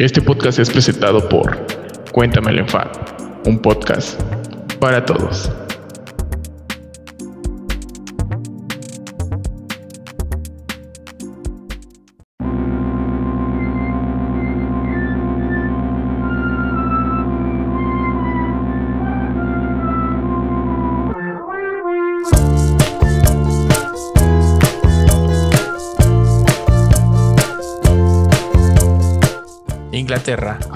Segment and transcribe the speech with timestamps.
[0.00, 1.66] Este podcast es presentado por
[2.10, 2.90] Cuéntame el Enfado,
[3.44, 4.18] un podcast
[4.78, 5.52] para todos.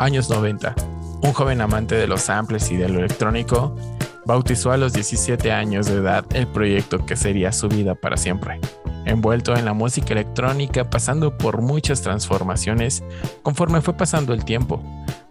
[0.04, 0.74] Años 90.
[1.22, 3.74] Un joven amante de los samples y de lo electrónico
[4.26, 8.60] bautizó a los 17 años de edad el proyecto que sería su vida para siempre.
[9.06, 13.02] Envuelto en la música electrónica, pasando por muchas transformaciones
[13.42, 14.82] conforme fue pasando el tiempo,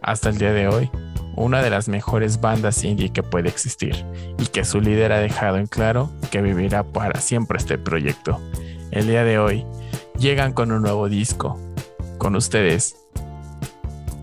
[0.02, 0.90] hasta el día de hoy,
[1.36, 4.06] una de las mejores bandas indie que puede existir
[4.40, 8.42] y que su líder ha dejado en claro que vivirá para siempre este proyecto.
[8.90, 9.68] El día de hoy
[10.18, 11.60] llegan con un nuevo disco.
[12.18, 13.03] Con ustedes,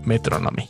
[0.05, 0.69] Metronomy.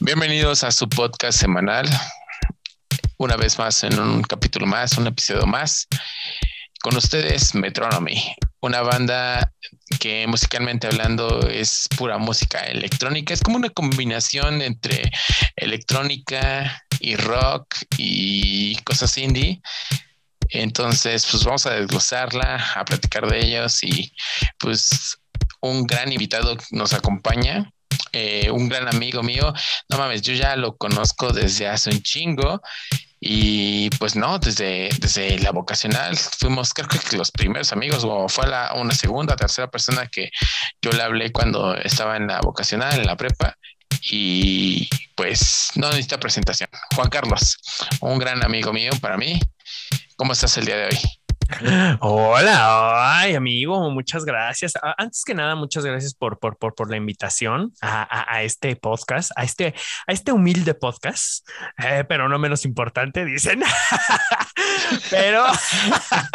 [0.00, 1.88] Bienvenidos a su podcast semanal.
[3.16, 5.86] Una vez más en un capítulo más, un episodio más.
[6.82, 9.52] Con ustedes, Metronomy, una banda
[9.98, 13.34] que musicalmente hablando es pura música electrónica.
[13.34, 15.10] Es como una combinación entre
[15.56, 19.60] electrónica y rock y cosas indie.
[20.48, 24.12] Entonces, pues vamos a desglosarla, a platicar de ellos y
[24.58, 25.18] pues
[25.60, 27.70] un gran invitado nos acompaña.
[28.12, 29.52] Eh, un gran amigo mío,
[29.88, 32.60] no mames, yo ya lo conozco desde hace un chingo
[33.20, 38.46] y pues no, desde, desde la vocacional fuimos, creo que los primeros amigos, o fue
[38.46, 40.30] la, una segunda, tercera persona que
[40.80, 43.56] yo le hablé cuando estaba en la vocacional, en la prepa.
[44.10, 46.70] Y pues no necesita presentación.
[46.94, 47.58] Juan Carlos,
[48.00, 49.38] un gran amigo mío para mí.
[50.16, 50.98] ¿Cómo estás el día de hoy?
[52.00, 54.74] Hola, ay amigo, muchas gracias.
[54.96, 59.32] Antes que nada, muchas gracias por, por, por, por la invitación a, a, este podcast,
[59.36, 59.74] a este,
[60.06, 63.62] a este humilde podcast, eh, pero no menos importante, dicen.
[65.10, 65.44] pero,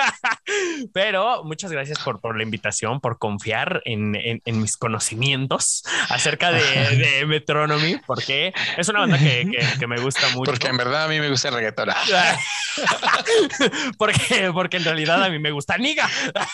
[0.94, 6.52] pero muchas gracias por, por la invitación, por confiar en, en, en mis conocimientos acerca
[6.52, 10.52] de, de, Metronomy, porque es una banda que, que, que, me gusta mucho.
[10.52, 11.90] Porque en verdad a mí me gusta el reggaetón.
[13.98, 16.10] porque, porque en realidad a mí me gusta Niga.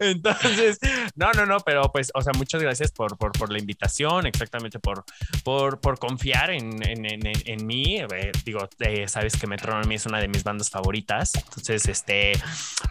[0.00, 0.78] Entonces,
[1.14, 4.78] no, no, no, pero pues, o sea, muchas gracias por, por, por la invitación, exactamente
[4.78, 5.04] por,
[5.44, 8.00] por, por confiar en, en, en, en mí.
[8.00, 11.34] Eh, digo, eh, sabes que Metronomy es una de mis bandas favoritas.
[11.34, 12.32] Entonces, este,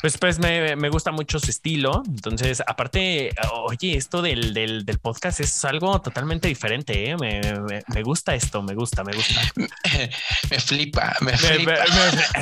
[0.02, 2.04] pues, pues me, me gusta mucho su estilo.
[2.08, 7.10] Entonces, aparte, oye, esto del, del, del podcast es algo totalmente diferente.
[7.10, 7.18] ¿eh?
[7.18, 9.42] Me, me, me, gusta esto, me gusta, me gusta.
[10.50, 11.74] me flipa, me flipa.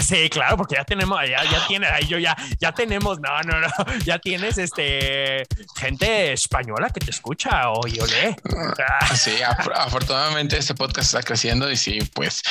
[0.02, 3.60] sí, claro, porque ya tenemos, ya, ya tiene, ahí yo ya, ya tenemos, no, no,
[3.60, 3.68] no,
[4.06, 5.46] ya tienes este
[5.76, 8.36] gente española que te escucha, oye, ole.
[9.16, 9.36] Sí,
[9.76, 12.42] afortunadamente este podcast está creciendo y sí, pues,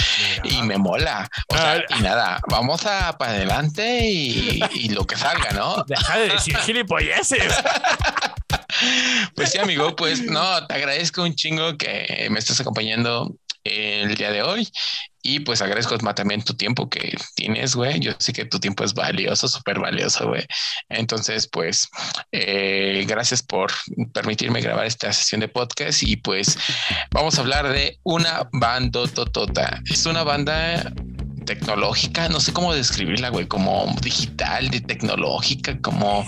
[0.45, 1.29] y me mola.
[1.49, 5.85] O sea, y nada, vamos a para adelante y, y lo que salga, ¿no?
[5.87, 7.55] Deja de decir gilipolleces.
[9.35, 14.31] Pues sí, amigo, pues no, te agradezco un chingo que me estés acompañando el día
[14.31, 14.69] de hoy
[15.23, 18.01] y pues agradezco también tu tiempo que tienes, güey.
[18.01, 20.45] Yo sé que tu tiempo es valioso, súper valioso, güey.
[20.89, 21.89] Entonces, pues,
[22.33, 23.71] eh, gracias por
[24.13, 26.59] permitirme grabar esta sesión de podcast y pues
[27.13, 29.81] vamos a hablar de una banda totota.
[29.89, 30.93] Es una banda
[31.45, 36.27] tecnológica, no sé cómo describirla, güey, como digital, de tecnológica, como,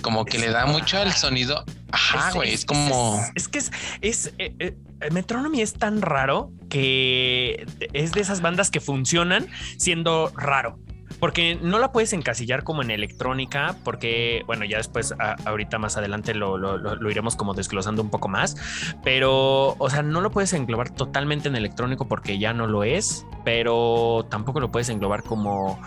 [0.00, 1.64] como que le da mucho al sonido.
[1.90, 3.20] Ajá, güey, es, es, como...
[3.34, 4.74] Es, es, que es, es eh, eh,
[5.10, 9.46] Metronomy es tan raro que es de esas bandas que funcionan
[9.76, 10.78] siendo raro
[11.22, 15.14] porque no la puedes encasillar como en electrónica, porque, bueno, ya después,
[15.44, 18.56] ahorita más adelante lo, lo, lo, iremos como desglosando un poco más,
[19.04, 23.24] pero, o sea, no lo puedes englobar totalmente en electrónico porque ya no lo es,
[23.44, 25.80] pero tampoco lo puedes englobar como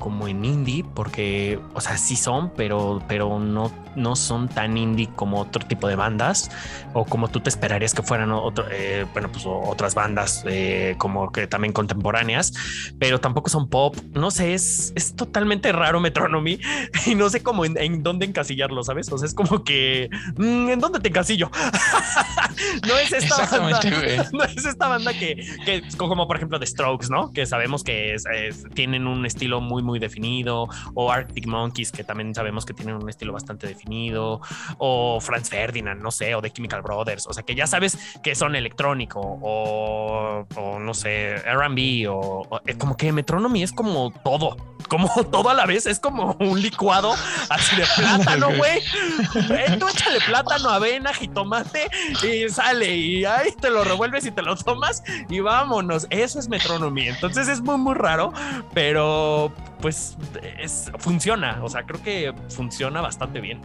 [0.00, 5.08] como en indie, porque, o sea, sí son, pero, pero no, no son tan indie
[5.14, 6.50] como otro tipo de bandas,
[6.92, 11.30] o como tú te esperarías que fueran otro, eh, bueno, pues otras bandas eh, como
[11.30, 12.52] que también contemporáneas,
[12.98, 13.96] pero tampoco son pop.
[14.12, 16.58] No sé, es, es totalmente raro Metronomy
[17.06, 19.12] y no sé cómo en, en, dónde encasillarlo, ¿sabes?
[19.12, 21.50] O sea, es como que, mmm, ¿en dónde te encasillo?
[22.88, 23.80] no es esta banda,
[24.32, 27.32] no es esta banda que, que, como por ejemplo The Strokes, ¿no?
[27.32, 31.92] Que sabemos que es, es, tienen un estilo muy, muy muy definido, o Arctic Monkeys,
[31.92, 34.40] que también sabemos que tienen un estilo bastante definido,
[34.78, 38.34] o Franz Ferdinand, no sé, o The Chemical Brothers, o sea, que ya sabes que
[38.34, 40.46] son electrónico, o,
[40.80, 44.56] no sé, RB, o, o eh, como que Metronomy es como todo,
[44.88, 47.14] como todo a la vez, es como un licuado
[47.48, 48.78] así de plátano, güey.
[48.78, 51.88] Eh, tú échale plátano, avena, jitomate
[52.22, 56.06] y sale y ahí te lo revuelves y te lo tomas y vámonos.
[56.10, 57.08] Eso es Metronomy.
[57.08, 58.32] Entonces es muy, muy raro,
[58.74, 60.16] pero pues
[60.58, 61.62] es, funciona.
[61.62, 63.60] O sea, creo que funciona bastante bien.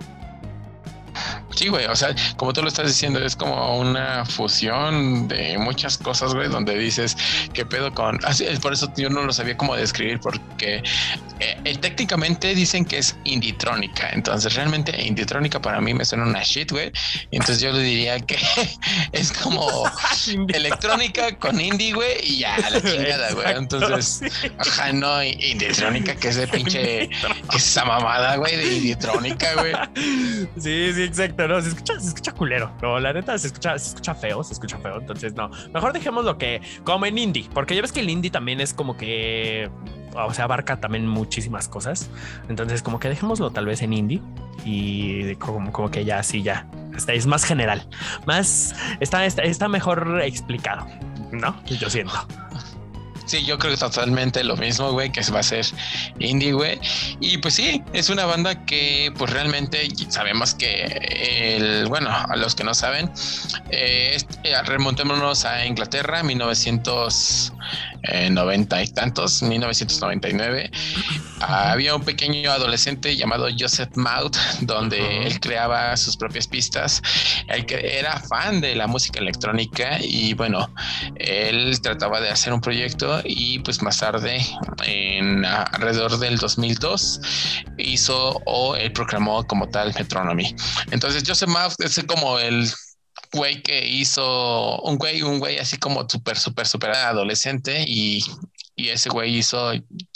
[1.55, 5.97] Sí, güey, o sea, como tú lo estás diciendo, es como una fusión de muchas
[5.97, 7.15] cosas, güey, donde dices,
[7.53, 8.19] ¿qué pedo con...?
[8.25, 10.83] Así, por eso yo no lo sabía cómo describir, porque
[11.39, 16.71] eh, técnicamente dicen que es inditrónica, entonces realmente inditrónica para mí me suena una shit,
[16.71, 16.91] güey,
[17.31, 18.37] entonces yo le diría que
[19.13, 19.65] es como
[20.49, 24.21] electrónica con indie, güey, y ya, la chingada, güey, entonces,
[24.57, 27.09] ajá, no, inditrónica, que es de pinche,
[27.53, 29.73] esa mamada, güey, de inditrónica, güey.
[30.57, 33.89] Sí, sí, exacto, no, se escucha, se escucha culero, no, la neta se escucha, se
[33.89, 37.75] escucha feo, se escucha feo, entonces no, mejor dejemos lo que, como en indie, porque
[37.75, 39.69] ya ves que el indie también es como que,
[40.13, 42.09] o sea, abarca también muchísimas cosas,
[42.49, 44.21] entonces como que dejémoslo tal vez en indie
[44.63, 47.87] y como, como que ya, sí, ya, está, es más general,
[48.25, 50.87] más, está, está, está mejor explicado,
[51.31, 51.55] ¿no?
[51.65, 52.13] Yo siento.
[53.43, 55.65] Yo creo que totalmente lo mismo, güey, que va a ser
[56.19, 56.79] indie, güey.
[57.19, 62.55] Y pues sí, es una banda que pues realmente sabemos que el, bueno, a los
[62.55, 63.11] que no saben,
[63.71, 66.23] eh, eh remontémonos a Inglaterra,
[68.05, 70.71] 1990 y tantos, 1999.
[71.41, 74.31] había un pequeño adolescente llamado Joseph Maud,
[74.61, 77.01] donde él creaba sus propias pistas.
[77.67, 80.73] Que era fan de la música electrónica y bueno,
[81.15, 84.39] él trataba de hacer un proyecto y pues más tarde,
[84.83, 87.21] en alrededor del 2002,
[87.77, 90.55] hizo o él proclamó como tal Metronomy.
[90.91, 92.69] Entonces Joseph Maff es como el
[93.35, 98.19] güey que hizo un güey, un güey así como súper, súper, súper adolescente y,
[98.75, 99.71] y ese güey hizo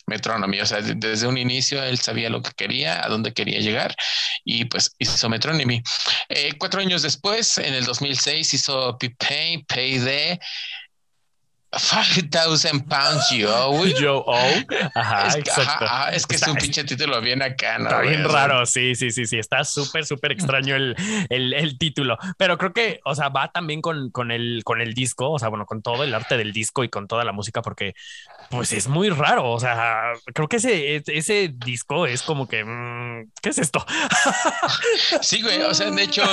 [0.07, 0.59] Metronomy.
[0.61, 3.95] O sea, desde un inicio él sabía lo que quería, a dónde quería llegar
[4.43, 5.81] y pues hizo Metronomy.
[6.29, 10.39] Eh, cuatro años después, en el 2006, hizo P-Pay, Payday
[11.71, 14.25] 5000 pounds yo, Yo,
[14.95, 15.85] Ajá, es, exacto.
[16.11, 17.85] es que es un pinche título bien acá, ¿no?
[17.85, 19.37] Está bien raro, sí, sí, sí, sí.
[19.37, 20.95] Está súper, súper extraño el,
[21.29, 22.17] el, el, título.
[22.37, 25.49] Pero creo que, o sea, va también con, con, el, con el disco, o sea,
[25.49, 27.93] bueno, con todo el arte del disco y con toda la música, porque
[28.49, 29.51] pues es muy raro.
[29.51, 33.85] O sea, creo que ese, ese disco es como que, mm, ¿qué es esto?
[35.21, 35.61] sí, güey.
[35.61, 36.23] O sea, de hecho,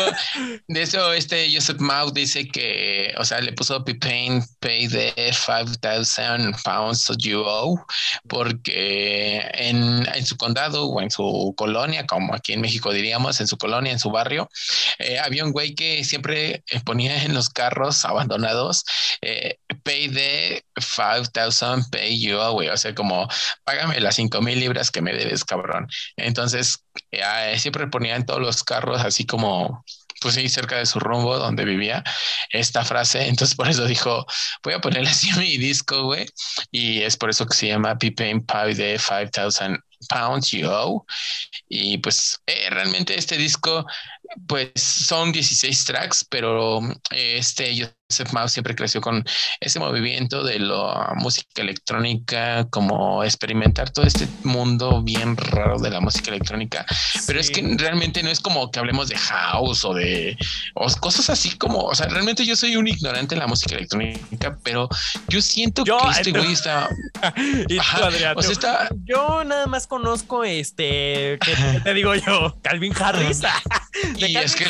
[0.66, 6.54] de eso, este Joseph Mau dice que, o sea, le puso P-Pain, Pay the 5,000
[6.64, 7.80] pounds you owe,
[8.28, 13.46] porque en, en, su condado o en su colonia, como aquí en México diríamos, en
[13.46, 14.48] su colonia, en su barrio,
[14.98, 18.84] eh, había un güey que siempre ponía en los carros abandonados,
[19.22, 23.28] eh, pay the 5,000 pay you owe, o sea, como
[23.64, 25.88] págame las 5,000 libras que me debes, cabrón.
[26.16, 29.84] Entonces, eh, siempre ponía en todos los carros así como
[30.20, 32.02] pues sí, cerca de su rumbo donde vivía
[32.50, 33.28] esta frase.
[33.28, 34.26] Entonces por eso dijo,
[34.62, 36.26] voy a ponerle así mi disco, güey.
[36.70, 41.04] Y es por eso que se llama Pippen Pie de 5000 Pounds Yo.
[41.68, 43.86] Y pues eh, realmente este disco,
[44.46, 47.94] pues son 16 tracks, pero este Joseph
[48.32, 49.24] Mouse siempre creció con
[49.60, 56.00] ese movimiento de la música electrónica, como experimentar todo este mundo bien raro de la
[56.00, 56.86] música electrónica.
[57.26, 60.36] Pero es que realmente no es como que hablemos de house o de
[61.00, 64.88] cosas así como, o sea, realmente yo soy un ignorante en la música electrónica, pero
[65.28, 66.88] yo siento que este güey está.
[68.36, 68.88] o sea, está...
[69.04, 72.56] Yo nada más conozco este, ¿qué te digo yo?
[72.62, 73.42] Calvin Harris.
[74.16, 74.64] y es que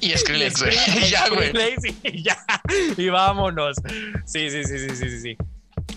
[0.00, 1.10] y Skrillex, güey.
[1.10, 1.52] ya, güey.
[2.04, 2.36] Y ya.
[2.96, 3.76] Y vámonos.
[4.24, 5.36] Sí, sí, sí, sí, sí, sí.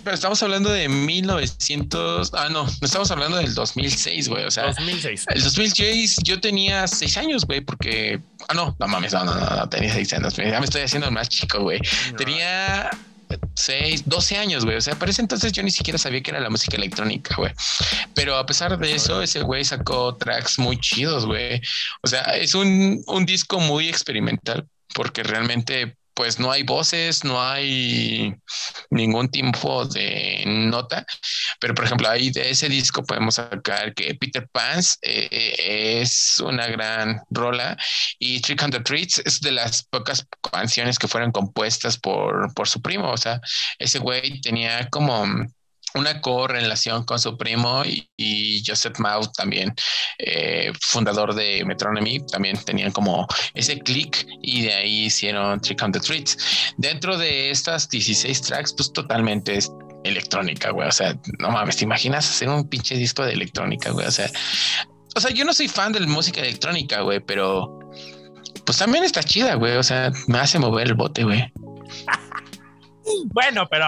[0.04, 2.34] Pero estamos hablando de 1900.
[2.34, 4.46] Ah, no, estamos hablando del 2006, güey.
[4.46, 5.26] O sea, 2006.
[5.30, 8.20] El 2006 yo tenía seis años, güey, porque.
[8.50, 10.36] Ah, no, no mames, no, no, no, no tenía seis años.
[10.36, 11.80] Ya me estoy haciendo más chico, güey.
[12.18, 12.90] Tenía
[13.56, 14.78] 6, 12 años, güey.
[14.78, 17.52] O sea, parece entonces yo ni siquiera sabía que era la música electrónica, güey.
[18.14, 21.62] Pero a pesar de eso, ese güey sacó tracks muy chidos, güey.
[22.02, 27.42] O sea, es un, un disco muy experimental porque realmente pues no hay voces, no
[27.42, 28.36] hay
[28.90, 31.06] ningún tipo de nota,
[31.60, 36.68] pero por ejemplo ahí de ese disco podemos sacar que Peter Pans eh, es una
[36.68, 37.78] gran rola
[38.20, 42.68] y Trick on the Treats es de las pocas canciones que fueron compuestas por, por
[42.68, 43.42] su primo, o sea,
[43.80, 45.26] ese güey tenía como
[45.96, 49.74] una correlación con su primo y, Joseph Mao también,
[50.18, 55.92] eh, fundador de Metronomy, también tenían como ese click y de ahí hicieron Trick on
[55.92, 56.38] the Treats.
[56.78, 59.72] Dentro de estas 16 tracks, pues totalmente es
[60.04, 60.88] electrónica, güey.
[60.88, 64.08] O sea, no mames, ¿te imaginas hacer un pinche disco de electrónica, güey?
[64.08, 64.30] O sea,
[65.16, 67.80] o sea, yo no soy fan de música electrónica, güey, pero
[68.66, 69.78] pues también está chida, güey.
[69.78, 71.52] O sea, me hace mover el bote, güey.
[73.34, 73.86] Bueno, pero,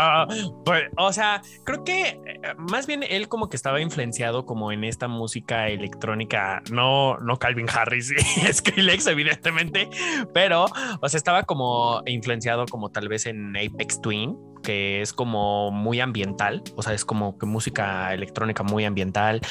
[0.63, 2.19] pues, o sea, creo que eh,
[2.57, 7.67] más bien él como que estaba influenciado como en esta música electrónica, no, no Calvin
[7.69, 8.17] Harris y
[8.53, 9.89] Skrillex, evidentemente,
[10.33, 10.65] pero,
[11.01, 15.99] o sea, estaba como influenciado como tal vez en Apex Twin, que es como muy
[15.99, 19.41] ambiental, o sea, es como que música electrónica muy ambiental.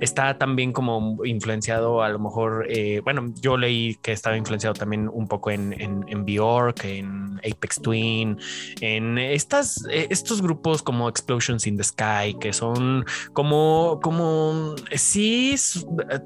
[0.00, 5.08] Está también como influenciado a lo mejor, eh, bueno, yo leí que estaba influenciado también
[5.12, 8.38] un poco en, en, en Bjork, en Apex Twin,
[8.80, 15.54] en estas, eh, estos grupos como Explosions in the Sky, que son como, como, sí,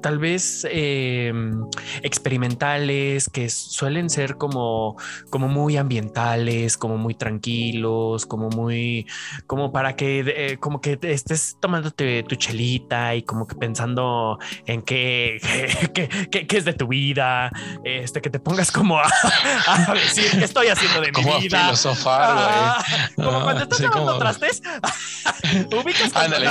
[0.01, 1.31] tal vez eh,
[2.01, 4.95] experimentales, que suelen ser como,
[5.29, 9.05] como muy ambientales, como muy tranquilos, como como muy,
[9.47, 14.81] como para que, eh, como que estés tomándote tu chelita y como que pensando en
[14.89, 15.41] qué,
[15.93, 17.51] qué, qué, es de tu vida,
[17.83, 19.09] este, que te pongas como a,
[19.93, 21.65] decir qué estoy haciendo de mi vida.
[21.65, 24.61] filosofar, ah, como cuando estás tomando trastes,
[25.73, 26.49] ubicas Ándale,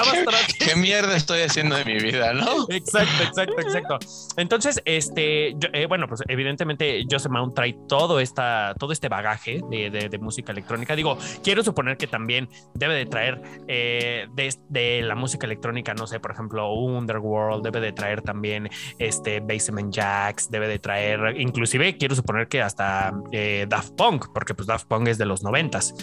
[0.58, 2.66] ¿qué, mierda estoy haciendo de mi vida, no?
[2.68, 3.98] Exacto, exacto, exacto.
[4.36, 9.90] Entonces, este, eh, bueno, pues evidentemente Joseph Mount trae todo esta, todo este bagaje de,
[9.90, 10.94] de, de música electrónica.
[10.94, 14.26] Digo, quiero suponer poner que también debe de traer eh,
[14.68, 18.68] de, la música electrónica, no sé, por ejemplo, Underworld, debe de traer también
[18.98, 24.54] este Basement Jacks, debe de traer, inclusive quiero suponer que hasta eh, Daft Punk, porque
[24.54, 25.94] pues Daft Punk es de los noventas.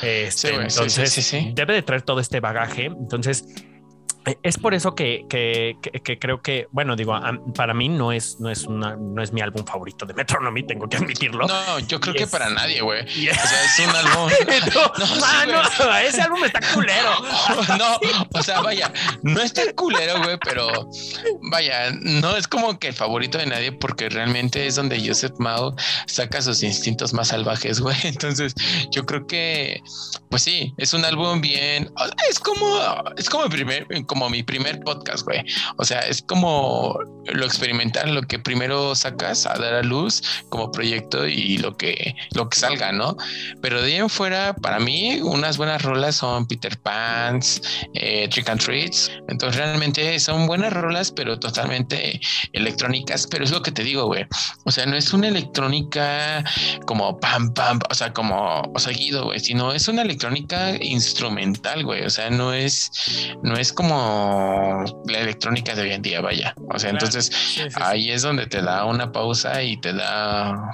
[0.00, 2.84] Este, entonces, debe de traer todo este bagaje.
[2.84, 3.44] Entonces,
[4.42, 5.26] es por eso que,
[6.20, 7.18] creo que, bueno, digo,
[7.54, 10.88] para mí no es, no es una, no es mi álbum favorito de Metronomy, tengo
[10.88, 11.46] que admitirlo.
[11.46, 13.04] No, yo creo que para nadie, güey.
[13.34, 14.30] O sea, es un álbum.
[15.84, 17.10] no, ese álbum está culero.
[17.78, 17.98] no,
[18.32, 20.88] o sea, vaya, no está culero, güey, pero
[21.50, 25.74] vaya, no es como que el favorito de nadie, porque realmente es donde Joseph Mao
[26.06, 27.96] saca sus instintos más salvajes, güey.
[28.04, 28.54] Entonces,
[28.90, 29.80] yo creo que,
[30.30, 31.92] pues sí, es un álbum bien.
[32.30, 32.78] Es como,
[33.16, 35.44] es como el primer como mi primer podcast, güey.
[35.76, 40.70] O sea, es como lo experimental, lo que primero sacas a dar a luz como
[40.70, 43.16] proyecto y lo que, lo que salga, ¿no?
[43.60, 47.60] Pero de ahí en fuera, para mí, unas buenas rolas son Peter Pans,
[47.94, 49.10] eh, Trick and Treats.
[49.28, 52.20] Entonces, realmente son buenas rolas, pero totalmente
[52.52, 53.26] electrónicas.
[53.26, 54.26] Pero es lo que te digo, güey.
[54.64, 56.44] O sea, no es una electrónica
[56.86, 62.04] como pam, pam, o sea, como seguido, güey, sino es una electrónica instrumental, güey.
[62.04, 62.90] O sea, no es,
[63.42, 66.54] no es como la electrónica de hoy en día, vaya.
[66.72, 67.30] O sea, entonces
[67.76, 70.70] ahí es donde te da una pausa y te da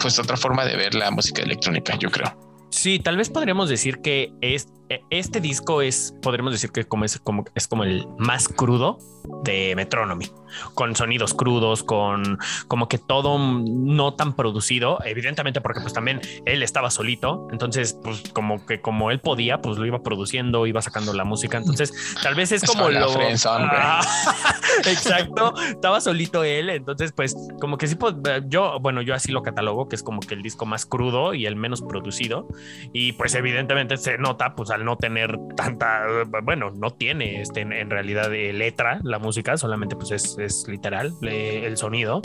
[0.00, 2.52] pues otra forma de ver la música electrónica, yo creo.
[2.70, 7.04] Sí, tal vez podríamos decir que es, e, este disco es, podríamos decir que como
[7.04, 8.98] es, como, es como el más crudo
[9.44, 10.30] de Metronomy
[10.74, 12.38] con sonidos crudos, con
[12.68, 18.22] como que todo no tan producido, evidentemente porque pues también él estaba solito, entonces pues
[18.32, 22.34] como que como él podía, pues lo iba produciendo, iba sacando la música, entonces tal
[22.34, 23.12] vez es como lo...
[23.46, 24.00] Ah,
[24.86, 28.14] exacto, estaba solito él, entonces pues como que sí, pues,
[28.46, 31.46] yo, bueno, yo así lo catalogo, que es como que el disco más crudo y
[31.46, 32.48] el menos producido,
[32.92, 36.02] y pues evidentemente se nota pues al no tener tanta,
[36.42, 41.76] bueno, no tiene este, en realidad de letra la música, solamente pues es literal el
[41.76, 42.22] sonido.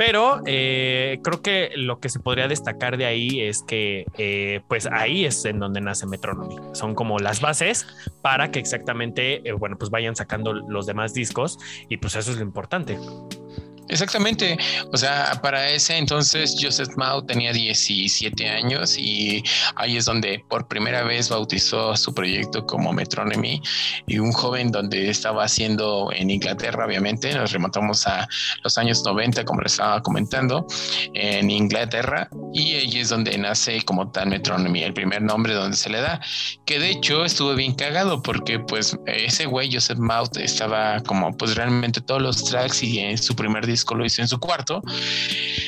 [0.00, 4.88] Pero eh, creo que lo que se podría destacar de ahí es que, eh, pues
[4.90, 6.56] ahí es en donde nace Metronomy.
[6.72, 7.86] Son como las bases
[8.22, 11.58] para que exactamente, eh, bueno, pues vayan sacando los demás discos
[11.90, 12.98] y pues eso es lo importante.
[13.90, 14.56] Exactamente.
[14.92, 19.42] O sea, para ese entonces Joseph Mao tenía 17 años y
[19.74, 23.60] ahí es donde por primera vez bautizó su proyecto como Metronomy
[24.06, 28.28] y un joven donde estaba haciendo en Inglaterra, obviamente, nos remontamos a
[28.62, 30.66] los años 90, como les estaba comentando,
[31.14, 35.90] en Inglaterra y ahí es donde nace como tal Metronomy, el primer nombre donde se
[35.90, 36.20] le da,
[36.64, 41.56] que de hecho estuvo bien cagado porque pues ese güey Joseph Mao estaba como pues
[41.56, 44.82] realmente todos los tracks y en su primer disco lo hizo en su cuarto,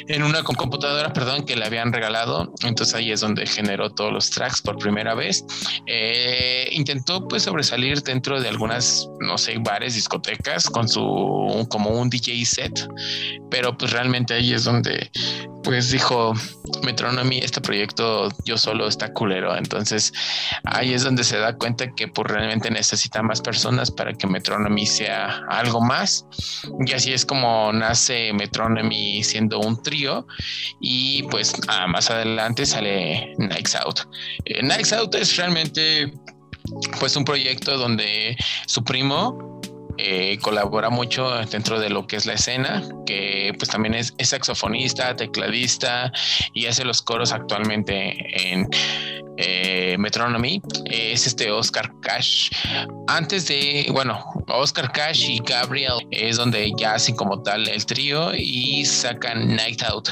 [0.08, 2.52] en una computadora, perdón, que le habían regalado.
[2.62, 5.44] Entonces ahí es donde generó todos los tracks por primera vez.
[5.86, 12.10] Eh, intentó pues sobresalir dentro de algunas, no sé, bares, discotecas con su, como un
[12.10, 12.88] DJ set,
[13.50, 15.10] pero pues realmente ahí es donde
[15.62, 16.34] pues dijo
[16.82, 19.56] Metronomy, este proyecto yo solo está culero.
[19.56, 20.12] Entonces
[20.64, 24.86] ahí es donde se da cuenta que pues realmente necesita más personas para que Metronomy
[24.86, 26.26] sea algo más.
[26.84, 30.26] Y así es como nace Metronomy siendo un trío.
[30.80, 31.54] Y pues
[31.88, 34.00] más adelante sale Nights Out.
[34.44, 36.12] Eh, Nights Out es realmente
[36.98, 39.60] pues un proyecto donde su primo
[39.98, 44.30] eh, colabora mucho dentro de lo que es la escena, que pues también es, es,
[44.30, 46.10] saxofonista, tecladista
[46.54, 48.16] y hace los coros actualmente
[48.52, 48.68] en
[49.44, 50.62] eh, Metronomy.
[50.86, 52.50] es este Oscar Cash.
[53.08, 58.32] Antes de, bueno, Oscar Cash y Gabriel es donde ya hacen como tal el trío
[58.34, 60.10] y sacan Night Out,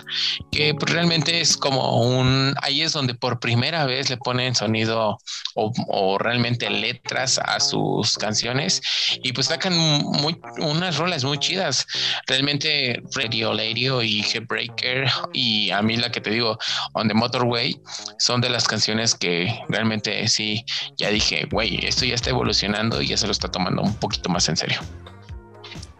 [0.50, 5.18] que pues, realmente es como un, ahí es donde por primera vez le ponen sonido
[5.54, 8.80] o, realmente letras a sus canciones
[9.22, 11.86] y pues sacan muy, unas rolas muy chidas.
[12.26, 16.58] Realmente Radio Radio y Headbreaker y a mí la que te digo,
[16.94, 17.80] On the Motorway,
[18.18, 20.64] son de las canciones que realmente sí,
[20.96, 24.28] ya dije, güey, esto ya está evolucionando y ya se lo está tomando un poquito
[24.28, 24.80] más en serio.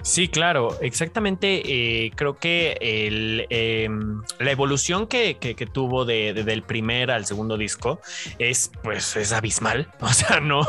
[0.03, 1.63] Sí, claro, exactamente.
[1.65, 5.37] Eh, creo que el, em, la evolución que,
[5.73, 8.01] tuvo de, del primer al segundo disco
[8.39, 9.89] es, pues, es abismal.
[10.01, 10.67] O sea, no,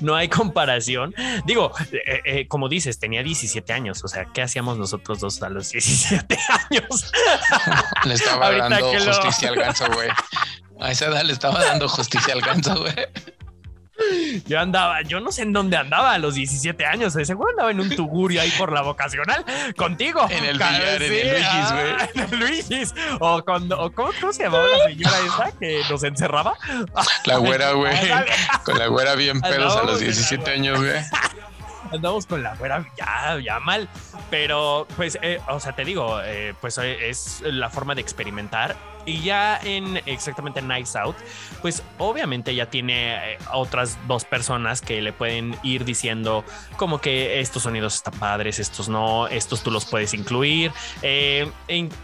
[0.00, 1.14] no hay comparación.
[1.46, 4.04] Digo, eh, eh, como dices, tenía 17 años.
[4.04, 6.38] O sea, ¿qué hacíamos nosotros dos a los 17
[6.70, 7.12] años?
[8.04, 10.10] Le estaba dando justicia al ganso, güey.
[10.80, 12.94] A esa edad le estaba dando justicia al ganso, güey.
[14.46, 17.12] Yo andaba, yo no sé en dónde andaba a los 17 años.
[17.12, 19.44] Seguro andaba en un tugurio ahí por la vocacional
[19.76, 20.26] contigo.
[20.28, 21.90] En el billar, en el Luigis, güey.
[21.98, 22.94] Ah, en el Luigis.
[23.20, 26.54] O cuando, o ¿cómo, ¿cómo, se llamaba la señora esa que nos encerraba?
[27.24, 27.94] La güera, güey.
[28.64, 31.00] Con la güera bien pedos a los 17 años, güey
[31.94, 33.88] andamos con la fuera ya, ya mal.
[34.30, 38.76] Pero, pues, eh, o sea, te digo, eh, pues eh, es la forma de experimentar.
[39.06, 41.16] Y ya en exactamente Nights Out,
[41.62, 46.44] pues obviamente ya tiene otras dos personas que le pueden ir diciendo
[46.76, 50.72] como que estos sonidos están padres, estos no, estos tú los puedes incluir.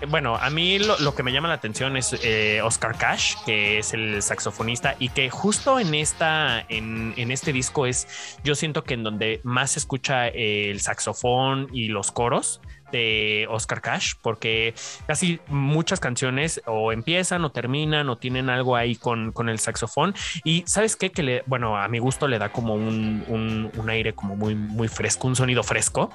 [0.09, 2.15] bueno, a mí lo, que me llama la atención es
[2.63, 7.87] Oscar Cash, que es el saxofonista y que justo en esta, en, en este disco
[7.87, 12.61] es, yo siento que en donde más escucha el saxofón y los coros
[12.93, 14.75] de Oscar Cash, porque
[15.07, 20.15] casi muchas canciones o empiezan o terminan o tienen algo ahí con, con el saxofón.
[20.45, 21.11] Y sabes qué?
[21.11, 24.89] Que le, bueno, a mi gusto le da como un, un, aire como muy, muy
[24.89, 26.11] fresco, un sonido fresco.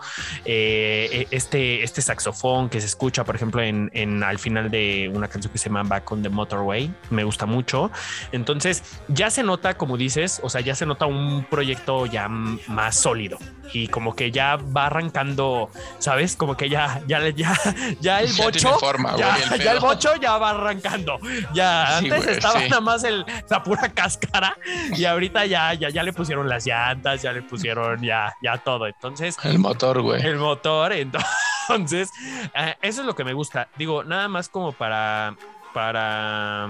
[0.45, 5.11] Eh, e, este, este saxofón que se escucha, por ejemplo, en, en, al final de
[5.13, 7.91] una canción que se llama Back on the Motorway, me gusta mucho.
[8.31, 12.95] Entonces ya se nota, como dices, o sea, ya se nota un proyecto ya más
[12.95, 13.37] sólido
[13.73, 16.35] y como que ya va arrancando, ¿sabes?
[16.35, 17.53] Como que ya, ya, ya,
[17.99, 18.77] ya el bocho,
[19.17, 21.19] ya, el, bocho ya va arrancando.
[21.53, 24.57] Ya antes estaba nada más el, la pura cáscara
[24.95, 28.87] y ahorita ya, ya, ya le pusieron las llantas, ya le pusieron ya, ya todo.
[28.87, 30.21] Entonces, el motor, güey.
[30.25, 32.09] El motor, entonces,
[32.55, 33.67] eh, eso es lo que me gusta.
[33.77, 35.35] Digo, nada más como para,
[35.73, 36.67] para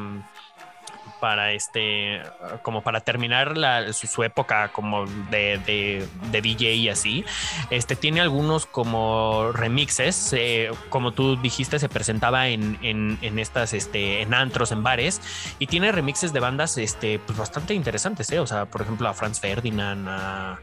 [1.25, 2.21] para este,
[2.61, 7.25] como para terminar la, su, época como de, de, DJ y así,
[7.71, 14.21] este tiene algunos como remixes, eh, como tú dijiste, se presentaba en, en, estas, este,
[14.21, 15.19] en antros, en bares,
[15.57, 18.39] y tiene remixes de bandas, este, pues bastante interesantes, ¿eh?
[18.39, 20.59] O sea, por ejemplo, a Franz Ferdinand, a...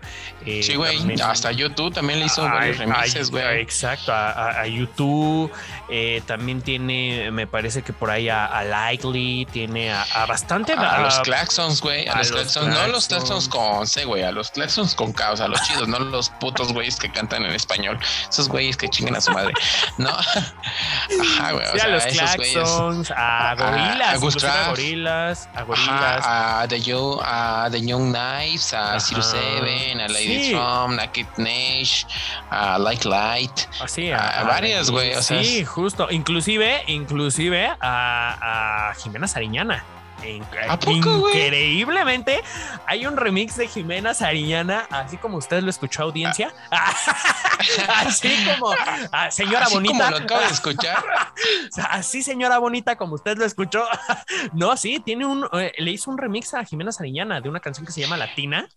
[0.46, 3.62] Eh, sí, güey, hasta YouTube también le hizo varios remixes, güey.
[3.62, 5.50] Exacto, a, YouTube,
[5.90, 11.00] eh, también tiene, me parece que por ahí a, Likely, tiene a, a bastante a,
[11.00, 12.06] los claxons, güey.
[12.08, 14.22] A, los, claxons, no los claxons con C, güey.
[14.22, 17.44] A los claxons con K, o sea, los chidos, no los putos güeyes que cantan
[17.44, 17.98] en español.
[18.28, 19.54] Esos güeyes que chinguen a su madre.
[19.98, 20.10] No.
[20.10, 21.66] Ajá, güey.
[21.74, 26.24] Sea, a los claxons, a gorilas, a, gorilas, a gorilas.
[26.26, 30.54] a The Young, a The Young Knives, a Zero Seven, a Lady sí.
[30.54, 32.04] a Kid Nash,
[32.50, 33.68] a Like Light.
[33.80, 35.14] Así, a, a varias, güey.
[35.14, 36.08] O sea, sí, justo.
[36.10, 39.84] Inclusive, inclusive a, a Jimena Sariñana
[40.24, 42.40] increíblemente
[42.86, 46.52] hay un remix de Jimena Sariñana, así como usted lo escuchó audiencia.
[47.96, 48.74] así como
[49.12, 50.06] ah, señora bonita.
[50.06, 51.04] Como lo acabo de escuchar.
[51.90, 53.84] así señora bonita como usted lo escuchó.
[54.52, 57.86] no, sí, tiene un eh, le hizo un remix a Jimena Sariñana de una canción
[57.86, 58.68] que se llama Latina.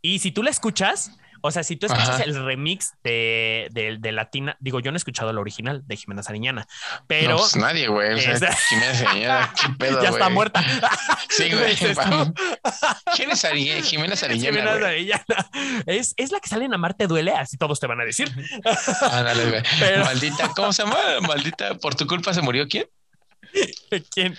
[0.00, 4.56] Y si tú la escuchas, o sea, si tú escuchas el remix de, de, Latina,
[4.60, 6.66] digo, yo no he escuchado el original de Jimena Sariñana,
[7.06, 7.30] pero.
[7.30, 8.18] No, pues nadie, güey.
[8.20, 10.62] Jimena Sariñana, ¿qué pedo, Ya está muerta.
[11.28, 11.76] sí, güey.
[13.16, 13.42] ¿Quién es
[13.88, 14.56] Jimena Sariñana?
[14.56, 15.50] Jimena Sariñana.
[15.86, 18.30] Es, es la que sale en Amarte Duele, así todos te van a decir.
[19.10, 19.62] Ándale, güey.
[20.04, 20.96] Maldita, ¿cómo se llama?
[21.26, 22.86] Maldita, por tu culpa se murió quién?
[24.12, 24.36] ¿Quién?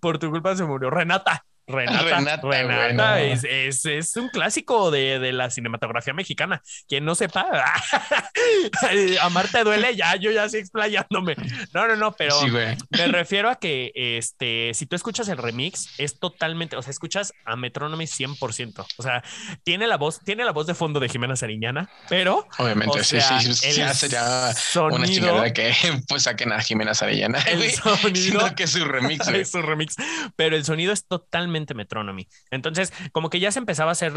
[0.00, 0.90] Por tu culpa se murió.
[0.90, 1.44] Renata.
[1.70, 6.62] Renata, Renata, es, un clásico de, la cinematografía mexicana.
[6.88, 7.46] Quien no sepa,
[9.22, 11.36] amarte duele, ya, yo ya estoy explayándome.
[11.72, 16.18] No, no, no, pero me refiero a que este, si tú escuchas el remix, es
[16.18, 18.86] totalmente, o sea, escuchas a Metronomy 100%.
[18.96, 19.22] O sea,
[19.64, 22.46] tiene la voz, tiene la voz de fondo de Jimena Sariñana, pero.
[22.58, 24.52] Obviamente, sí, sí, ya sería
[24.90, 25.72] una chingada que
[26.08, 27.40] pues saquen a Jimena Sariñana.
[27.42, 28.54] El sonido.
[28.56, 29.96] que es su remix, Es su remix,
[30.36, 32.26] pero el sonido es totalmente Metronomy.
[32.50, 34.12] Entonces, como que ya se empezaba a hacer,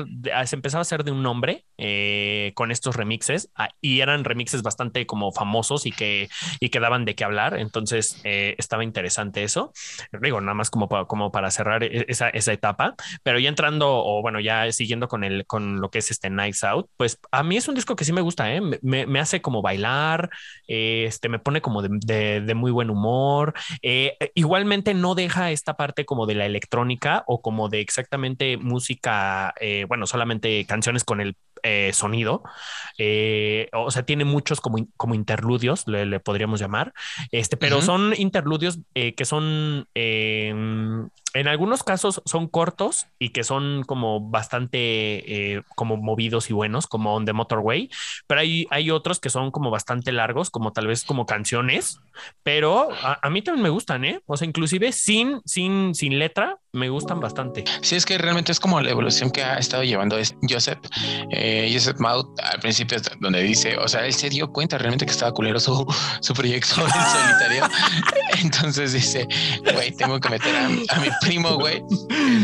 [0.46, 4.62] se empezaba a hacer de un nombre eh, con estos remixes ah, y eran remixes
[4.62, 6.30] bastante como famosos y que,
[6.60, 7.58] y que daban de qué hablar.
[7.58, 9.72] Entonces, eh, estaba interesante eso.
[10.22, 14.04] Digo, nada más como para, como para cerrar e, esa, esa etapa, pero ya entrando
[14.04, 17.44] o bueno, ya siguiendo con el, con lo que es este Nights Out, pues a
[17.44, 18.62] mí es un disco que sí me gusta, ¿eh?
[18.82, 20.30] me, me, hace como bailar,
[20.68, 23.54] este, me pone como de, de, muy buen humor.
[24.36, 29.86] igualmente no deja esta parte como de la electrónica o como de exactamente música, eh,
[29.88, 32.43] bueno, solamente canciones con el eh, sonido.
[32.97, 36.93] Eh, o sea, tiene muchos como, como interludios, le, podríamos llamar,
[37.32, 43.84] este, pero son interludios que son em, en algunos casos son cortos y que son
[43.84, 47.89] como bastante eh, como movidos y buenos, como On the Motorway,
[48.28, 51.99] pero hay, hay otros que son como bastante largos, como tal vez como canciones,
[52.43, 54.21] pero a, mí también me gustan, ¿eh?
[54.28, 57.63] O sea, inclusive sin, sin, sin letra, me gustan bastante.
[57.82, 60.80] Sí, es que realmente es como la evolución que ha estado llevando Joseph,
[61.32, 65.12] eh, Joseph Maut al principio donde dice, o sea, él se dio cuenta realmente que
[65.12, 65.86] estaba culero su,
[66.22, 67.68] su proyecto en solitario.
[68.44, 69.28] Entonces dice,
[69.74, 71.84] güey, tengo que meter a, a mi primo, güey,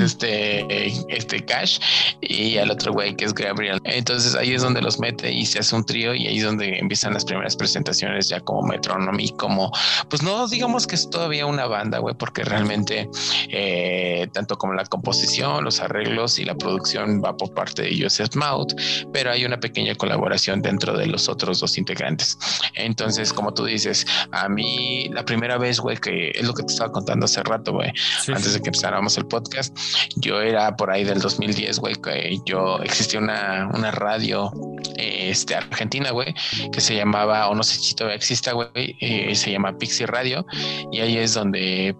[0.02, 0.66] este,
[1.10, 1.80] este Cash,
[2.22, 3.80] y al otro güey que es Gabriel.
[3.84, 6.78] Entonces ahí es donde los mete y se hace un trío y ahí es donde
[6.80, 9.72] empiezan las primeras presentaciones ya como Metronomy, como,
[10.10, 13.10] pues no digamos que es todavía una banda, güey, porque realmente
[13.50, 18.36] eh, tanto como la composición, los arreglos y la producción va por parte de Joseph
[18.36, 18.74] Mouth,
[19.14, 22.38] pero hay una pequeña colaboración dentro de los otros dos integrantes.
[22.76, 26.74] Entonces, como tú dices, a mí la primera vez, güey, que es lo que te
[26.74, 27.92] estaba contando hace rato, güey,
[28.28, 29.78] antes de que empezáramos el podcast.
[30.18, 34.52] Yo era por ahí del 2010, güey, que yo existía una, una radio
[34.98, 36.34] este, argentina, güey,
[36.72, 40.46] que se llamaba, o no sé si todavía exista, güey, eh, se llama Pixie Radio.
[40.92, 41.96] Y ahí es donde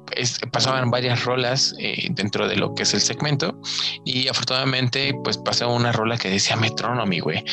[0.52, 3.60] pasaban varias rolas eh, dentro de lo que es el segmento.
[4.06, 6.56] Y afortunadamente, pues pasó una rola que decía
[6.90, 7.44] Metronomy, güey.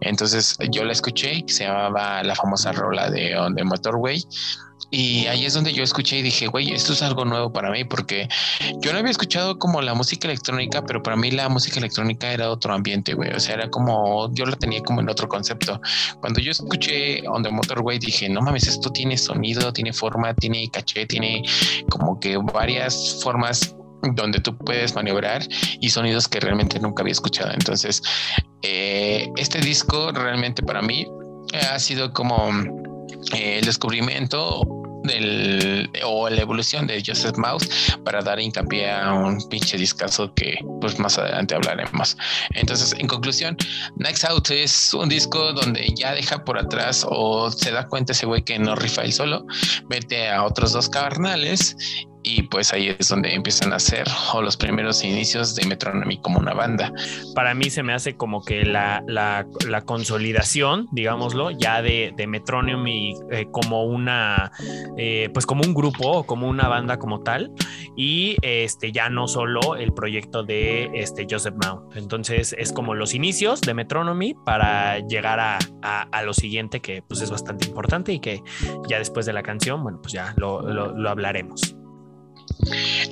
[0.00, 4.22] Entonces yo la escuché, se llamaba la famosa rola de On the Motorway.
[4.90, 7.84] Y ahí es donde yo escuché y dije, güey, esto es algo nuevo para mí,
[7.84, 8.28] porque
[8.80, 12.50] yo no había escuchado como la música electrónica, pero para mí la música electrónica era
[12.50, 13.32] otro ambiente, güey.
[13.32, 15.80] O sea, era como, yo la tenía como en otro concepto.
[16.20, 20.70] Cuando yo escuché On the Motorway, dije, no mames, esto tiene sonido, tiene forma, tiene
[20.70, 21.42] caché, tiene
[21.90, 23.74] como que varias formas
[24.14, 25.42] donde tú puedes maniobrar
[25.80, 27.52] y sonidos que realmente nunca había escuchado.
[27.52, 28.02] Entonces,
[28.62, 31.06] eh, este disco realmente para mí
[31.70, 32.50] ha sido como
[33.34, 34.62] eh, el descubrimiento
[35.06, 37.68] del, o la evolución de Joseph Mouse
[38.04, 42.16] para dar hincapié a un pinche discazo que pues más adelante hablaremos.
[42.54, 43.56] Entonces, en conclusión,
[43.96, 48.26] Next Out es un disco donde ya deja por atrás o se da cuenta ese
[48.26, 49.46] güey que no rifa el solo,
[49.88, 51.76] vete a otros dos carnales
[52.26, 56.40] y pues ahí es donde empiezan a hacer o los primeros inicios de Metronomy como
[56.40, 56.92] una banda.
[57.36, 59.46] Para mí se me hace como que la, la,
[59.84, 64.50] consolidación, digámoslo, ya de, de Metronomy eh, como una,
[64.96, 67.52] eh, pues como un grupo o como una banda como tal
[67.96, 71.96] y este ya no solo el proyecto de este Joseph Mount.
[71.96, 77.20] Entonces es como los inicios de Metronomy para llegar a, a, lo siguiente que pues
[77.20, 78.42] es bastante importante y que
[78.88, 81.76] ya después de la canción, bueno, pues ya lo, lo hablaremos.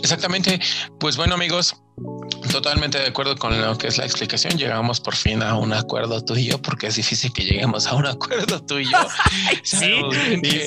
[0.03, 0.61] Exactamente.
[0.99, 1.77] Pues bueno, amigos,
[2.51, 4.59] Totalmente de acuerdo con lo que es la explicación.
[4.59, 7.95] Llegamos por fin a un acuerdo tú y yo, porque es difícil que lleguemos a
[7.95, 8.99] un acuerdo tú y yo.
[9.63, 10.03] sí,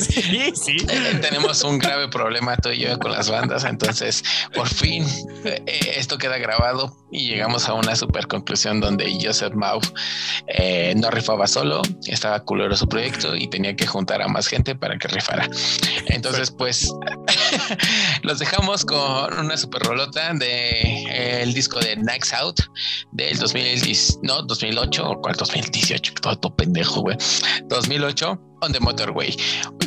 [0.01, 0.77] sí, sí.
[1.21, 3.63] Tenemos un grave problema tú y yo con las bandas.
[3.65, 5.05] Entonces, por fin
[5.45, 5.63] eh,
[5.95, 9.79] esto queda grabado y llegamos a una super conclusión donde Joseph Mau
[10.47, 14.75] eh, no rifaba solo, estaba culero su proyecto y tenía que juntar a más gente
[14.75, 15.47] para que rifara.
[16.07, 16.91] Entonces, pues
[18.23, 22.61] los dejamos con una super rolota de el disco de Next Out
[23.11, 27.17] del 2010, no, 2008 o cuál 2018, todo, todo pendejo, güey.
[27.67, 29.35] 2008 on the Motorway.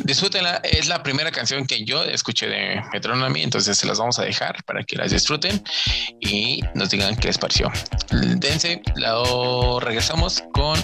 [0.03, 4.23] Disfrútenla, es la primera canción que yo escuché de Metronomy, entonces se las vamos a
[4.23, 5.63] dejar para que las disfruten
[6.19, 7.71] y nos digan qué les pareció.
[8.37, 10.79] Dense, luego regresamos con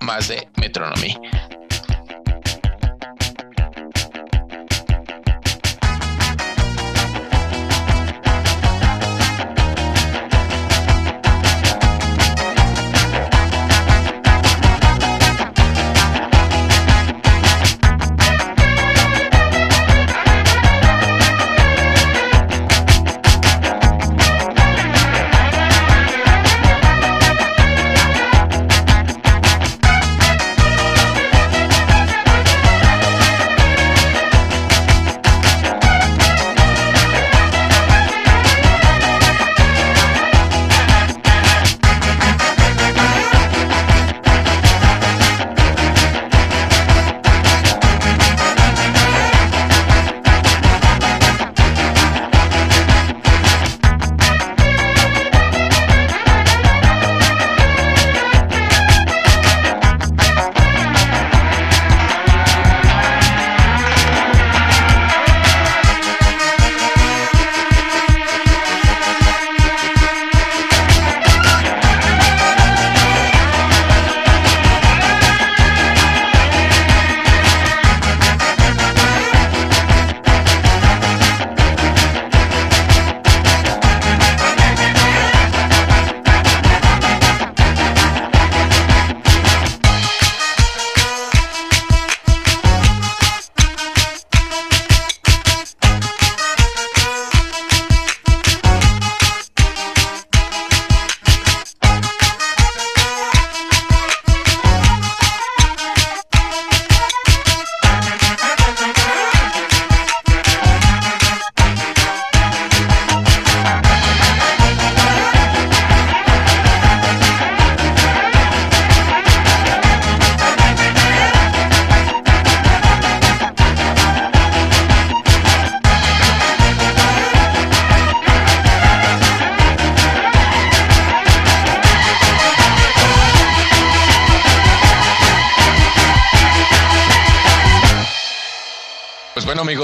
[0.00, 1.16] más de Metronomy.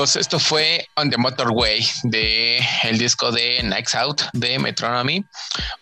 [0.09, 5.25] Amigos, esto fue On the Motorway de el disco de Nights Out de Metronomy.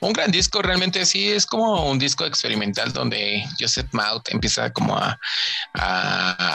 [0.00, 4.96] Un gran disco, realmente sí, es como un disco experimental donde Joseph Maut empieza como
[4.96, 5.18] a,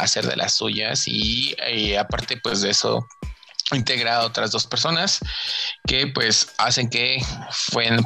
[0.01, 3.07] hacer de las suyas y, y aparte pues de eso
[3.71, 5.19] integra otras dos personas
[5.87, 7.21] que pues hacen que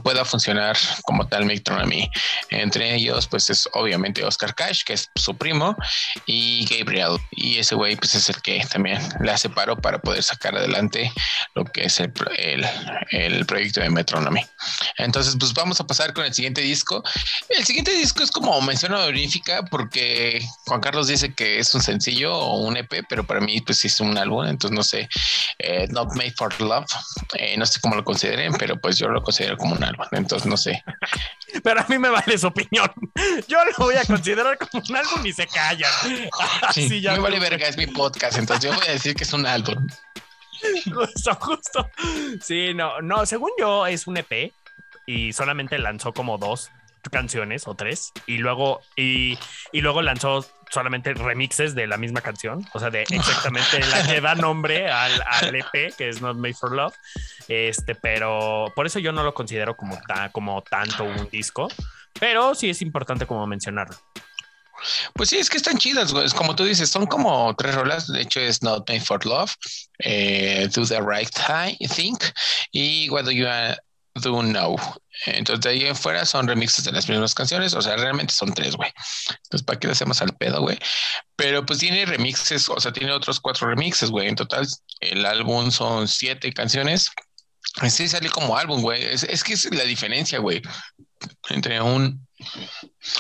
[0.04, 2.10] pueda funcionar como tal Metronomy.
[2.50, 5.76] Entre ellos pues es obviamente Oscar Cash, que es su primo,
[6.26, 7.18] y Gabriel.
[7.32, 11.12] Y ese güey pues es el que también la separó para poder sacar adelante
[11.54, 12.14] lo que es el,
[13.10, 14.46] el, proyecto de Metronomy.
[14.98, 17.04] Entonces pues vamos a pasar con el siguiente disco.
[17.50, 22.36] El siguiente disco es como mención honorífica porque Juan Carlos dice que es un sencillo
[22.36, 25.10] o un EP, pero para mí pues es un álbum, entonces no sé
[25.60, 26.86] eh, Not Made for Love.
[27.34, 30.58] Eh, sé cómo lo consideren, pero pues yo lo considero como un álbum, entonces no
[30.58, 30.84] sé.
[31.64, 32.90] Pero a mí me vale su opinión.
[33.48, 35.92] Yo lo voy a considerar como un álbum y se callan.
[36.74, 39.34] Sí, ya me vale verga, es mi podcast, entonces yo voy a decir que es
[39.34, 39.88] un álbum.
[40.94, 41.90] Justo, justo.
[42.42, 44.52] Sí, no, no, según yo es un EP
[45.06, 46.72] y solamente lanzó como dos
[47.12, 49.38] canciones o tres y luego y,
[49.72, 54.22] y luego lanzó solamente remixes de la misma canción, o sea, de exactamente la que
[54.22, 56.94] da nombre al, al, EP, que es Not Made for Love.
[57.48, 59.98] Este, pero por eso yo no lo considero como,
[60.32, 61.70] como tanto un disco,
[62.20, 63.96] pero sí es importante como mencionarlo.
[65.14, 66.30] Pues sí, es que están chidas, güey.
[66.32, 68.08] Como tú dices, son como tres rolas.
[68.08, 69.54] De hecho, es Not Made for Love,
[70.00, 71.30] eh, Do the Right
[71.96, 72.18] Thing
[72.72, 73.48] y What Do You
[74.16, 74.78] Do Know.
[75.26, 77.74] Entonces, de ahí en fuera son remixes de las mismas canciones.
[77.74, 78.92] O sea, realmente son tres, güey.
[79.44, 80.78] Entonces, ¿para qué le hacemos al pedo, güey?
[81.36, 84.28] Pero pues tiene remixes, o sea, tiene otros cuatro remixes, güey.
[84.28, 84.68] En total,
[85.02, 87.12] el álbum son siete canciones.
[87.90, 89.04] Sí, sale como álbum, güey.
[89.04, 90.62] Es, es que es la diferencia, güey.
[91.50, 92.26] Entre un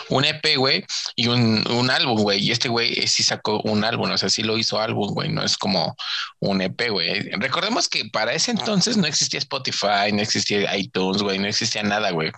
[0.10, 2.44] un EP, güey, y un, un álbum, güey.
[2.44, 5.44] Y este güey sí sacó un álbum, o sea, sí lo hizo álbum, güey, no
[5.44, 5.96] es como
[6.40, 7.30] un EP, güey.
[7.32, 12.12] Recordemos que para ese entonces no existía Spotify, no existía iTunes, güey, no existía nada,
[12.12, 12.32] güey.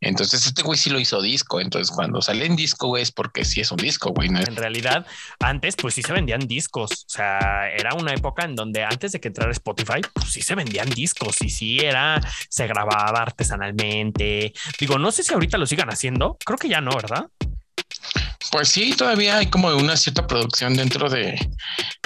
[0.00, 1.60] Entonces este güey sí lo hizo disco.
[1.60, 4.28] Entonces cuando sale en disco, güey, es porque sí es un disco, güey.
[4.28, 5.06] En realidad,
[5.38, 6.90] antes, pues sí se vendían discos.
[6.92, 10.54] O sea, era una época en donde antes de que entrara Spotify, pues sí se
[10.54, 14.52] vendían discos y sí era, se grababa artesanalmente.
[14.78, 16.09] Digo, no sé si ahorita lo sigan haciendo
[16.44, 17.28] Creo que ya no, ¿verdad?
[18.50, 21.38] Pues sí, todavía hay como una cierta producción dentro de,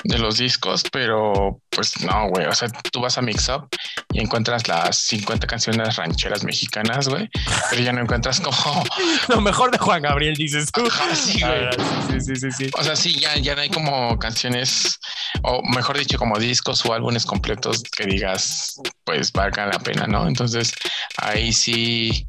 [0.04, 2.44] los discos, pero pues no, güey.
[2.46, 3.68] O sea, tú vas a Mix Up
[4.12, 7.30] y encuentras las 50 canciones rancheras mexicanas, güey,
[7.70, 8.84] pero ya no encuentras como.
[9.28, 10.82] Lo mejor de Juan Gabriel, dices tú.
[11.14, 11.70] sí, güey.
[12.10, 12.70] sí, sí, sí, sí.
[12.78, 15.00] O sea, sí, ya, ya no hay como canciones,
[15.42, 20.28] o mejor dicho, como discos o álbumes completos que digas, pues valgan la pena, ¿no?
[20.28, 20.74] Entonces
[21.16, 22.28] ahí sí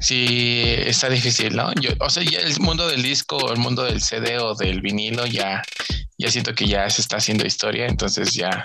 [0.00, 1.72] sí está difícil, ¿no?
[1.74, 5.26] Yo, o sea, ya el mundo del disco, el mundo del CD o del vinilo,
[5.26, 5.62] ya,
[6.16, 8.62] ya siento que ya se está haciendo historia, entonces ya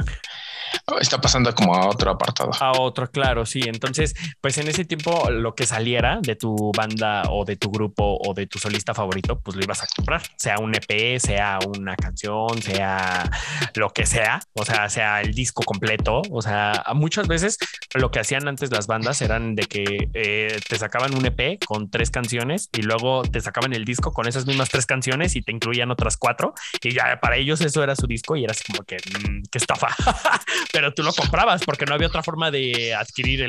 [1.00, 2.52] está pasando como a otro apartado.
[2.60, 3.62] A otro, claro, sí.
[3.66, 8.18] Entonces, pues en ese tiempo lo que saliera de tu banda o de tu grupo
[8.26, 11.96] o de tu solista favorito, pues lo ibas a comprar, sea un EP, sea una
[11.96, 13.30] canción, sea
[13.76, 16.22] lo que sea, o sea, sea el disco completo.
[16.32, 17.58] O sea, muchas veces
[17.94, 21.90] lo que hacían antes las bandas eran de que eh, te sacaban un EP con
[21.90, 25.52] tres canciones y luego te sacaban el disco con esas mismas tres canciones y te
[25.52, 28.98] incluían otras cuatro y ya para ellos eso era su disco y era como que,
[28.98, 29.88] mm, estafa.
[30.72, 33.46] pero tú lo comprabas porque no había otra forma de adquirir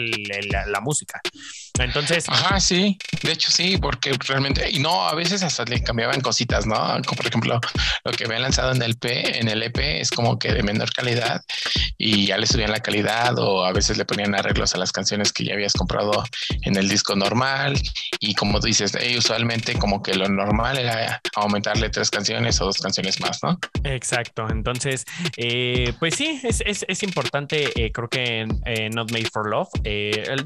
[0.67, 1.21] la música.
[1.79, 2.27] Entonces.
[2.29, 2.97] Ajá, sí.
[3.23, 6.77] De hecho, sí, porque realmente, y no, a veces hasta le cambiaban cositas, ¿no?
[7.05, 7.61] Como por ejemplo,
[8.05, 10.93] lo que habían lanzado en el P, en el EP es como que de menor
[10.93, 11.43] calidad
[11.99, 15.33] y ya le subían la calidad o a veces le ponían arreglos a las canciones
[15.33, 16.25] que ya habías comprado
[16.63, 17.81] en el disco normal.
[18.21, 22.67] Y como tú dices, eh, usualmente como que lo normal era aumentarle tres canciones o
[22.67, 23.59] dos canciones más, ¿no?
[23.83, 24.47] Exacto.
[24.49, 25.05] Entonces,
[25.37, 29.69] eh, pues sí, es, es, es importante, eh, creo que en Not Made for Love.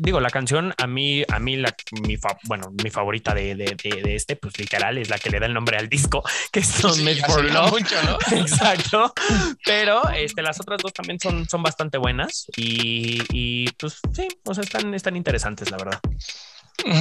[0.01, 4.15] digo, la canción a mí a mí la, mi, bueno, mi favorita de, de, de,
[4.15, 6.99] este, pues literal, es la que le da el nombre al disco, que es Don't
[6.99, 7.79] Made for Love.
[8.33, 9.13] Exacto.
[9.65, 14.55] Pero este, las otras dos también son, son bastante buenas y, y pues sí, o
[14.55, 16.01] sea, están, están interesantes, la verdad.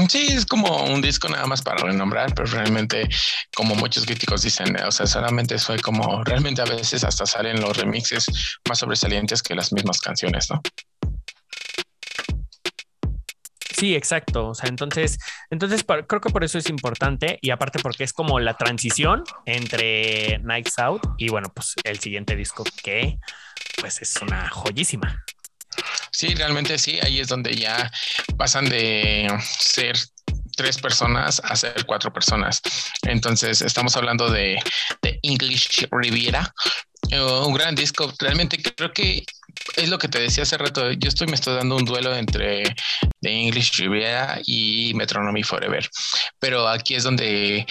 [0.10, 3.08] Sí, es como un disco nada más para renombrar, pero realmente,
[3.56, 7.78] como muchos críticos dicen, o sea, solamente fue como realmente a veces hasta salen los
[7.78, 8.26] remixes
[8.68, 10.62] más sobresalientes que las mismas canciones, ¿no?
[13.78, 14.50] Sí, exacto.
[14.50, 15.20] O sea, entonces,
[15.52, 20.40] entonces creo que por eso es importante y aparte porque es como la transición entre
[20.40, 23.20] Nights Out y bueno, pues el siguiente disco que
[23.80, 25.24] pues es una joyísima.
[26.12, 27.92] Sí, realmente sí, ahí es donde ya
[28.36, 29.96] pasan de ser
[30.56, 32.64] tres personas a ser cuatro personas.
[33.04, 34.58] Entonces, estamos hablando de,
[35.04, 36.52] de English Riviera,
[37.12, 38.12] un gran disco.
[38.18, 39.24] Realmente creo que
[39.76, 40.92] es lo que te decía hace rato.
[40.92, 42.64] Yo estoy me estoy dando un duelo entre
[43.22, 45.90] The English Riviera y Metronomy Forever.
[46.40, 47.66] Pero aquí es donde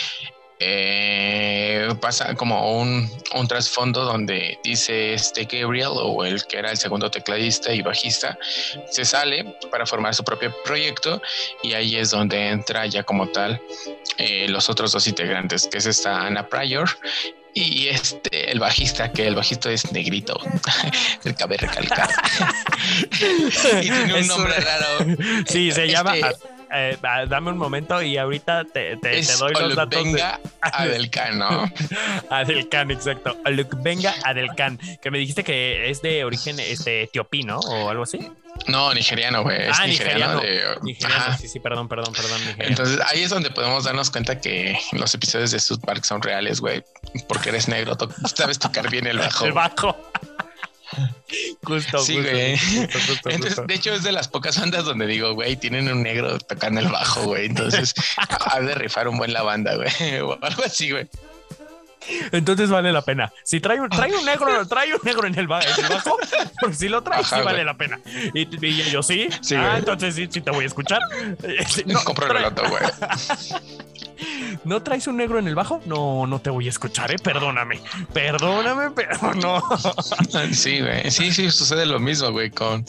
[0.59, 6.79] eh, pasa como un, un trasfondo donde dice este Gabriel o el que era el
[6.79, 8.39] segundo tecladista y bajista
[8.91, 11.21] se sale para formar su propio proyecto
[11.63, 13.61] y ahí es donde entra ya como tal
[14.17, 16.89] eh, los otros dos integrantes que es esta Ana Pryor
[17.57, 20.39] y este el bajista que el bajista es negrito.
[21.25, 22.09] El cabe recalcar.
[23.83, 25.17] Y tiene un nombre raro.
[25.47, 26.15] Sí se llama
[26.77, 30.03] eh, dame un momento y ahorita te, te, doy los datos.
[30.03, 31.71] Venga Adelcan, ¿no?
[32.31, 33.37] Adelcan, exacto.
[33.79, 37.59] Venga Adelcan, que me dijiste que es de origen este, etiopí, ¿no?
[37.59, 38.31] O algo así.
[38.69, 39.69] No, nigeriano, güey.
[39.69, 40.41] Es ah, nigeriano.
[40.83, 41.37] nigeriano.
[41.39, 42.41] Sí, sí, perdón, perdón, perdón.
[42.59, 46.61] Entonces ahí es donde podemos darnos cuenta que los episodios de South Park son reales,
[46.61, 46.83] güey.
[47.29, 47.97] Porque eres negro,
[48.35, 49.45] sabes tocar bien el bajo.
[49.47, 49.97] El bajo.
[51.63, 52.59] Justo, sí, güey.
[53.25, 56.81] Entonces, de hecho, es de las pocas bandas donde digo, güey, tienen un negro tocando
[56.81, 57.47] el bajo, güey.
[57.47, 59.91] Entonces, ha de rifar un buen la banda, güey.
[60.23, 61.09] O algo así, güey.
[62.33, 63.33] Entonces vale la pena.
[63.43, 66.19] Si trae, trae un negro, trae un negro en el, bajo,
[66.61, 68.01] porque si lo trae, sí vale la pena.
[68.35, 68.47] Y,
[68.91, 69.29] yo sí.
[69.41, 71.01] sí ah, entonces sí, sí te voy a escuchar.
[71.87, 72.83] No, compro el otro, güey.
[74.65, 75.81] ¿No traes un negro en el bajo?
[75.87, 77.19] No, no te voy a escuchar, ¿eh?
[77.23, 77.81] Perdóname.
[78.13, 79.63] Perdóname, pero no.
[80.53, 81.11] Sí, güey.
[81.11, 82.85] Sí, sí, sucede lo mismo, güey, con,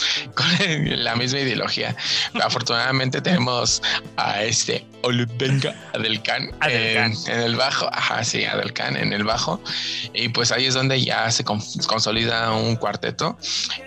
[0.65, 1.95] la misma ideología.
[2.41, 3.81] Afortunadamente tenemos
[4.15, 7.87] a este Olubenga Adelkan, En, el bajo.
[7.91, 9.61] Ajá, sí, Adelkan en el bajo.
[10.13, 13.37] Y pues ahí es donde ya se consolida un cuarteto,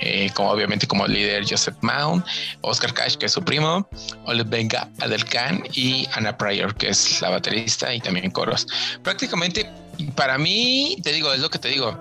[0.00, 2.24] eh, como obviamente como líder Joseph Mount,
[2.62, 3.88] Oscar Cash, que es su primo,
[4.24, 8.66] Olubenga Adelkan y Anna Pryor, que es la baterista y también coros.
[9.02, 9.70] Prácticamente
[10.14, 11.98] para mí, te digo, es lo que te digo.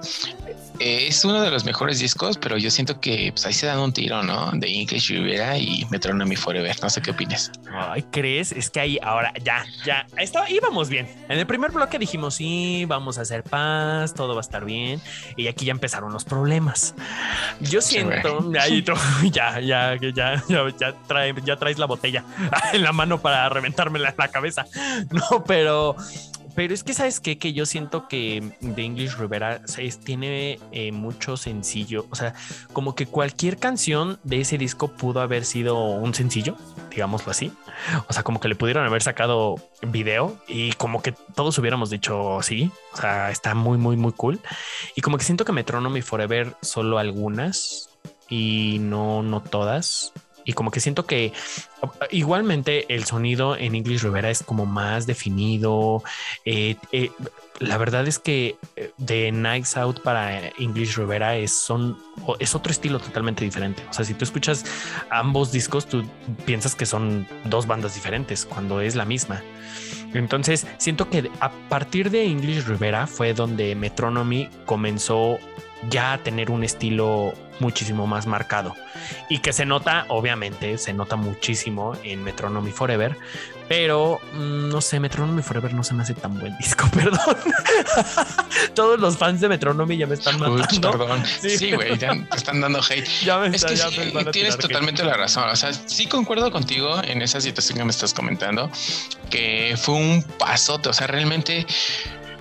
[0.80, 3.92] Es uno de los mejores discos, pero yo siento que pues, ahí se dan un
[3.92, 4.52] tiro, ¿no?
[4.54, 6.76] De English Riviera y Metronomy Forever.
[6.82, 7.52] No sé qué opinas.
[7.74, 8.54] Ay, ¿crees?
[8.54, 11.10] Es que ahí ahora ya, ya, estaba, íbamos bien.
[11.28, 15.02] En el primer bloque dijimos, sí, vamos a hacer paz, todo va a estar bien.
[15.36, 16.96] Y aquí ya empezaron los problemas.
[17.60, 18.68] Yo siento, ya,
[19.60, 20.44] ya, ya, ya,
[20.80, 22.24] ya, trae, ya traes la botella
[22.74, 24.66] en la mano para reventármela en la cabeza.
[25.12, 25.98] No, pero
[26.60, 27.38] pero es que, ¿sabes qué?
[27.38, 29.62] Que yo siento que The English Rivera
[30.04, 32.06] tiene eh, mucho sencillo.
[32.10, 32.34] O sea,
[32.74, 36.58] como que cualquier canción de ese disco pudo haber sido un sencillo,
[36.92, 37.54] digámoslo así.
[38.10, 42.42] O sea, como que le pudieron haber sacado video y como que todos hubiéramos dicho
[42.42, 42.70] sí.
[42.92, 44.42] O sea, está muy, muy, muy cool.
[44.98, 47.90] Y como que siento que Metronomy Forever solo algunas
[48.28, 50.12] y no, no todas
[50.50, 51.32] y como que siento que
[52.10, 56.02] igualmente el sonido en English Rivera es como más definido.
[56.44, 57.12] Eh, eh,
[57.60, 58.56] la verdad es que
[58.98, 62.00] de eh, Nights Out para English Rivera es, son,
[62.40, 63.84] es otro estilo totalmente diferente.
[63.92, 64.66] O sea, si tú escuchas
[65.12, 66.04] ambos discos, tú
[66.48, 69.44] piensas que son dos bandas diferentes cuando es la misma.
[70.16, 75.38] Entonces, siento que a partir de English Rivera fue donde Metronomy comenzó
[75.90, 78.76] ya a tener un estilo muchísimo más marcado
[79.30, 83.18] y que se nota, obviamente, se nota muchísimo en Metronomy Forever,
[83.68, 87.38] pero mm, no sé, Metronomy Forever no se me hace tan buen disco, perdón.
[88.74, 90.92] Todos los fans de Metronomy ya me están matando.
[90.92, 91.24] perdón.
[91.40, 93.08] Sí, güey, ya te están dando hate.
[93.54, 95.50] es que sí, tienes totalmente la razón.
[95.50, 98.72] O sea, sí concuerdo contigo en esa situación que me estás comentando,
[99.30, 100.90] que fue un pasote.
[100.90, 101.66] O sea, realmente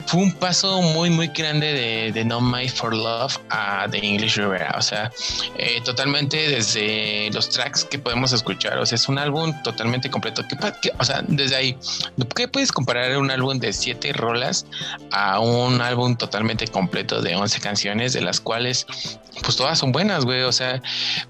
[0.08, 4.36] fue un paso muy, muy grande de, de No My for Love a The English
[4.36, 4.74] Rivera.
[4.78, 5.12] O sea,
[5.58, 8.78] eh, totalmente desde los tracks que podemos escuchar.
[8.78, 10.42] O sea, es un álbum totalmente completo.
[10.80, 11.76] ¿Qué, o sea, desde ahí,
[12.34, 14.64] ¿qué puedes comparar un álbum de siete rolas
[15.12, 18.86] a un álbum totalmente completo de 11 canciones, de las cuales,
[19.42, 20.40] pues todas son buenas, güey?
[20.40, 20.80] O sea,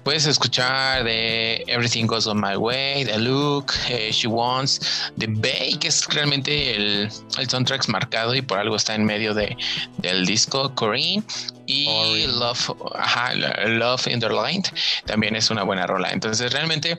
[0.05, 5.75] puedes escuchar de Everything Goes on My Way, The Look, eh, She Wants, The Bay,
[5.75, 9.55] que es realmente el, el soundtrack marcado y por algo está en medio de,
[9.97, 11.23] del disco Corinne
[11.65, 14.65] y Love, ajá, Love Underlined
[15.05, 16.09] también es una buena rola.
[16.11, 16.97] Entonces realmente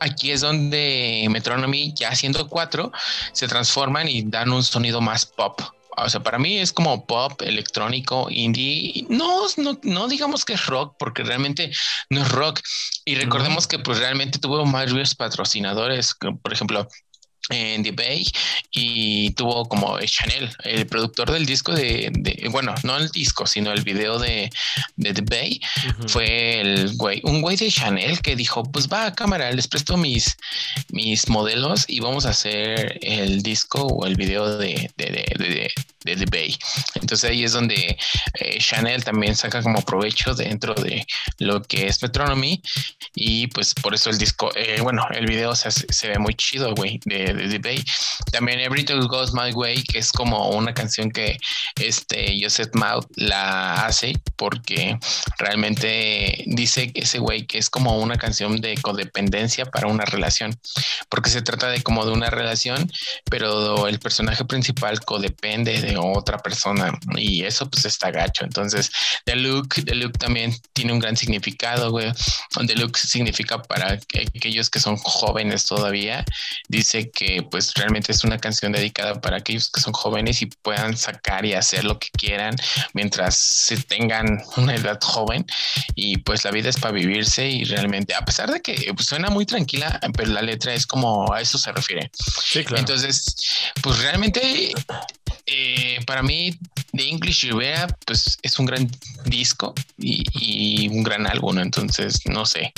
[0.00, 2.90] aquí es donde Metronomy ya siendo cuatro
[3.32, 5.60] se transforman y dan un sonido más pop.
[6.04, 9.04] O sea, para mí es como pop, electrónico, indie.
[9.08, 11.72] No, no, no digamos que es rock, porque realmente
[12.10, 12.60] no es rock.
[13.04, 16.88] Y recordemos que pues realmente tuvo varios patrocinadores, por ejemplo,
[17.50, 18.26] en The Bay
[18.70, 22.12] y tuvo como Chanel, el productor del disco de,
[22.50, 24.50] bueno, no el disco, sino el video de,
[24.96, 25.60] de The Bay,
[26.06, 29.96] fue el güey, un güey de Chanel que dijo, pues va a cámara, les presto
[29.96, 30.36] mis,
[30.90, 35.72] mis modelos y vamos a hacer el disco o el video de, de,
[36.04, 36.56] The Bay.
[36.94, 37.98] Entonces ahí es donde
[38.40, 41.06] eh, Chanel también saca como provecho dentro de
[41.38, 42.62] lo que es Metronomy
[43.14, 46.74] y pues por eso el disco, eh, bueno, el video se, se ve muy chido,
[46.74, 47.82] güey, de de Bay.
[48.32, 51.38] También Everything Goes My Way, que es como una canción que
[51.76, 54.98] este Joseph Mouth la hace porque
[55.38, 60.58] realmente dice ese güey que es como una canción de codependencia para una relación,
[61.08, 62.90] porque se trata de como de una relación,
[63.30, 68.44] pero el personaje principal codepende de otra persona y eso pues está gacho.
[68.44, 68.90] Entonces,
[69.24, 72.12] The Look, The Look también tiene un gran significado, güey.
[72.66, 73.98] The Look significa para
[74.34, 76.24] aquellos que son jóvenes todavía,
[76.68, 80.96] dice que pues realmente es una canción dedicada para aquellos que son jóvenes y puedan
[80.96, 82.54] sacar y hacer lo que quieran
[82.92, 85.44] mientras se tengan una edad joven.
[85.96, 89.46] Y pues la vida es para vivirse y realmente a pesar de que suena muy
[89.46, 92.08] tranquila pero la letra es como a eso se refiere.
[92.76, 93.34] Entonces
[93.82, 94.72] pues realmente
[95.46, 96.56] eh, para mí
[96.92, 98.88] The English Rivera pues es un gran
[99.24, 101.58] disco y, y, un gran álbum.
[101.58, 102.72] Entonces no sé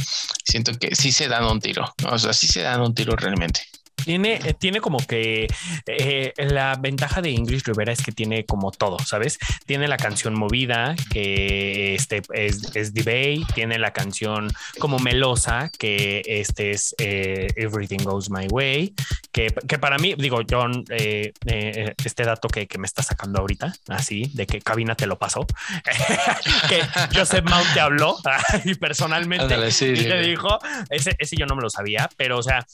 [0.45, 3.61] siento que sí se dan un tiro o sea sí se dan un tiro realmente
[4.05, 5.47] tiene, eh, tiene como que
[5.87, 9.39] eh, la ventaja de English Rivera es que tiene como todo, ¿sabes?
[9.67, 16.23] Tiene la canción movida, que este es, es Bay, tiene la canción como melosa, que
[16.27, 18.95] este es eh, Everything Goes My Way,
[19.33, 24.31] que, que, para mí, digo, John, este dato que, que, me está sacando ahorita, así,
[24.35, 25.47] de que cabina te lo pasó,
[26.69, 26.83] que
[27.15, 28.17] Joseph Mount te habló
[28.65, 32.67] y personalmente y te dijo, ese, ese yo no me lo sabía, pero o sea,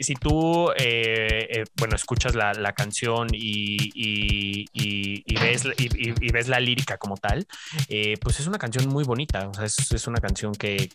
[0.00, 4.66] si tú eh, eh, bueno, escuchas la, canción y,
[5.40, 7.46] ves, y, ves la lírica como tal,
[7.88, 9.48] eh, pues es una canción muy bonita.
[9.48, 10.88] O sea, es, una canción que,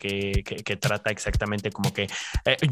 [0.79, 2.07] trata exactamente como que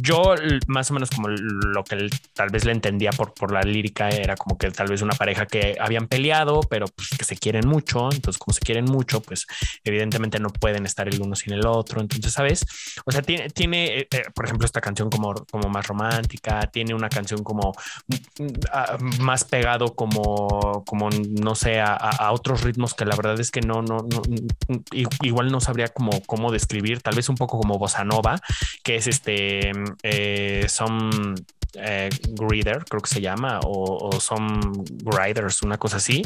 [0.02, 0.36] yo,
[0.68, 4.36] más o menos como lo que tal vez le entendía por, por la lírica, era
[4.36, 8.10] como que tal vez una pareja que habían peleado, pero pues que se quieren mucho.
[8.12, 9.46] Entonces, como se quieren mucho, pues
[9.84, 12.02] evidentemente no pueden estar el uno sin el otro.
[12.02, 12.66] Entonces, ¿sabes?
[13.06, 17.44] O sea, tiene, tiene por ejemplo, esta canción como, como más romántica, tiene una canción
[17.44, 17.74] como
[18.08, 23.52] mm, ah, más pegado como, como no sé, a, otros ritmos que la verdad es
[23.52, 27.60] que no, no, no, mm, igual no sabría cómo, cómo describir, tal vez un poco
[27.60, 28.40] como bossa nova,
[28.84, 31.36] que es este, mm, eh, son
[31.76, 34.62] eh, Greeder, creo que se llama, o, o Some
[35.06, 36.24] Riders, una cosa así.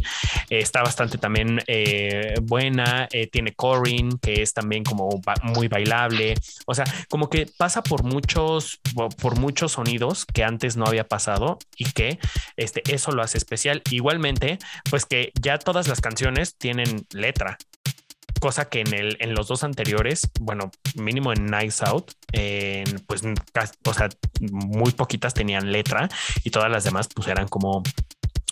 [0.49, 3.07] Eh, está bastante también eh, buena.
[3.11, 6.35] Eh, tiene Corin, que es también como muy bailable.
[6.65, 8.79] O sea, como que pasa por muchos,
[9.21, 12.19] por muchos sonidos que antes no había pasado y que
[12.55, 13.81] este, eso lo hace especial.
[13.91, 17.57] Igualmente, pues que ya todas las canciones tienen letra
[18.39, 22.11] cosa que en, el, en los dos anteriores, bueno, mínimo en Nice Out,
[23.07, 23.21] pues,
[23.85, 24.09] o sea,
[24.51, 26.09] muy poquitas tenían letra
[26.43, 27.83] y todas las demás pues eran como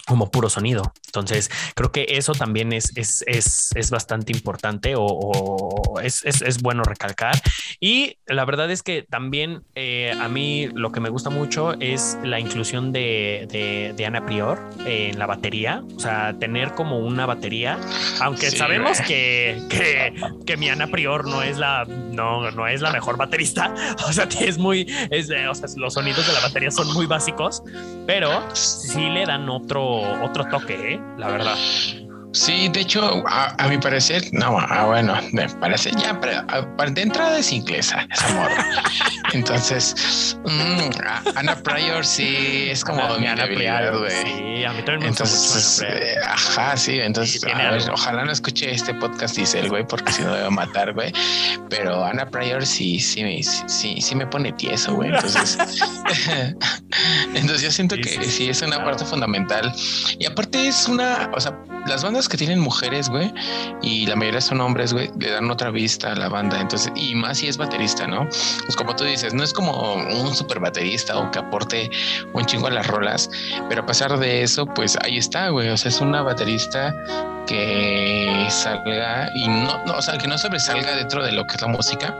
[0.05, 0.93] como puro sonido.
[1.07, 6.83] Entonces, creo que eso también es, es, es, es bastante importante o, es, es, bueno
[6.83, 7.35] recalcar.
[7.79, 12.17] Y la verdad es que también eh, a mí lo que me gusta mucho es
[12.23, 15.83] la inclusión de, de, de, Ana Prior en la batería.
[15.95, 17.79] O sea, tener como una batería,
[18.21, 20.13] aunque sabemos que, que,
[20.45, 23.73] que, mi Ana Prior no es la, no, no es la mejor baterista.
[24.07, 27.63] O sea, es muy, es, o sea, los sonidos de la batería son muy básicos,
[28.05, 31.01] pero sí le dan otro otro toque, ¿eh?
[31.17, 31.55] la verdad.
[32.35, 37.39] Sí, de hecho, a, mi parecer, no, ah, bueno, me parece ya, pero de entrada
[37.39, 38.65] es inglesa, esa morra.
[39.33, 44.11] Entonces, mm, Ana Pryor sí es como mi Ana Pryor, güey.
[44.11, 45.97] Sí, a mí también me entonces, gusta mucho.
[45.97, 47.41] Eh, ajá, sí, entonces,
[47.89, 50.93] ojalá no escuche este podcast, dice el güey, porque si no me va a matar,
[50.93, 51.13] güey.
[51.69, 55.09] Pero Ana Pryor sí, sí, sí, sí me pone tieso, güey.
[55.09, 55.57] Entonces,
[57.33, 59.73] entonces yo siento que sí es una parte fundamental.
[60.19, 61.57] Y aparte es una, o sea,
[61.87, 63.33] las bandas que tienen mujeres, güey,
[63.81, 66.59] y la mayoría son hombres, güey, le dan otra vista a la banda.
[66.59, 68.27] Entonces, y más si es baterista, ¿no?
[68.65, 71.89] Pues como tú dices, no es como un super baterista o que aporte
[72.33, 73.29] un chingo a las rolas,
[73.69, 75.69] pero a pesar de eso, pues ahí está, güey.
[75.69, 76.95] O sea, es una baterista
[77.47, 81.61] que salga y no, no, o sea, que no sobresalga dentro de lo que es
[81.61, 82.17] la música,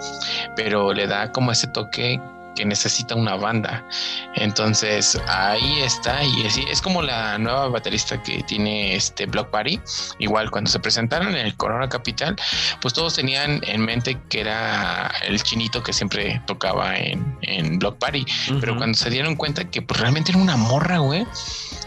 [0.55, 2.19] pero le da como ese toque
[2.55, 3.87] que necesita una banda.
[4.35, 9.79] Entonces ahí está y es, es como la nueva baterista que tiene este Block Party.
[10.19, 12.35] Igual cuando se presentaron en el Corona Capital,
[12.81, 17.97] pues todos tenían en mente que era el chinito que siempre tocaba en, en Block
[17.97, 18.25] Party,
[18.59, 21.25] pero cuando se dieron cuenta que pues, realmente era una morra, güey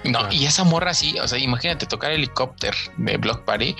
[0.05, 3.75] no, y esa morra sí, o sea, imagínate tocar helicóptero de Block Party.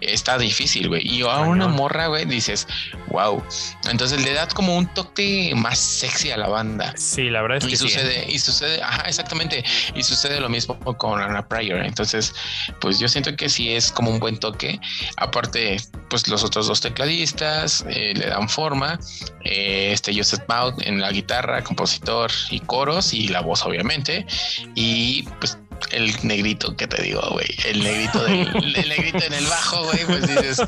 [0.00, 1.06] Está difícil, güey.
[1.06, 2.66] Y a una morra, güey, dices,
[3.08, 3.42] wow.
[3.90, 6.92] Entonces le da como un toque más sexy a la banda.
[6.96, 8.32] Sí, la verdad es y que sucede, sí.
[8.32, 9.64] Y sucede, ajá, exactamente.
[9.94, 11.84] Y sucede lo mismo con Ana Pryor.
[11.84, 12.34] Entonces,
[12.80, 14.80] pues yo siento que sí es como un buen toque.
[15.16, 18.98] Aparte, pues los otros dos tecladistas eh, le dan forma.
[19.44, 24.26] Eh, este Joseph Maud en la guitarra, compositor y coros y la voz, obviamente.
[24.74, 25.58] Y pues
[25.90, 30.04] el negrito que te digo, güey, el negrito del, el negrito en el bajo, güey,
[30.06, 30.62] pues dices,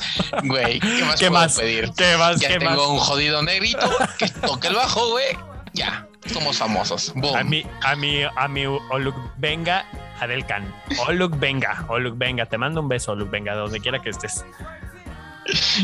[0.44, 1.58] güey, ¿qué más ¿Qué puedo más?
[1.58, 1.90] pedir?
[1.96, 2.40] ¿Qué más?
[2.40, 2.88] Ya ¿Qué tengo más?
[2.88, 5.36] un jodido negrito que toque el bajo, güey.
[5.72, 7.12] Ya, somos famosos.
[7.14, 7.36] Boom.
[7.36, 9.84] A mí, a mí, a mí, Oluk Venga,
[10.20, 10.74] Adelkan.
[11.06, 12.46] Oluk Venga, Oluk Venga.
[12.46, 14.44] Te mando un beso, Oluk Venga, donde quiera que estés.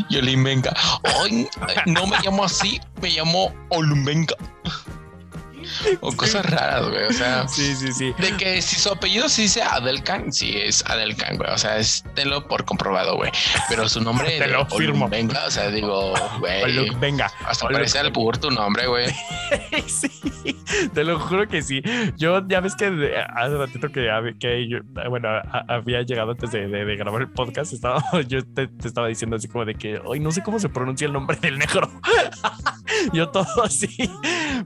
[0.09, 0.73] Yolín Venga.
[1.87, 4.35] No me llamo así, me llamo Olumbenga.
[6.01, 7.05] O cosas raras, güey.
[7.05, 8.13] O sea, Sí, sí, sí.
[8.19, 11.51] de que si su apellido se dice Adelcan, sí es Adelcan, güey.
[11.51, 13.31] O sea, es tenlo por comprobado, güey.
[13.69, 15.07] Pero su nombre Te lo firmo.
[15.07, 16.89] Olumbenga, o sea, digo, güey.
[17.01, 17.31] Venga.
[17.47, 19.07] Hasta parece al tu nombre, güey.
[19.87, 20.11] sí,
[20.95, 21.83] te lo juro que sí.
[22.17, 22.87] Yo ya ves que
[23.35, 25.29] hace ratito que, hab- que yo, bueno,
[25.69, 29.37] había llegado antes de, de- de grabar el podcast, estaba, yo te, te estaba diciendo
[29.37, 31.91] así como de que hoy no sé cómo se pronuncia el nombre del negro.
[33.13, 33.89] yo todo así,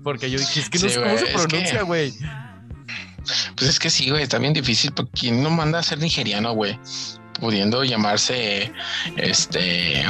[0.02, 2.12] porque yo dije, es que no Sí, sé cómo se pronuncia, güey.
[3.56, 4.92] Pues es que sí, güey, está bien difícil.
[4.92, 6.78] Porque ¿quién no manda a ser nigeriano, güey?
[7.40, 8.72] Pudiendo llamarse
[9.16, 10.04] este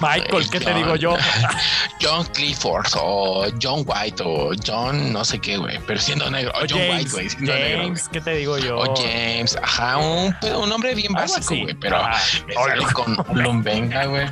[0.00, 1.16] Michael, ¿qué te digo yo?
[2.00, 6.52] John Clifford o John White o John no sé qué, güey, pero siendo negro.
[6.54, 7.82] O O John White, James, güey, siendo negro.
[7.82, 8.78] James, ¿qué te digo yo?
[8.78, 10.34] O James, ajá, un,
[10.68, 14.26] nombre bien básico, güey, pero Ah, me sale con Lumbenga, güey.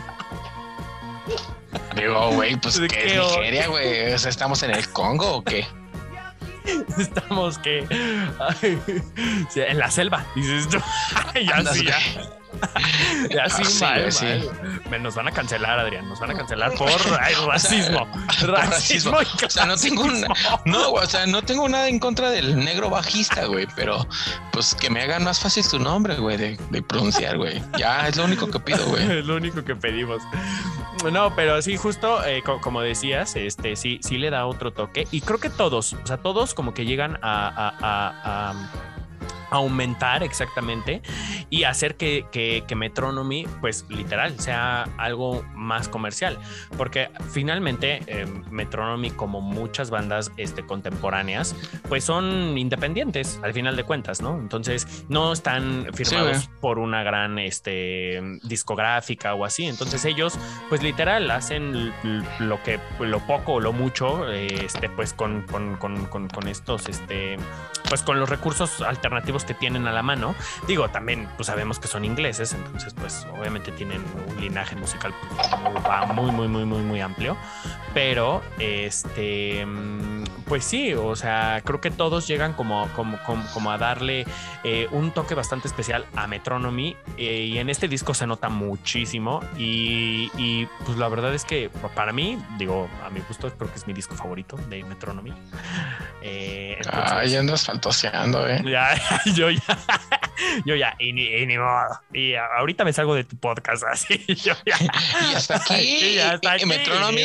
[1.97, 4.13] Digo, güey, pues ¿De que qué es Nigeria, güey.
[4.13, 5.67] O sea, ¿estamos en el Congo o qué?
[6.99, 7.87] Estamos que
[8.39, 8.79] ay,
[9.57, 10.79] en la selva, dices tú.
[11.45, 11.99] ya Andas, sí, ya.
[13.31, 14.27] Ya sí, Ah, sí, mal, sí.
[15.01, 16.09] Nos van a cancelar, Adrián.
[16.09, 16.89] Nos van a cancelar por
[17.21, 18.07] ay, racismo.
[18.47, 19.13] racismo.
[19.13, 19.47] racismo.
[19.47, 20.35] O sea, no tengo clasismo.
[20.65, 24.07] No, güey, o sea, no tengo nada en contra del negro bajista, güey, pero
[24.53, 27.63] pues que me hagan más fácil su nombre, güey, de, de pronunciar, güey.
[27.79, 29.19] Ya es lo único que pido, güey.
[29.19, 30.23] Es lo único que pedimos.
[31.11, 35.09] No, pero sí, justo eh, co- como decías, este sí, sí le da otro toque.
[35.11, 38.55] Y creo que todos, o sea, todos como que llegan a, a- a- a
[39.53, 41.03] aumentar exactamente
[41.51, 46.39] y hacer que, que, que Metronomy, pues literal, sea algo más comercial.
[46.77, 51.55] Porque finalmente eh, Metronomy, como muchas bandas este, contemporáneas,
[51.89, 54.39] pues son independientes al final de cuentas, ¿no?
[54.39, 59.67] Entonces no están firmados por una gran este, discográfica o así.
[59.67, 60.39] Entonces ellos,
[60.71, 61.93] pues literal, hacen
[62.39, 66.49] lo que, lo poco o lo mucho, eh, este, pues con, con, con, con, con
[66.49, 67.37] estos, este,
[67.93, 70.35] pues con los recursos alternativos que tienen a la mano.
[70.67, 75.13] Digo, también pues sabemos que son ingleses, entonces pues obviamente tienen un linaje musical
[76.15, 77.37] muy, muy, muy, muy, muy, amplio.
[77.93, 83.71] Pero, este, mm, pues sí, o sea, creo que todos llegan como, como, como, como
[83.71, 84.25] a darle
[84.65, 89.41] eh, un toque bastante especial a Metronomy eh, y en este disco se nota muchísimo
[89.59, 93.77] y, y, pues la verdad es que para mí, digo, a mi gusto creo que
[93.79, 95.35] es mi disco favorito de Metronomy.
[96.23, 97.37] Eh, entonces- Ay,
[97.83, 98.63] fantaseando, eh.
[98.65, 98.95] ya,
[99.35, 99.61] yo ya,
[100.67, 102.01] yo ya, y ni, y ni modo.
[102.13, 104.77] Y ahorita me salgo de tu podcast así, yo ya.
[105.33, 107.23] Y hasta aquí, Sí, ya está y aquí, Metronomy.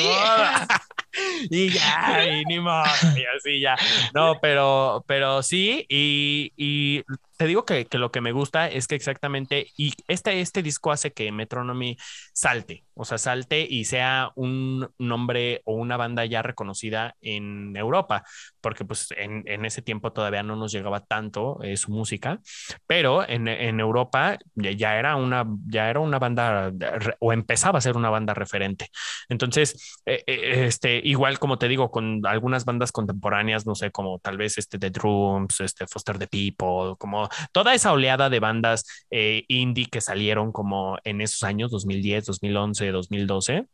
[1.49, 2.83] Y ya, y ni modo,
[3.15, 3.75] y así ya.
[4.13, 7.03] No, pero, pero sí, y, y
[7.37, 10.91] te digo que, que lo que me gusta es que exactamente, y este, este disco
[10.91, 11.97] hace que Metronomy
[12.33, 18.23] salte, o sea, salte y sea un nombre o una banda ya reconocida en Europa,
[18.61, 22.39] porque pues en, en ese tiempo todavía no nos llegaba tanto eh, su música,
[22.87, 26.71] pero en, Europa ya, era una, ya era una banda,
[27.19, 28.89] o empezaba a ser una banda referente.
[29.29, 34.19] Entonces, eh, eh, este, igual como te digo, con algunas bandas contemporáneas, no sé, como
[34.19, 38.85] tal vez este The Drums, este Foster the People, como toda esa oleada de bandas
[39.11, 43.67] eh, indie que salieron como en esos años, 2010, 2011, 2012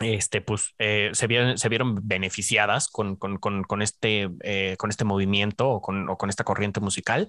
[0.00, 4.90] este, pues eh, se, vieron, se vieron beneficiadas con, con, con, con este, eh, con
[4.90, 7.28] este movimiento o con, o con esta corriente musical.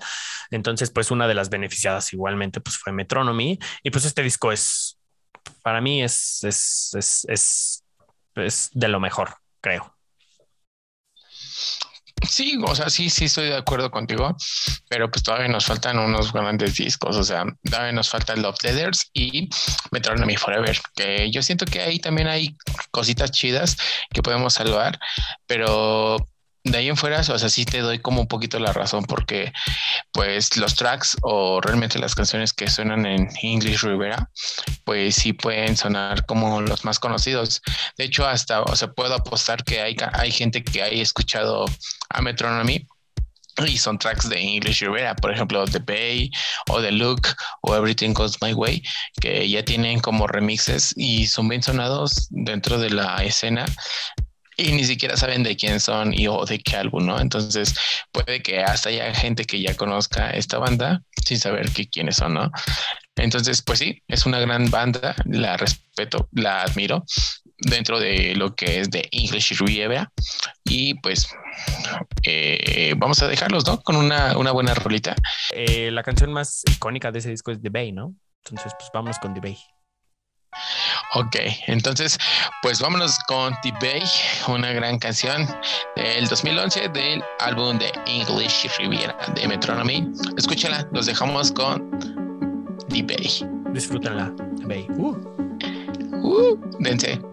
[0.52, 5.00] Entonces, pues una de las beneficiadas igualmente pues fue Metronomy y pues este disco es,
[5.62, 7.84] para mí es, es, es, es,
[8.36, 9.96] es de lo mejor, creo.
[12.30, 14.36] Sí, o sea, sí, sí estoy de acuerdo contigo,
[14.90, 19.10] pero pues todavía nos faltan unos grandes discos, o sea, todavía nos falta Love Letters
[19.14, 19.50] y
[19.92, 22.56] Metronomy Forever, que yo siento que ahí también hay
[22.92, 23.78] cositas chidas
[24.12, 25.00] que podemos salvar,
[25.46, 26.18] pero
[26.64, 29.52] de ahí en fuera, o sea, sí te doy como un poquito la razón porque
[30.14, 34.30] pues los tracks o realmente las canciones que suenan en English Rivera,
[34.86, 37.62] pues sí pueden sonar como los más conocidos.
[37.98, 41.66] De hecho, hasta, o sea, puedo apostar que hay, hay gente que haya escuchado
[42.10, 42.88] a Metronomy
[43.68, 46.32] y son tracks de English Rivera, por ejemplo, The Bay
[46.70, 47.28] o The Look
[47.62, 48.82] o Everything Goes My Way,
[49.22, 53.66] que ya tienen como remixes y son bien sonados dentro de la escena
[54.58, 57.20] y ni siquiera saben de quién son y o de qué álbum, ¿no?
[57.20, 57.76] Entonces
[58.12, 62.36] puede que hasta haya gente que ya conozca esta banda sin saber que quiénes son,
[62.36, 62.52] ¿no?
[63.16, 67.04] Entonces, pues sí, es una gran banda, la respeto, la admiro
[67.58, 70.12] dentro de lo que es de English Riviera
[70.64, 71.28] y pues
[72.24, 73.82] eh, vamos a dejarlos, ¿no?
[73.82, 75.16] Con una, una buena rolita.
[75.52, 78.16] Eh, la canción más icónica de ese disco es The Bay, ¿no?
[78.46, 79.58] Entonces, pues vámonos con The Bay.
[81.16, 81.36] Ok,
[81.68, 82.18] entonces,
[82.62, 84.04] pues vámonos con The Bay,
[84.48, 85.48] una gran canción
[85.96, 90.08] del 2011 del álbum de English Riviera de Metronomy.
[90.38, 91.90] Escúchala, los dejamos con
[92.90, 93.46] The Bay.
[93.74, 94.88] Disfrútenla, The Bay.
[94.98, 95.16] Uh.
[96.22, 97.33] Uh, dense.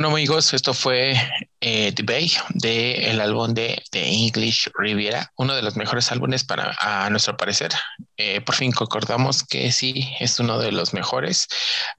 [0.00, 1.12] Bueno, amigos, esto fue
[1.60, 6.74] eh, The Bay de álbum de The English Riviera, uno de los mejores álbumes para
[6.80, 7.70] a nuestro parecer.
[8.16, 11.48] Eh, por fin concordamos que sí es uno de los mejores.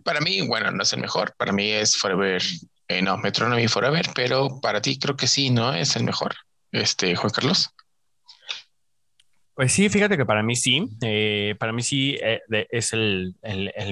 [0.04, 2.42] Para mí, bueno, no es el mejor, para mí es Forever,
[2.88, 5.72] eh, no, Metronomy Forever, pero para ti creo que sí, ¿no?
[5.76, 6.34] Es el mejor.
[6.72, 7.70] Este, Juan Carlos.
[9.54, 12.42] Pues sí, fíjate que para mí sí, eh, para mí sí eh,
[12.72, 13.36] es el,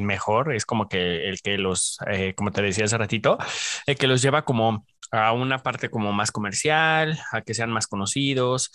[0.02, 3.38] mejor, es como que el que los, eh, como te decía hace ratito,
[3.86, 7.86] el que los lleva como a una parte como más comercial, a que sean más
[7.86, 8.72] conocidos.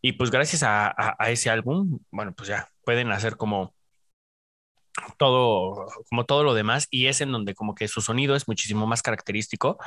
[0.00, 3.74] Y pues gracias a ese álbum, bueno, pues ya pueden hacer como
[5.16, 8.86] todo, como todo lo demás, y es en donde como que su sonido es muchísimo
[8.86, 9.78] más característico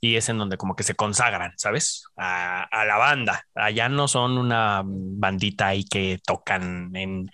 [0.00, 2.04] y es en donde como que se consagran, ¿sabes?
[2.16, 3.46] A, la banda.
[3.54, 7.30] Allá no son una bandita ahí que tocan en,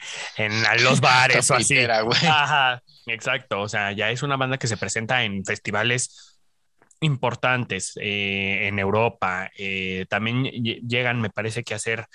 [0.83, 1.79] los bares o así.
[1.79, 3.61] Ajá, exacto.
[3.61, 6.39] O sea, ya es una banda que se presenta en festivales
[7.01, 9.51] importantes eh, en Europa.
[9.57, 12.07] Eh, también llegan, me parece que a hacer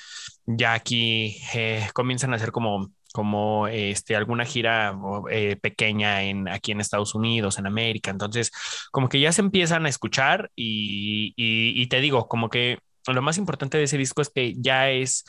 [0.45, 4.93] ya aquí, eh, comienzan a hacer como como este, alguna gira
[5.31, 8.11] eh, pequeña en, aquí en Estados Unidos, en América.
[8.11, 8.51] Entonces,
[8.91, 13.37] como que ya se empiezan a escuchar y, y, te digo, como que lo más
[13.37, 15.23] importante de ese disco es que ya es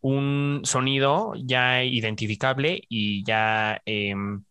[0.00, 3.82] un sonido ya identificable y ya...
[3.86, 4.44] Em,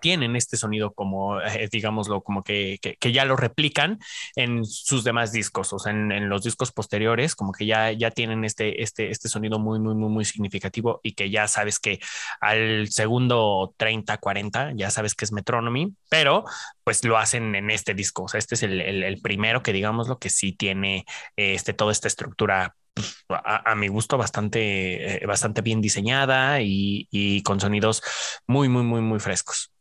[0.00, 3.98] tienen este sonido como, eh, digámoslo, como que, que, ya lo replican
[4.36, 8.44] en sus demás discos, o sea, en, los discos posteriores, como que ya, ya tienen
[8.44, 12.00] este, este, este sonido muy, muy, muy, muy significativo y que ya sabes que
[12.40, 16.44] al segundo 30, 40, ya sabes que es Metronomy, pero
[16.84, 20.08] pues lo hacen en este disco, o sea, este es el, el, primero que digamos
[20.08, 21.04] lo que sí tiene
[21.36, 27.42] este, toda esta estructura pues, a, mi gusto bastante, eh, bastante bien diseñada y, y,
[27.42, 28.02] con sonidos
[28.46, 29.72] muy, muy, muy, muy frescos.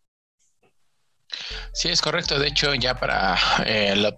[1.74, 2.40] Sí, es correcto.
[2.40, 4.16] De hecho, ya para eh, Love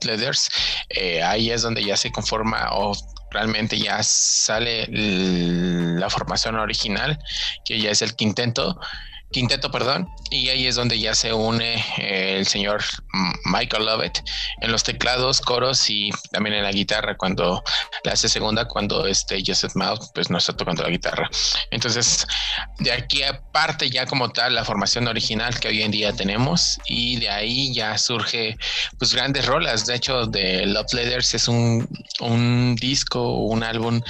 [0.89, 2.93] eh, ahí es donde ya se conforma o
[3.31, 7.17] realmente ya sale la formación original,
[7.65, 8.77] que ya es el quinteto
[9.31, 12.83] quinteto, perdón, y ahí es donde ya se une eh, el señor
[13.45, 14.23] Michael Lovett
[14.61, 17.63] en los teclados, coros y también en la guitarra cuando
[18.03, 21.29] la hace segunda, cuando este Joseph Mouth pues no está tocando la guitarra.
[21.71, 22.25] Entonces,
[22.79, 27.17] de aquí aparte ya como tal la formación original que hoy en día tenemos y
[27.17, 28.57] de ahí ya surge
[28.97, 29.85] pues grandes rolas.
[29.85, 31.87] De hecho, de Love Letters es un,
[32.19, 34.01] un disco, un álbum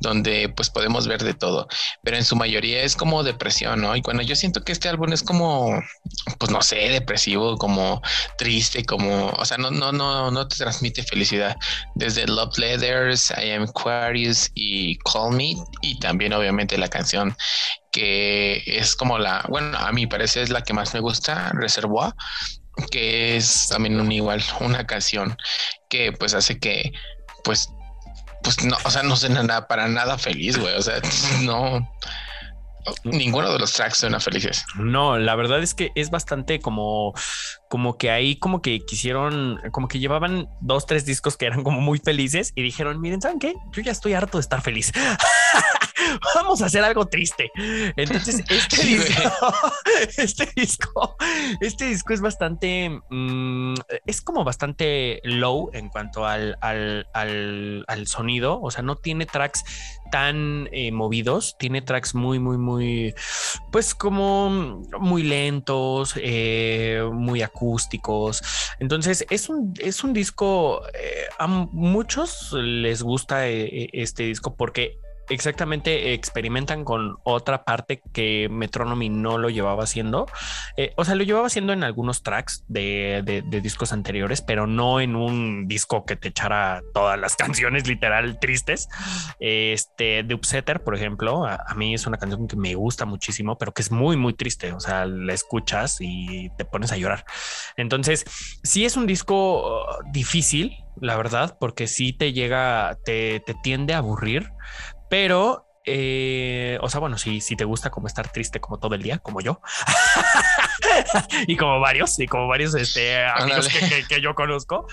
[0.00, 1.68] donde pues podemos ver de todo,
[2.02, 3.96] pero en su mayoría es como depresión, ¿no?
[3.96, 5.82] Y cuando yo siento que este álbum es como,
[6.38, 8.00] pues no sé, depresivo, como
[8.38, 11.56] triste, como, o sea, no, no, no, no te transmite felicidad.
[11.94, 17.36] Desde Love Letters, I Am Aquarius y Call Me, y también obviamente la canción
[17.92, 22.12] que es como la, bueno, a mí parece es la que más me gusta, Reservoir,
[22.90, 25.36] que es también un igual, una canción
[25.88, 26.92] que pues hace que,
[27.44, 27.68] pues,
[28.42, 31.00] pues no, o sea, no sé nada para nada feliz, güey, o sea,
[31.42, 31.86] no
[33.04, 34.64] Ninguno de los tracks suena felices.
[34.76, 37.12] No, la verdad es que es bastante como,
[37.68, 41.80] como que ahí como que quisieron, como que llevaban dos, tres discos que eran como
[41.80, 43.54] muy felices y dijeron, miren, ¿saben qué?
[43.72, 44.92] Yo ya estoy harto de estar feliz.
[46.34, 47.50] Vamos a hacer algo triste.
[47.96, 49.52] Entonces, este disco,
[50.16, 51.16] este disco,
[51.60, 53.74] este disco es bastante, mm,
[54.06, 58.60] es como bastante low en cuanto al, al, al, al sonido.
[58.60, 59.64] O sea, no tiene tracks
[60.10, 63.14] tan eh, movidos, tiene tracks muy, muy, muy,
[63.70, 68.42] pues como muy lentos, eh, muy acústicos.
[68.78, 74.98] Entonces es un, es un disco, eh, a muchos les gusta este disco porque
[75.30, 80.26] exactamente experimentan con otra parte que Metronomy no lo llevaba haciendo.
[80.76, 85.16] Eh, o sea, lo llevaba haciendo en algunos tracks de, discos anteriores, pero no en
[85.16, 88.88] un disco que te echara todas las canciones literal tristes.
[89.38, 93.72] Este, de Upsetter, por ejemplo, a, mí es una canción que me gusta muchísimo, pero
[93.72, 94.72] que es muy, muy triste.
[94.72, 97.24] O sea, la escuchas y te pones a llorar.
[97.76, 98.24] Entonces,
[98.64, 104.50] sí es un disco difícil, la verdad, porque sí te llega, te tiende a aburrir,
[105.10, 109.02] pero, eh, o sea, bueno, si, si te gusta como estar triste como todo el
[109.02, 109.60] día, como yo,
[111.48, 113.68] y como varios, y como varios este, amigos
[114.08, 114.86] que, yo conozco,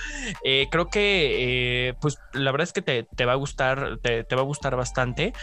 [0.43, 4.23] eh, creo que, eh, pues, la verdad es que te, te va a gustar, te,
[4.23, 5.33] te, va a gustar bastante.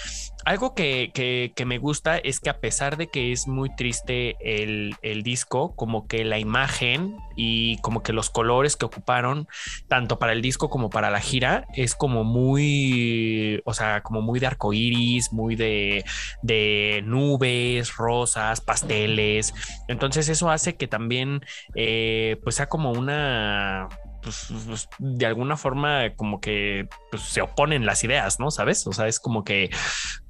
[0.45, 1.11] Algo que,
[1.55, 5.75] que, me gusta es que a pesar de que es muy triste el, el, disco,
[5.75, 9.49] como que la imagen y como que los colores que ocuparon,
[9.89, 14.39] tanto para el disco como para la gira, es como muy, o sea, como muy
[14.39, 16.05] de arcoíris, muy de,
[16.43, 19.55] de nubes, rosas, pasteles.
[19.89, 21.41] Entonces eso hace que también,
[21.75, 23.89] eh, pues sea como una
[24.25, 28.51] pues, pues, de alguna forma como que pues, se oponen las ideas, ¿no?
[28.51, 28.87] ¿Sabes?
[28.87, 29.71] O sea, es como que,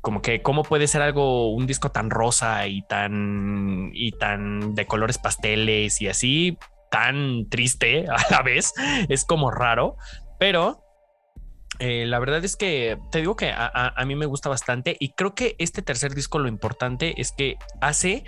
[0.00, 4.86] como que, ¿cómo puede ser algo, un disco tan rosa y tan, y tan de
[4.86, 6.58] colores pasteles y así,
[6.90, 8.72] tan triste a la vez?
[9.08, 9.96] Es como raro,
[10.38, 10.84] pero
[11.80, 15.34] eh, la verdad es que te digo que a, mí me gusta bastante y creo
[15.34, 18.24] que este tercer disco lo importante es que hace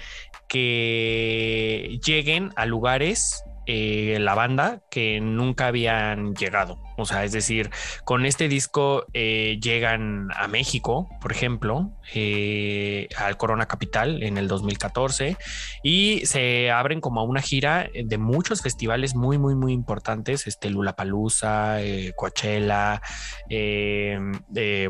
[0.49, 6.79] que lleguen a lugares eh, la banda que nunca habían llegado.
[6.99, 7.71] O sea, es decir,
[8.05, 14.49] con este disco eh, llegan a México, por ejemplo, eh, al Corona Capital en el
[14.49, 15.37] 2014
[15.83, 20.71] y se abren como a una gira de muchos festivales muy, muy, muy importantes, este
[20.71, 21.79] Lulapalooza,
[22.14, 23.03] Coachella,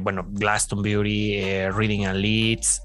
[0.01, 2.83] bueno, Glastonbury, Reading and Leeds,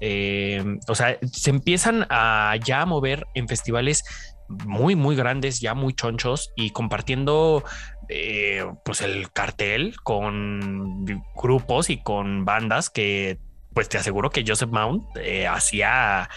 [0.88, 4.04] o sea, se empiezan a ya mover en festivales
[4.48, 7.64] muy, muy grandes, ya muy chonchos y compartiendo
[8.08, 13.38] eh, pues el cartel con grupos y con bandas que
[13.72, 16.28] pues te aseguro que Joseph Mount eh, hacía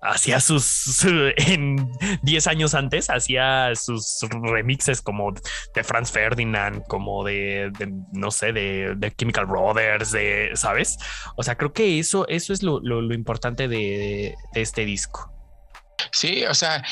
[0.00, 1.04] hacía sus
[1.36, 1.90] en
[2.22, 5.34] 10 años antes hacía sus remixes como
[5.74, 7.72] de Franz Ferdinand como de,
[8.12, 10.98] no sé de, Chemical Brothers de sabes
[11.36, 12.80] o sea creo que eso eso es lo,
[13.12, 15.34] importante de, de, este disco.
[16.12, 16.82] Sí, o sea,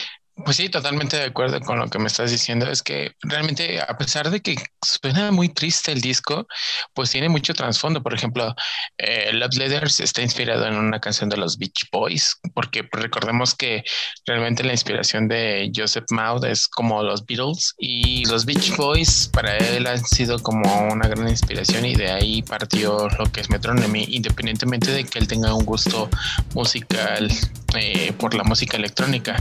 [0.45, 2.71] pues sí, totalmente de acuerdo con lo que me estás diciendo.
[2.71, 6.47] Es que realmente, a pesar de que suena muy triste el disco,
[6.93, 8.03] pues tiene mucho trasfondo.
[8.03, 8.55] Por ejemplo,
[8.99, 13.83] eh, Love Letters está inspirado en una canción de los Beach Boys, porque recordemos que
[14.27, 19.57] realmente la inspiración de Joseph Maud es como los Beatles y los Beach Boys para
[19.57, 24.05] él han sido como una gran inspiración y de ahí partió lo que es Metronomy,
[24.11, 26.11] independientemente de que él tenga un gusto
[26.55, 27.31] musical
[27.75, 29.37] eh, por la música electrónica.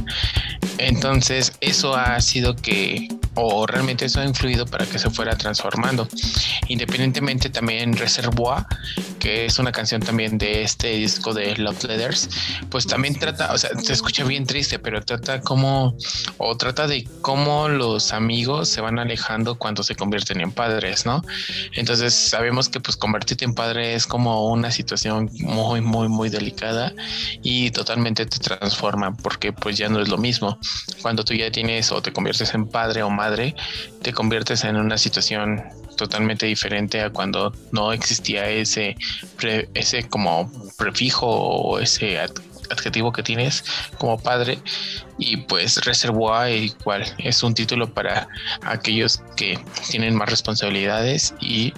[0.86, 6.08] Entonces, eso ha sido que, o realmente eso ha influido para que se fuera transformando.
[6.68, 8.68] Independientemente también Reservoir,
[9.20, 12.30] que es una canción también de este disco de Love Letters,
[12.70, 15.98] pues también trata, o sea, se escucha bien triste, pero trata como,
[16.38, 21.24] o trata de cómo los amigos se van alejando cuando se convierten en padres, ¿no?
[21.74, 26.94] Entonces sabemos que pues convertirte en padre es como una situación muy, muy, muy delicada
[27.42, 30.60] y totalmente te transforma porque pues ya no es lo mismo
[31.02, 33.56] cuando tú ya tienes o te conviertes en padre o madre,
[34.02, 35.64] te conviertes en una situación
[35.96, 38.96] totalmente diferente a cuando no existía ese,
[39.74, 42.20] ese como prefijo o ese
[42.70, 43.64] adjetivo que tienes
[43.98, 44.60] como padre.
[45.18, 47.06] Y pues Reservoir igual.
[47.18, 48.28] Es un título para
[48.64, 49.60] aquellos que
[49.90, 51.74] tienen más responsabilidades y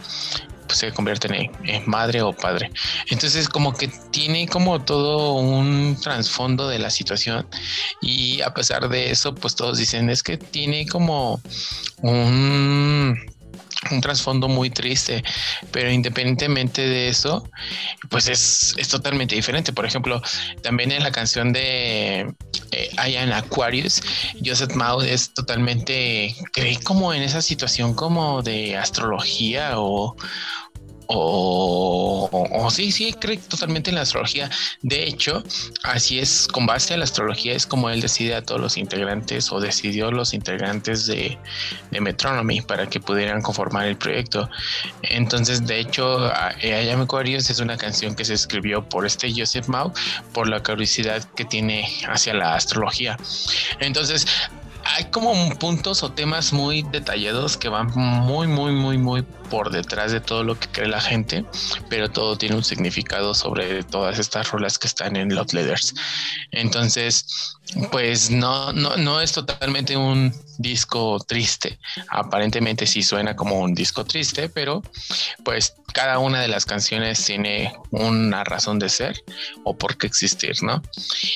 [0.68, 2.72] pues, se convierten en, madre o padre.
[3.10, 7.48] Entonces como que tiene como todo un trasfondo de la situación
[8.02, 11.42] y a pesar de eso pues todos dicen es que tiene como
[12.02, 13.18] un
[13.92, 15.24] un trasfondo muy triste,
[15.72, 17.50] pero independientemente de eso,
[18.10, 19.74] pues es, totalmente diferente.
[19.74, 20.22] Por ejemplo,
[20.62, 22.34] también en la canción de
[22.72, 24.02] eh, Aquarius,
[24.44, 30.16] Joseph Maud es totalmente, cree como en esa situación como de astrología o,
[31.08, 34.50] o, sí, sí, cree totalmente en la astrología.
[34.82, 35.44] De hecho,
[35.84, 39.52] así es, con base a la astrología es como él decide a todos los integrantes
[39.52, 41.38] o decidió los integrantes de,
[41.92, 44.50] de Metronomy para que pudieran conformar el proyecto.
[45.04, 46.32] Entonces, de hecho,
[46.62, 49.94] I Am Aquarius es una canción que se escribió por este Joseph Mau
[50.34, 53.18] por la curiosidad que tiene hacia la astrología.
[53.80, 54.26] Entonces,
[54.96, 60.12] hay como puntos o temas muy detallados que van muy, muy, muy, muy por detrás
[60.12, 61.46] de todo lo que cree la gente,
[61.90, 65.94] pero todo tiene un significado sobre todas estas rolas que están en Love Letters.
[66.52, 67.57] Entonces,
[67.92, 71.80] pues no, no, no es totalmente un disco triste.
[72.10, 74.82] Aparentemente sí suena como un disco triste, pero
[75.44, 79.24] pues cada una de las canciones tiene una razón de ser
[79.64, 80.82] o por qué existir, ¿no?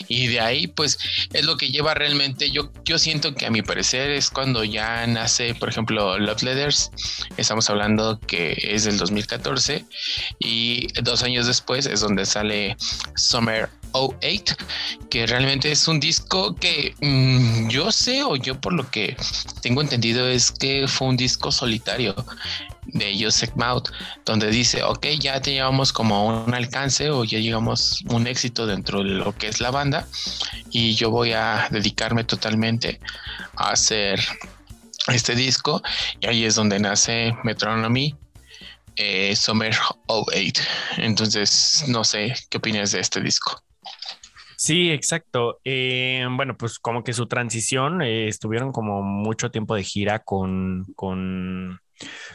[0.08, 0.98] Y de ahí pues
[1.34, 5.06] es lo que lleva realmente, yo, yo siento que a mi parecer es cuando ya
[5.08, 6.92] nace, por ejemplo, Love Letters,
[7.38, 9.86] estamos hablando que es del 2014
[10.40, 12.76] y dos años después es donde sale
[13.16, 14.56] Summer 08,
[15.10, 19.16] que realmente es un disco que mm, yo sé o yo por lo que
[19.62, 22.16] tengo entendido es que fue un disco solitario
[22.86, 23.84] de Joseph Maud,
[24.26, 29.12] donde dice, ok, ya teníamos como un alcance o ya llegamos un éxito dentro de
[29.12, 30.08] lo que es la banda
[30.72, 33.00] y yo voy a dedicarme totalmente
[33.56, 34.20] a hacer
[35.08, 35.82] este disco
[36.20, 38.16] y ahí es donde nace Metronomy
[38.96, 39.76] eh, Summer
[40.08, 40.64] 08.
[40.98, 43.62] Entonces, no sé qué opinas de este disco.
[44.62, 45.60] Sí, exacto.
[45.64, 50.86] Eh, bueno, pues como que su transición, eh, estuvieron como mucho tiempo de gira con,
[50.96, 51.80] con,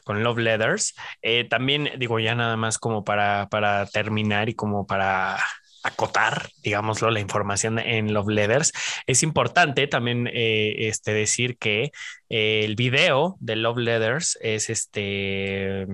[0.03, 0.97] con Love Letters.
[1.23, 5.39] Eh, también digo ya nada más como para, para terminar y como para
[5.85, 8.73] acotar, digámoslo, la información en Love Letters.
[9.07, 11.93] Es importante también este, decir que
[12.29, 15.87] el video de Love Letters es este,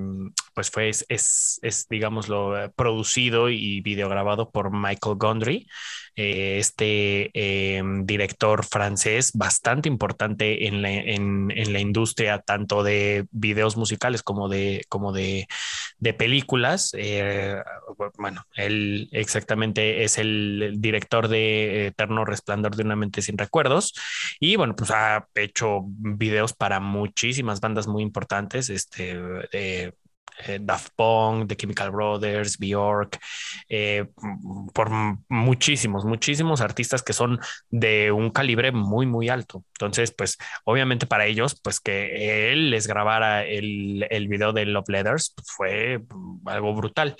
[0.54, 5.66] pues fue, es, es, es digámoslo, producido y videograbado por Michael Gondry.
[6.14, 13.78] Eh, este em, director francés bastante importante en la, en, la, industria tanto de videos
[13.78, 15.48] musicales como de, como de,
[15.98, 16.94] de películas.
[16.98, 17.56] Eh,
[18.18, 23.94] bueno, él exactamente es el director de Eterno Resplandor de una mente sin recuerdos
[24.38, 25.80] y bueno, pues ha hecho
[26.22, 29.16] videos para muchísimas bandas muy importantes, este,
[29.52, 29.94] de
[30.46, 33.18] eh, Daft Punk, The Chemical Brothers, Bjork,
[33.68, 34.06] eh,
[34.72, 34.90] por
[35.28, 39.64] muchísimos, muchísimos artistas que son de un calibre muy, muy alto.
[39.74, 44.88] Entonces, pues obviamente para ellos, pues que él les grabara el, el video de Love
[44.88, 46.02] Letters pues, fue
[46.46, 47.16] algo brutal.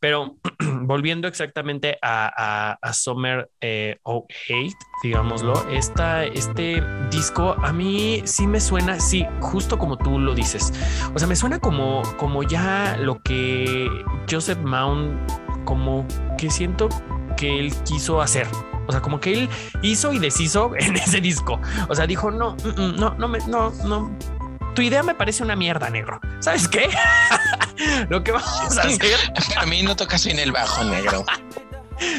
[0.00, 0.36] Pero
[0.82, 8.60] volviendo exactamente a, a, Summer eh, 08, digámoslo, esta, este disco a mí sí me
[8.60, 10.72] suena, sí, justo como tú lo dices.
[11.14, 12.55] O sea, me suena como, como ya
[12.98, 13.88] lo que
[14.30, 15.18] Joseph Mount,
[15.64, 16.06] como
[16.38, 16.88] que siento
[17.36, 18.46] que él quiso hacer.
[18.86, 19.48] O sea, como que él
[19.82, 21.60] hizo y deshizo en ese disco.
[21.88, 24.10] O sea, dijo, no, mm, mm, no, no, me, no, no.
[24.74, 26.20] Tu idea me parece una mierda, negro.
[26.40, 26.88] ¿Sabes qué?
[28.08, 29.16] lo que vamos a hacer.
[29.56, 31.24] A mí no tocas bien el bajo, negro.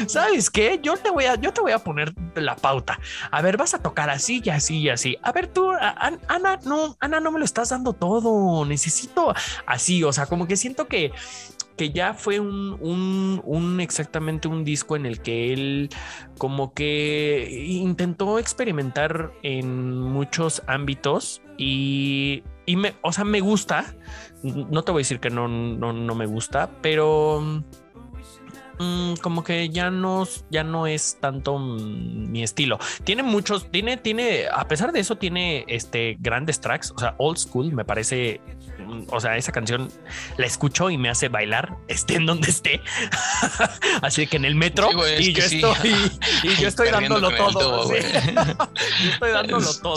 [0.06, 0.80] ¿Sabes qué?
[0.82, 2.98] Yo te voy a, yo te voy a poner la pauta.
[3.30, 5.16] A ver, vas a tocar así y así y así.
[5.22, 8.64] A ver, tú, Ana, no, Ana, no me lo estás dando todo.
[8.64, 9.34] Necesito
[9.66, 10.04] así.
[10.04, 11.12] O sea, como que siento que,
[11.76, 15.88] que ya fue un, un, un, exactamente un disco en el que él
[16.36, 23.94] como que intentó experimentar en muchos ámbitos y, y me, o sea, me gusta.
[24.42, 27.62] No te voy a decir que no, no, no me gusta, pero
[28.78, 32.78] Mm, como que ya no, ya no es tanto mm, mi estilo.
[33.04, 36.92] Tiene muchos, tiene, tiene, a pesar de eso, tiene este grandes tracks.
[36.92, 38.40] O sea, old school me parece
[39.08, 39.90] o sea, esa canción
[40.36, 42.80] la escucho y me hace bailar, esté en donde esté.
[44.02, 46.10] Así que en el metro y, yo estoy,
[46.42, 47.90] y, yo estoy dándolo todo.
[47.92, 47.96] yo
[49.10, 49.96] estoy dándolo todo.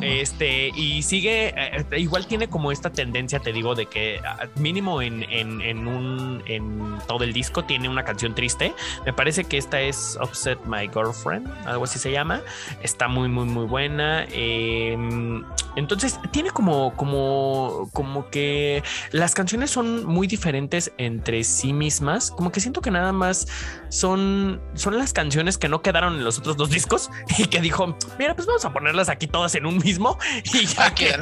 [0.00, 5.00] Este, y sigue, eh, igual tiene como esta tendencia, te digo, de que ah, mínimo
[5.00, 8.74] en, en, un, en todo el disco tiene una canción triste.
[9.06, 12.42] Me parece que esta es Upset My Girlfriend, algo así se llama.
[12.82, 14.26] Está muy, muy, muy buena.
[14.30, 15.44] Em,
[15.76, 22.30] entonces, tiene como, como, como que las canciones son muy diferentes entre sí mismas.
[22.30, 23.46] Como que siento que nada más
[23.88, 27.96] son, son las canciones que no quedaron en los otros dos discos y que dijo,
[28.18, 31.14] mira, pues vamos a ponerlas aquí todas en un mismo y ya, que,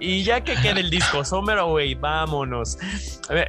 [0.00, 2.78] y ya, que quede el disco, Summer Away, vámonos.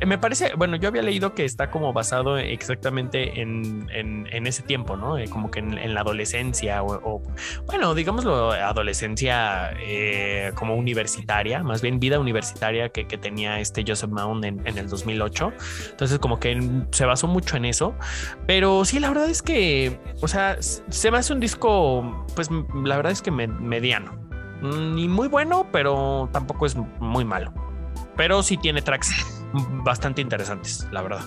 [0.05, 4.95] me parece, bueno, yo había leído que está como basado exactamente en, en, ese tiempo,
[4.95, 5.17] ¿no?
[5.17, 7.21] Eh, como que en, la adolescencia o,
[7.65, 14.43] bueno, digámoslo, adolescencia eh, como universitaria, más bien vida universitaria que, tenía este Joseph Mount
[14.43, 15.53] en, en el 2008.
[15.91, 17.95] Entonces como que se basó mucho en eso.
[18.45, 22.49] Pero sí, la verdad es que, o sea, se me hace un disco, pues
[22.83, 24.17] la verdad es que mediano.
[24.61, 27.53] Ni muy bueno, pero tampoco es muy malo.
[28.15, 29.13] Pero sí tiene tracks
[29.83, 31.21] bastante interesantes, la verdad.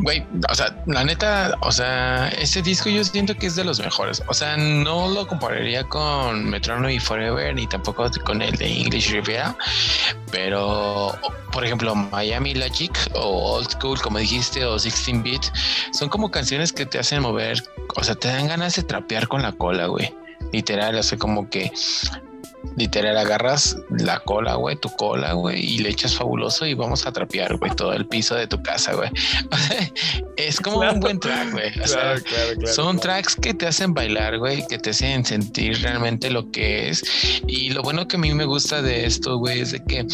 [0.00, 3.80] Güey, o sea, la neta, o sea, ese disco yo siento que es de los
[3.80, 4.22] mejores.
[4.28, 9.56] O sea, no lo compararía con Metronomy Forever ni tampoco con el de English Riviera,
[10.30, 11.12] pero
[11.52, 15.42] por ejemplo, Miami Logic o Old School, como dijiste, o 16 Beat,
[15.92, 17.62] son como canciones que te hacen mover,
[17.96, 20.14] o sea, te dan ganas de trapear con la cola, güey.
[20.52, 21.72] Literal, o sea, como que
[22.76, 27.12] literal agarras la cola, güey, tu cola, güey, y le echas fabuloso y vamos a
[27.12, 29.10] trapear, güey, todo el piso de tu casa, güey.
[30.36, 31.72] es como un buen track, güey.
[32.66, 37.02] son tracks que te hacen bailar, güey, que te hacen sentir realmente lo que es.
[37.46, 40.06] Y lo bueno que a mí me gusta de esto, güey, es de que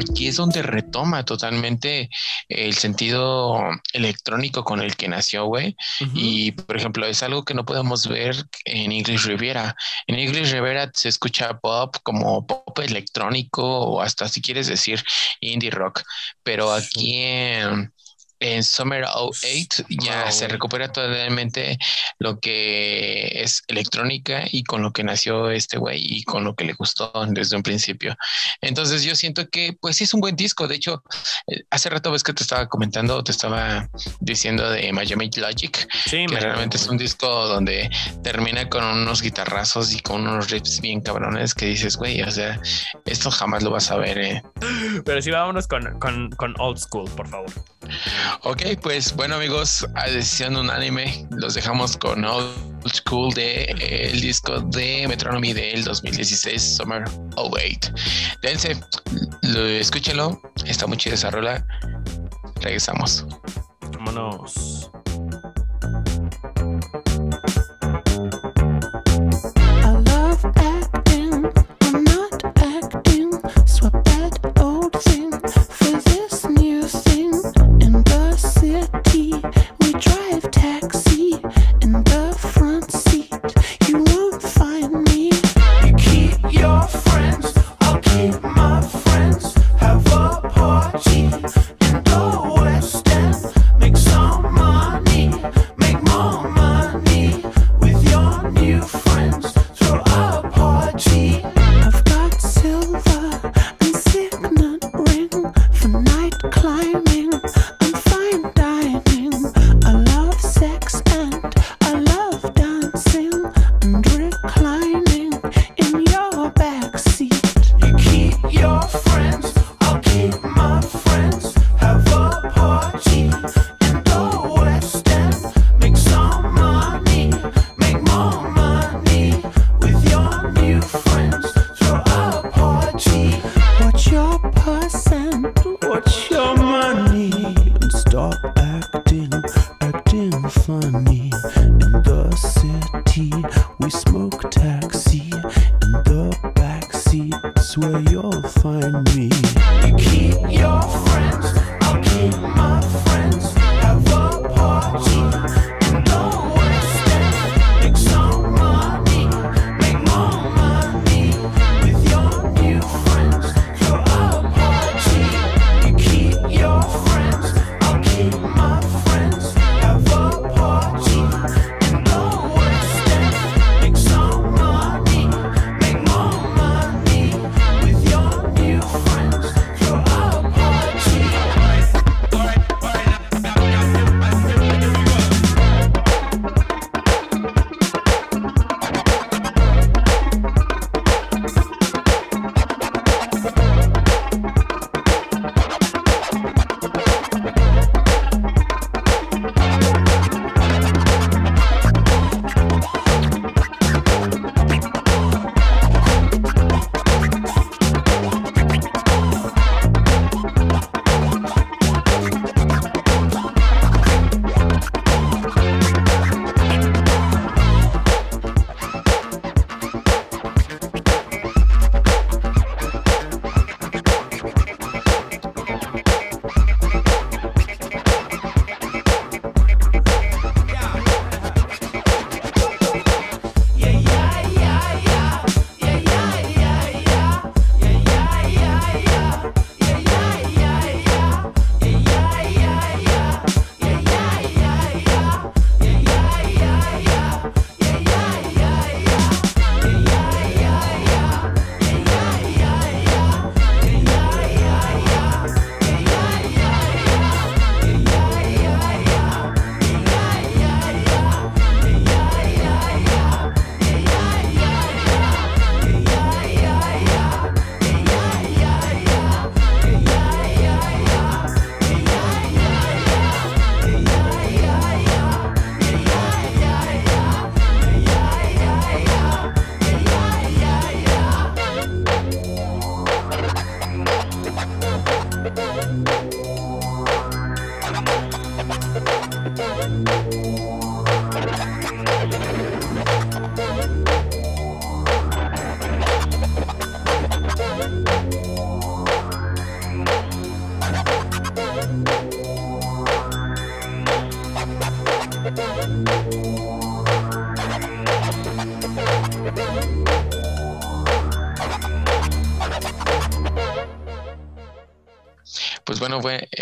[0.00, 2.08] aquí es donde retoma totalmente
[2.48, 3.60] el sentido
[3.92, 5.76] electrónico con el que nació, güey.
[6.14, 9.76] Y, por ejemplo, es algo que no podemos ver en English Riviera.
[10.06, 15.02] En English Riviera se escucha pop, como pop electrónico o hasta si quieres decir
[15.40, 16.02] indie rock,
[16.42, 17.92] pero aquí en,
[18.40, 21.78] en Summer 08 ya se recupera totalmente
[22.18, 26.64] lo que es electrónica y con lo que nació este güey y con lo que
[26.64, 28.16] le gustó desde un principio.
[28.60, 30.68] Entonces yo siento que pues sí es un buen disco.
[30.68, 31.02] De hecho,
[31.46, 33.88] eh, hace rato ves que te estaba comentando, te estaba
[34.20, 37.90] diciendo de Miami Logic, que realmente es un disco donde
[38.22, 42.60] termina con unos guitarrazos y con unos riffs bien cabrones que dices, güey, o sea,
[43.04, 44.18] esto jamás lo vas a ver.
[44.18, 44.42] Eh.
[45.04, 47.52] Pero sí, vámonos con, con, con Old School, por favor.
[48.42, 52.52] Ok, pues bueno amigos, a decisión unánime, los dejamos con Old
[52.92, 57.04] School de eh, el disco de Metronomy del 2016, Summer
[57.36, 57.92] 08.
[58.42, 58.80] Dense,
[59.80, 61.66] escúchenlo, está muy chida esa rola.
[62.60, 63.26] Regresamos.
[63.92, 64.90] Vámonos.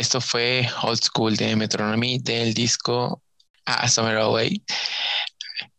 [0.06, 3.20] Esto fue Old School de Metronomy del disco
[3.64, 4.62] A Summer Away.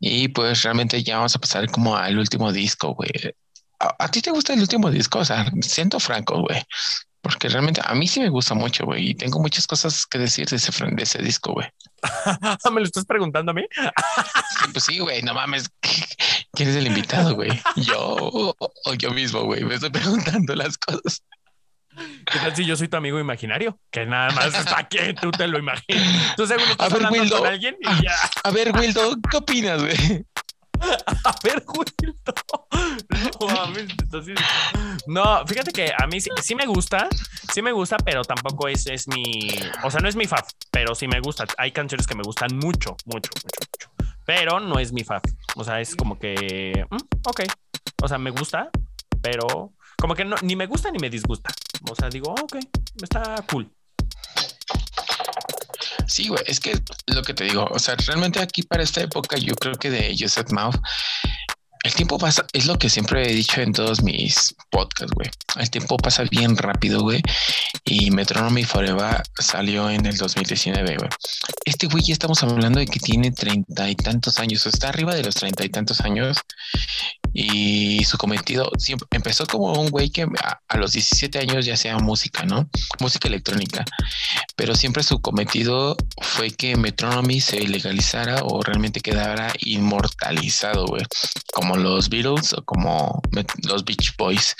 [0.01, 3.09] Y pues realmente ya vamos a pasar como al último disco, güey.
[3.79, 5.19] ¿A, ti te gusta el último disco?
[5.19, 6.61] O sea, siento franco, güey.
[7.21, 9.11] Porque realmente a mí sí me gusta mucho, güey.
[9.11, 11.69] Y tengo muchas cosas que decir de ese, de ese disco, güey.
[12.73, 13.63] ¿Me lo estás preguntando a mí?
[14.73, 15.69] pues sí, güey, no mames.
[16.51, 17.61] ¿Quién es el invitado, güey?
[17.77, 19.63] ¿Yo o yo mismo, güey?
[19.63, 21.23] Me estoy preguntando las cosas.
[22.31, 23.79] ¿Qué tal si yo soy tu amigo imaginario?
[23.89, 26.35] Que nada más está aquí, tú te lo imaginas.
[26.35, 28.15] Tú según estás a ver, hablando Wildo, con alguien y ya.
[28.43, 30.25] A ver, Wildo, ¿qué opinas, güey?
[31.23, 32.67] A ver, Wildo.
[33.39, 33.87] No mames,
[35.07, 37.07] No, fíjate que a mí sí, sí, me gusta,
[37.53, 39.49] sí me gusta, pero tampoco es, es mi,
[39.83, 41.45] o sea, no es mi fav, pero sí me gusta.
[41.57, 45.21] Hay canciones que me gustan mucho, mucho, mucho, mucho, pero no es mi fav.
[45.55, 47.41] O sea, es como que, mm, ok,
[48.03, 48.69] o sea, me gusta,
[49.21, 51.49] pero como que no, ni me gusta ni me disgusta.
[51.89, 52.57] O sea, digo, oh, ok,
[53.01, 53.69] está cool.
[56.07, 59.37] Sí, güey, es que lo que te digo, o sea, realmente aquí para esta época
[59.37, 60.77] yo creo que de Joseph Mouth
[61.87, 65.29] el tiempo pasa, es lo que siempre he dicho en todos mis podcasts, güey.
[65.55, 67.21] El tiempo pasa bien rápido, güey.
[67.85, 71.09] Y Metronomy Forever salió en el 2019, güey.
[71.63, 75.23] Este güey ya estamos hablando de que tiene treinta y tantos años, está arriba de
[75.23, 76.37] los treinta y tantos años.
[77.33, 81.97] Y su cometido siempre empezó como un güey que a, los 17 años ya hacía
[81.97, 82.69] música, ¿no?
[82.99, 83.85] Música electrónica.
[84.55, 91.03] Pero siempre su cometido fue que Metronomy se legalizara o realmente quedara inmortalizado, güey.
[91.53, 93.21] Como los Beatles o como
[93.63, 94.55] los Beach Boys.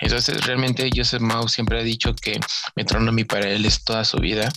[0.00, 2.38] Entonces realmente Joseph Mouse siempre ha dicho que
[2.76, 4.52] Metronomy para él es toda su vida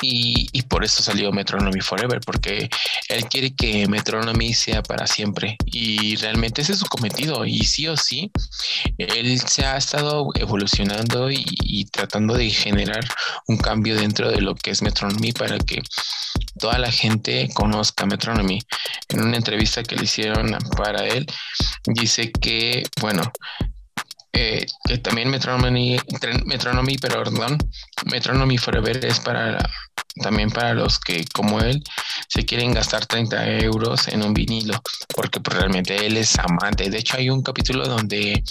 [0.00, 2.68] y, por eso salió Metronomy Forever, porque
[3.08, 5.56] él quiere que Metronomy sea para siempre.
[5.66, 7.44] Y realmente ese es su cometido.
[7.44, 8.30] Y sí o sí,
[8.98, 13.04] él se ha estado evolucionando y, tratando de generar
[13.46, 15.82] un cambio dentro de lo que es Metronomy para que
[16.58, 18.60] toda la gente conozca Metronomy.
[19.08, 21.26] En una entrevista que le hicieron para él,
[21.86, 23.22] dice que, bueno,
[24.40, 25.98] eh, que también Metronomy,
[26.44, 27.58] Metronomy, perdón,
[28.04, 29.58] Metronomy Forever es para
[30.18, 31.82] también para los que, como él,
[32.28, 34.82] se quieren gastar 30 euros en un vinilo,
[35.14, 36.90] porque pues, realmente él es amante.
[36.90, 38.42] De hecho, hay un capítulo donde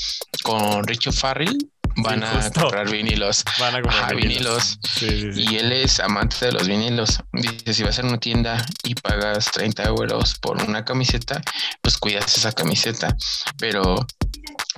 [0.44, 1.57] con Richard Farrell
[1.98, 3.44] van a comprar vinilos.
[3.60, 4.80] Van a comprar vinilos.
[5.02, 7.19] y él es amante de los vinilos.
[7.34, 11.41] Dice, si vas a una tienda y pagas 30 euros por una camiseta,
[11.81, 13.15] pues cuidas esa camiseta.
[13.57, 14.06] Pero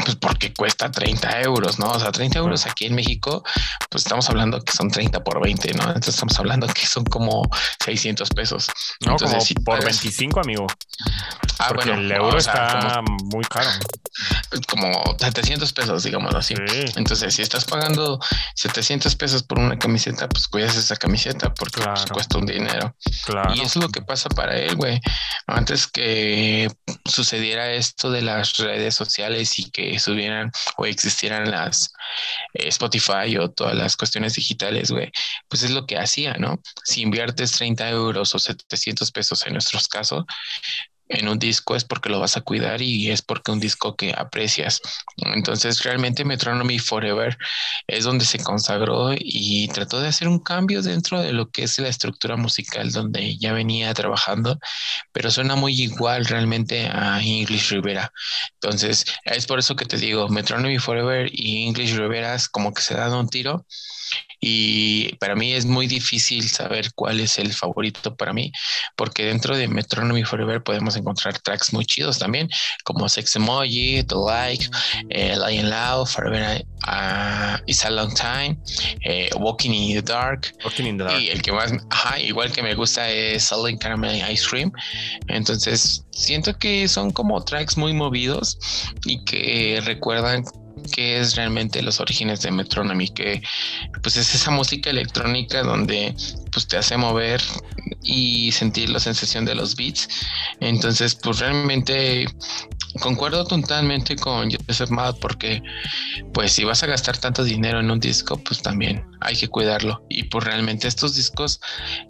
[0.03, 1.91] pues porque cuesta 30 euros, ¿no?
[1.91, 3.43] O sea, 30 euros aquí en México,
[3.89, 5.83] pues estamos hablando que son 30 por 20, ¿no?
[5.87, 7.43] Entonces estamos hablando que son como
[7.83, 8.67] 600 pesos.
[9.05, 10.67] No, como por 25, amigo.
[11.59, 11.95] Ah, bueno.
[11.95, 13.69] El euro está muy caro.
[14.69, 16.55] Como 700 pesos, digamos así.
[16.95, 18.19] Entonces, si estás pagando
[18.55, 22.95] 700 pesos por una camiseta, pues cuidas esa camiseta porque pues, cuesta un dinero.
[23.25, 23.53] Claro.
[23.53, 25.01] Y eso es lo que pasa para él, güey.
[25.47, 26.71] Antes que
[27.05, 31.91] sucediera esto de las redes sociales y que subieran o existieran las
[32.53, 35.11] eh, Spotify o todas las cuestiones digitales, güey,
[35.47, 36.61] pues es lo que hacía, ¿no?
[36.83, 40.25] Si inviertes 30 euros o 700 pesos en nuestros casos,
[41.09, 44.13] en un disco es porque lo vas a cuidar y es porque un disco que
[44.15, 44.79] aprecias.
[45.17, 47.37] Entonces realmente Metronomy Forever
[47.87, 51.79] es donde se consagró y trató de hacer un cambio dentro de lo que es
[51.79, 54.59] la estructura musical donde ya venía trabajando,
[55.11, 58.13] pero suena muy igual realmente a English Rivera.
[58.53, 62.93] Entonces es por eso que te digo, Metronomy Forever y English Rivera como que se
[62.93, 63.65] dan un tiro
[64.39, 68.51] y para mí es muy difícil saber cuál es el favorito para mí,
[68.95, 72.49] porque dentro de Metronomy Forever podemos encontrar tracks muy chidos también,
[72.83, 74.69] como Sex Emoji, The Like,
[75.09, 78.57] eh, Lion Loud, Forever uh, It's a Long Time,
[79.05, 80.53] eh, Walking in the Dark.
[81.19, 81.71] Y el que más,
[82.21, 84.71] igual que me gusta es Selling Caramel Ice Cream.
[85.27, 88.57] Entonces, siento que son como tracks muy movidos
[89.05, 90.43] y que recuerdan
[90.91, 93.41] que es realmente los orígenes de Metronomy, que
[94.01, 96.15] pues es esa música electrónica donde
[96.51, 97.41] pues te hace mover
[98.01, 100.07] y sentir la sensación de los beats.
[100.59, 102.25] Entonces, pues realmente
[103.01, 105.61] concuerdo totalmente con Joseph Mad porque
[106.33, 110.03] pues si vas a gastar tanto dinero en un disco, pues también hay que cuidarlo.
[110.09, 111.59] Y pues realmente estos discos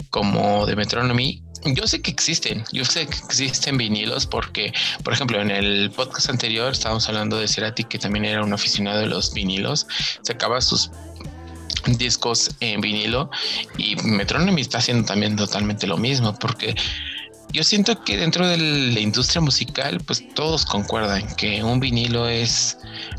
[0.10, 4.74] como de Metronomy yo sé que existen, yo sé que existen vinilos porque,
[5.04, 9.00] por ejemplo, en el podcast anterior estábamos hablando de Cerati, que también era un aficionado
[9.00, 9.88] de los vinilos,
[10.22, 10.92] sacaba sus
[11.86, 13.30] discos en vinilo
[13.78, 16.76] y Metronomy está haciendo también totalmente lo mismo porque
[17.52, 22.78] yo siento que dentro de la industria musical, pues todos concuerdan que un vinilo es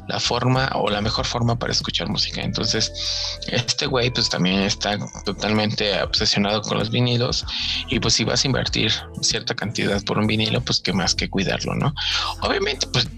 [0.09, 2.41] la forma o la mejor forma para escuchar música.
[2.41, 2.93] Entonces,
[3.49, 7.45] este güey pues también está totalmente obsesionado con los vinilos
[7.89, 11.29] y pues si vas a invertir cierta cantidad por un vinilo, pues qué más que
[11.29, 11.93] cuidarlo, ¿no?
[12.43, 13.09] Obviamente, pues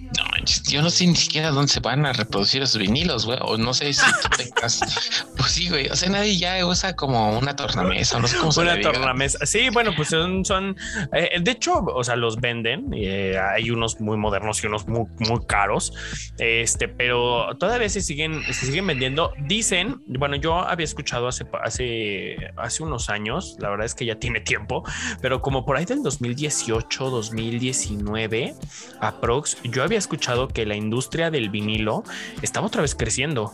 [0.42, 3.56] manches, yo no sé ni siquiera dónde se van a reproducir esos vinilos, güey, o
[3.56, 7.54] no sé si tú tengas, pues sí, güey, o sea, nadie ya usa como una
[7.56, 9.44] tornamesa, no sé cómo Una tornamesa.
[9.46, 10.76] Sí, bueno, pues son, son
[11.12, 12.90] eh, de hecho, o sea, los venden.
[12.94, 15.92] Eh, hay unos muy modernos y unos muy, muy caros.
[16.38, 19.32] Este, pero todavía se siguen, se siguen vendiendo.
[19.46, 24.16] Dicen, bueno, yo había escuchado hace, hace, hace unos años, la verdad es que ya
[24.16, 24.84] tiene tiempo,
[25.20, 28.54] pero como por ahí del 2018, 2019,
[29.00, 32.04] aprox, yo había escuchado que la industria del vinilo
[32.42, 33.52] estaba otra vez creciendo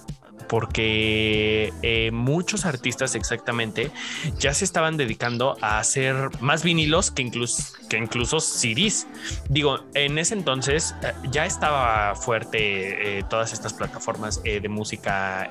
[0.49, 3.91] porque eh, muchos artistas exactamente
[4.39, 9.07] ya se estaban dedicando a hacer más vinilos que incluso, que incluso CDs.
[9.49, 15.51] Digo, en ese entonces eh, ya estaba fuerte eh, todas estas plataformas de música,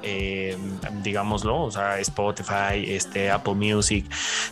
[1.03, 4.05] digámoslo, o sea, Spotify, este, Apple Music,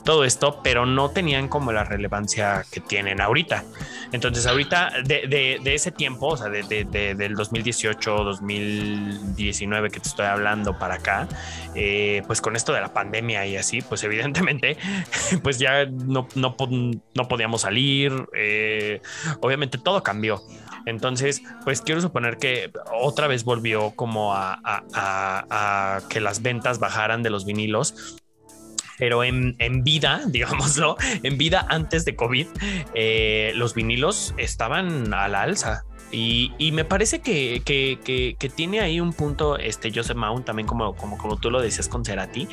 [0.04, 3.64] todo esto, pero no tenían como la relevancia que tienen ahorita.
[4.12, 6.64] Entonces, ahorita de, ese tiempo, o sea, de,
[7.16, 10.35] del 2018, 2019 que te estoy hablando
[10.80, 11.28] para acá,
[11.76, 14.78] eh, pues con esto de la pandemia y así, pues evidentemente,
[15.44, 16.57] pues ya no, no,
[17.28, 19.02] podíamos salir, eh,
[19.41, 20.41] obviamente todo cambió.
[20.86, 27.24] Entonces, pues quiero suponer que otra vez volvió como a, a que las ventas bajaran
[27.24, 28.22] de los vinilos
[28.98, 32.48] pero en, en, vida, digámoslo, en vida antes de COVID,
[32.94, 35.84] eh, los vinilos estaban a la alza.
[36.11, 41.18] Y, me parece que, que, tiene ahí un punto, este Joseph Mount, también como, como,
[41.18, 42.48] como tú lo decías con Cerati.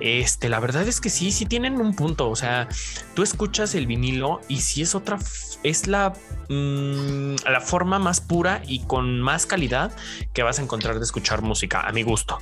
[0.00, 2.30] Este, la verdad es que sí, sí tienen un punto.
[2.30, 2.68] O sea,
[3.14, 5.18] tú escuchas el vinilo y si es otra,
[5.62, 6.12] es la,
[6.48, 9.92] mm, la forma más pura y con más calidad
[10.32, 12.38] que vas a encontrar de escuchar música, a mi gusto.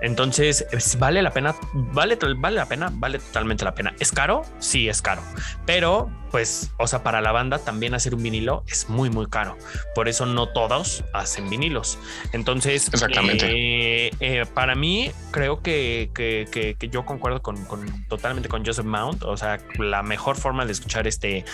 [0.00, 0.66] Entonces,
[0.98, 3.94] vale la pena, vale, vale la pena, vale totalmente la pena.
[3.98, 4.42] ¿Es caro?
[4.58, 5.22] Sí, es caro.
[5.66, 9.56] Pero, pues, o sea, para la banda también hacer un vinilo es muy, muy caro.
[9.94, 11.98] Por eso no todos hacen vinilos.
[12.32, 13.46] Entonces, Exactamente.
[13.50, 18.86] Eh, eh, para mí, creo que, que, que, yo concuerdo con, con, totalmente con Joseph
[18.86, 19.22] Mount.
[19.24, 21.44] O sea, la mejor forma de escuchar este,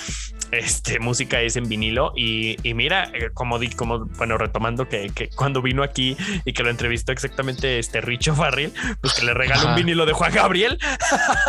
[0.53, 2.13] este música es en vinilo.
[2.17, 6.53] Y, y mira, eh, como di, como bueno, retomando que, que, cuando vino aquí y
[6.53, 10.33] que lo entrevistó exactamente este Richo Farril, pues que le regaló un vinilo de Juan
[10.33, 10.79] Gabriel.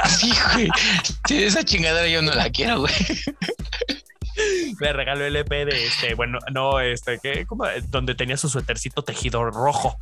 [0.07, 0.69] Sí, güey.
[1.27, 2.93] Sí, esa chingadera yo no la quiero, güey.
[4.79, 9.03] me regaló el EP de este, bueno, no, este, que como donde tenía su suétercito
[9.03, 9.97] tejido rojo.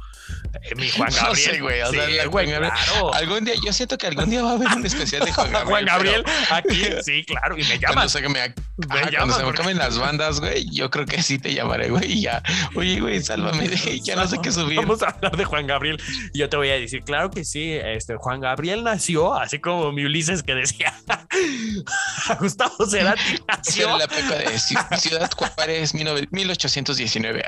[0.63, 1.29] Eh, mi Juan Gabriel.
[1.29, 1.81] No sé, güey.
[1.81, 2.73] O sea, Juan Gabriel.
[2.73, 3.13] Claro.
[3.13, 5.69] Algún día, yo siento que algún día va a haber un especial de Juan Gabriel.
[5.69, 8.07] Juan Gabriel, aquí, sí, claro, y me llaman.
[8.09, 11.53] Cuando me, me cuando se me acaben las bandas, güey, yo creo que sí te
[11.53, 12.43] llamaré, güey, ya.
[12.75, 14.77] Oye, güey, sálvame, de, ya no sé qué subir.
[14.77, 16.01] Vamos a hablar de Juan Gabriel.
[16.33, 20.05] Yo te voy a decir, claro que sí, este, Juan Gabriel nació, así como mi
[20.05, 20.93] Ulises que decía,
[22.39, 23.97] Gustavo Cerati nació.
[23.97, 27.43] La pepa de Ciudad Juárez, 1819.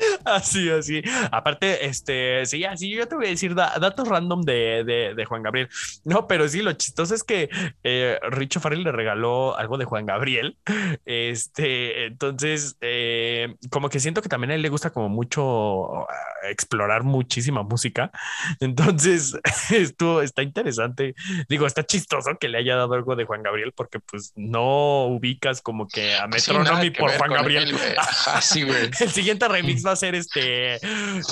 [0.24, 1.02] Así, así.
[1.30, 5.68] Aparte, este, sí, así yo te voy a decir datos random de, de, Juan Gabriel.
[6.04, 7.48] No, pero sí, lo chistoso es que
[7.84, 10.56] eh, Richo Farrell le regaló algo de Juan Gabriel.
[11.04, 16.06] Este, entonces, eh, como que siento que también a él le gusta como mucho ah,
[16.48, 18.10] explorar muchísima música.
[18.60, 19.36] Entonces,
[19.70, 21.14] esto está interesante.
[21.48, 25.60] Digo, está chistoso que le haya dado algo de Juan Gabriel porque pues no ubicas
[25.62, 27.74] como que a Metronomy por Juan Gabriel.
[27.74, 30.76] el siguiente remix va a ser este,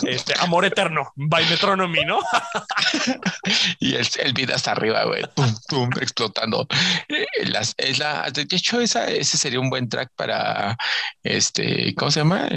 [0.07, 2.21] este Amor Eterno by Metronomy, ¿no?
[3.81, 6.67] y el, el beat hasta arriba, güey, pum, pum, explotando.
[7.09, 10.77] Eh, las, es la, de hecho, esa, ese sería un buen track para
[11.23, 12.49] este, ¿cómo se llama?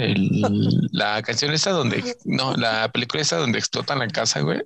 [0.92, 4.62] la canción esa donde, no, la película esa donde explotan la casa, güey,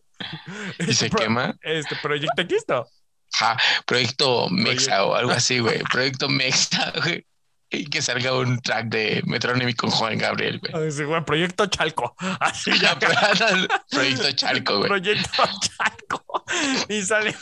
[0.78, 1.54] y se quema.
[1.62, 2.86] Este proyecto Quisto.
[3.32, 3.56] Ja,
[3.86, 5.82] proyecto Mexa o algo así, güey.
[5.90, 7.24] Proyecto Mexa, güey
[7.70, 10.90] y que salga un track de Metronomy con Juan Gabriel, güey.
[10.90, 12.14] Sí, güey, Proyecto Chalco.
[12.40, 12.98] Así ya.
[12.98, 14.88] Proyecto Chalco, güey.
[14.88, 16.24] Proyecto Chalco.
[16.88, 17.34] Y sale.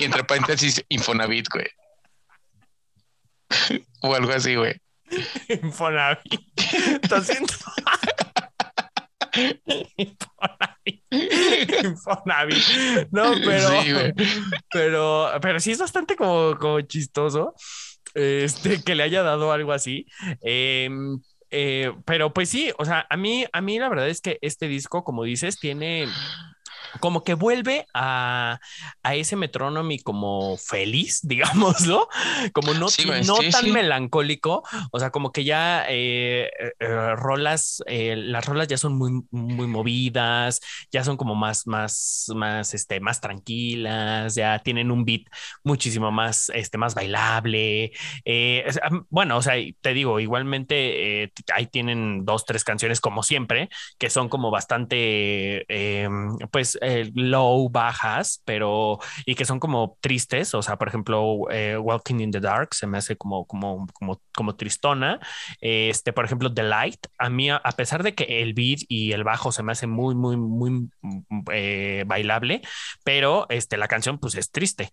[0.00, 1.66] y entre paréntesis, Infonavit, güey.
[4.02, 4.80] o algo así, güey.
[5.48, 6.40] Infonavit.
[7.02, 7.40] Entonces.
[9.96, 11.02] Infonavit.
[11.82, 13.08] Infonavit.
[13.10, 13.82] No, pero.
[13.82, 13.92] Sí,
[14.70, 17.54] pero, pero sí es bastante como, como chistoso
[18.14, 20.06] este, que le haya dado algo así.
[20.42, 21.20] Em,
[21.50, 24.66] eh, pero pues sí, o sea, a mí, a mí la verdad es que este
[24.68, 26.06] disco, como dices, tiene,
[27.00, 28.60] como que vuelve a,
[29.02, 32.08] a ese Metronomy como feliz, digámoslo,
[32.52, 32.86] como no,
[33.26, 38.76] no tan melancólico, o sea, como que ya eh, eh, rolas, eh, las rolas ya
[38.76, 40.60] son muy, muy movidas,
[40.90, 45.22] ya son como más, más, más, este, más tranquilas, ya tienen un beat
[45.62, 47.92] muchísimo más, este, más bailable.
[49.10, 53.68] bueno, o sea, te digo, igualmente ahí tienen dos, tres canciones como siempre,
[53.98, 55.66] que son como bastante,
[56.50, 56.78] pues,
[57.14, 60.54] low, bajas, pero y que son como tristes.
[60.54, 64.20] O sea, por ejemplo, eh, Walking in the Dark se me hace como, como, como,
[64.34, 65.20] como tristona.
[65.60, 69.24] Este, por ejemplo, The Light, a mí, a pesar de que el beat y el
[69.24, 70.88] bajo se me hace muy, muy, muy
[71.52, 72.62] eh, bailable,
[73.04, 74.90] pero este, la canción pues es triste.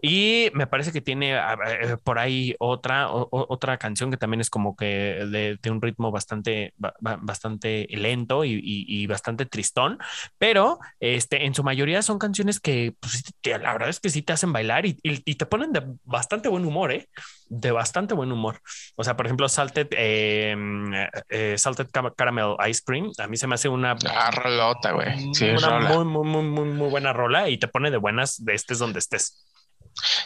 [0.00, 4.76] Y me parece que tiene eh, por ahí otra, otra canción que también es como
[4.76, 9.98] que de, un ritmo bastante, bastante lento y, bastante tristón,
[10.38, 14.32] pero este, en su mayoría son canciones que pues, la verdad es que sí te
[14.32, 14.94] hacen bailar y,
[15.38, 17.08] te ponen de bastante buen humor, ¿eh?
[17.48, 18.60] De bastante buen humor.
[18.96, 20.92] O sea, por ejemplo, Salted, em,
[21.28, 23.96] eh, Salted Caramel Ice Cream, a mí se me hace una...
[24.10, 25.32] Ah, rolota, güey.
[25.32, 28.54] Sí, una muy, muy, muy, muy, muy buena rola y te pone de buenas de
[28.54, 29.47] estés donde estés.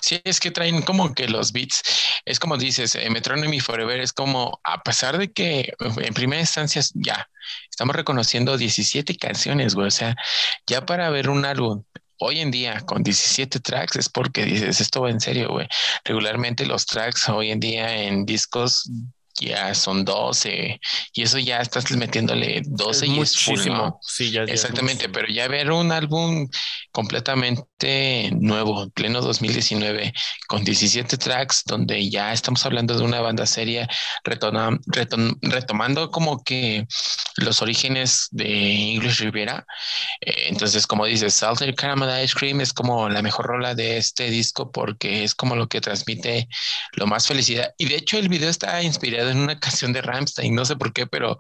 [0.01, 1.82] Sí, es que traen como que los beats,
[2.24, 6.82] es como dices, eh, Metronomy Forever es como, a pesar de que en primera instancia
[6.94, 7.28] ya
[7.70, 10.15] estamos reconociendo 17 canciones, güey, o sea,
[10.66, 11.85] ya para ver un álbum
[12.19, 15.66] hoy en día con 17 tracks es porque dices, esto va en serio, güey.
[16.05, 18.89] Regularmente los tracks hoy en día en discos
[19.40, 20.80] ya son 12
[21.14, 23.59] y eso ya estás metiéndole 12 y es full,
[24.00, 26.48] Sí, ya, Exactamente, pero ya ver un álbum
[26.92, 30.12] completamente nuevo, pleno 2019,
[30.46, 33.88] con 17 tracks, donde ya estamos hablando de una banda seria,
[34.24, 36.86] retomando como que
[37.36, 39.64] los orígenes de English Rivera.
[40.20, 44.30] Eh, entonces, como dices, Salted Caramel Ice Cream es como la mejor rola de este
[44.30, 46.48] disco porque es como lo que transmite
[46.92, 47.72] lo más felicidad.
[47.78, 50.93] Y de hecho, el video está inspirado en una canción de Ramstein, no sé por
[50.93, 51.36] qué, pero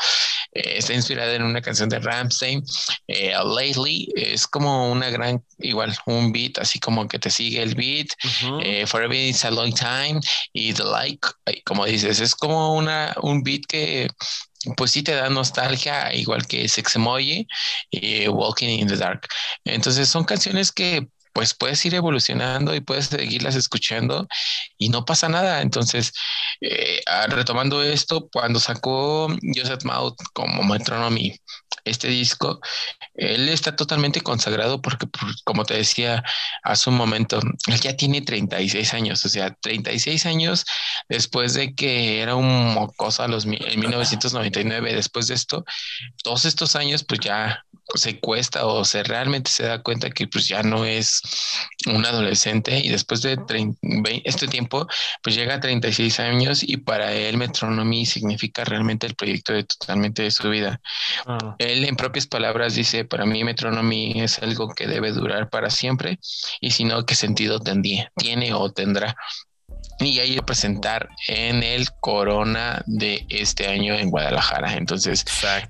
[0.52, 2.62] eh, está inspirada en una canción de Ramstein.
[3.08, 7.74] Eh, Lately es como una gran, igual, un beat, así como que te sigue el
[7.74, 8.08] beat.
[8.62, 10.20] Eh, Forever is a long time
[10.52, 11.28] y The Like,
[11.64, 14.08] como dices, es como una, un beat que
[14.76, 17.46] pues sí te da nostalgia, igual que Sex Emoji
[17.90, 19.26] y Walking in the Dark.
[19.64, 24.26] Entonces son canciones que pues puedes ir evolucionando y puedes seguirlas escuchando
[24.78, 25.62] y no pasa nada.
[25.62, 26.12] Entonces,
[26.60, 31.36] eh, ah, retomando esto, cuando sacó Joseph Mouth como Metronomy
[31.84, 32.60] este disco,
[33.14, 35.06] él está totalmente consagrado porque,
[35.44, 36.22] como te decía
[36.62, 40.64] hace un momento, él ya tiene 36 años, o sea, 36 años
[41.08, 45.64] después de que era un mocoso a los, en 1999, después de esto,
[46.22, 50.48] todos estos años, pues ya se cuesta o se realmente se da cuenta que pues
[50.48, 51.20] ya no es
[51.86, 53.38] un adolescente y después de
[54.24, 54.86] este tiempo
[55.22, 60.22] pues llega a 36 años y para él Metronomy significa realmente el proyecto de totalmente
[60.22, 60.80] de su vida.
[61.26, 61.56] Ah.
[61.62, 66.18] Él en propias palabras dice, para mí Metronomy es algo que debe durar para siempre
[66.60, 69.16] y si no, ¿qué sentido tendría, tiene o tendrá?
[70.04, 74.74] Y ahí presentar en el Corona de este año en Guadalajara.
[74.74, 75.24] Entonces,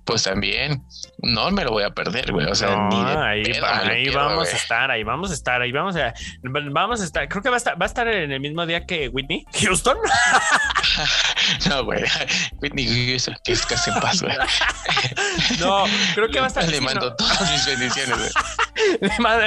[0.05, 0.83] pues también
[1.23, 2.47] no me lo voy a perder, güey.
[2.47, 6.15] O sea, ni ahí, ahí vamos a estar, ahí vamos a estar, ahí vamos a,
[6.43, 7.29] vamos a estar.
[7.29, 9.97] Creo que va a estar, va a estar en el mismo día que Whitney Houston.
[11.69, 12.03] no, güey.
[12.61, 14.35] Whitney Houston, que es casi en paz, güey.
[15.61, 15.85] no,
[16.15, 16.69] creo que va a estar.
[16.69, 18.31] Le mando todas mis bendiciones, güey.
[19.01, 19.47] Le mando,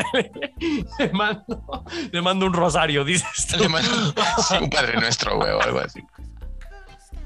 [0.99, 3.59] le, mando, le mando un rosario, dices.
[3.59, 4.13] Le mando
[4.61, 6.03] un padre nuestro, güey, o algo así.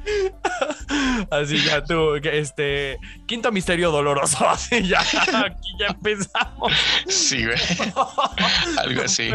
[1.32, 2.98] Así ya tú, este,
[3.28, 6.74] quinto misterio doloroso, así ya, aquí ya empezamos.
[7.08, 7.58] Sí, güey.
[8.78, 9.30] Algo así.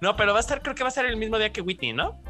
[0.00, 1.92] no, pero va a estar, creo que va a estar el mismo día que Whitney,
[1.92, 2.20] ¿no?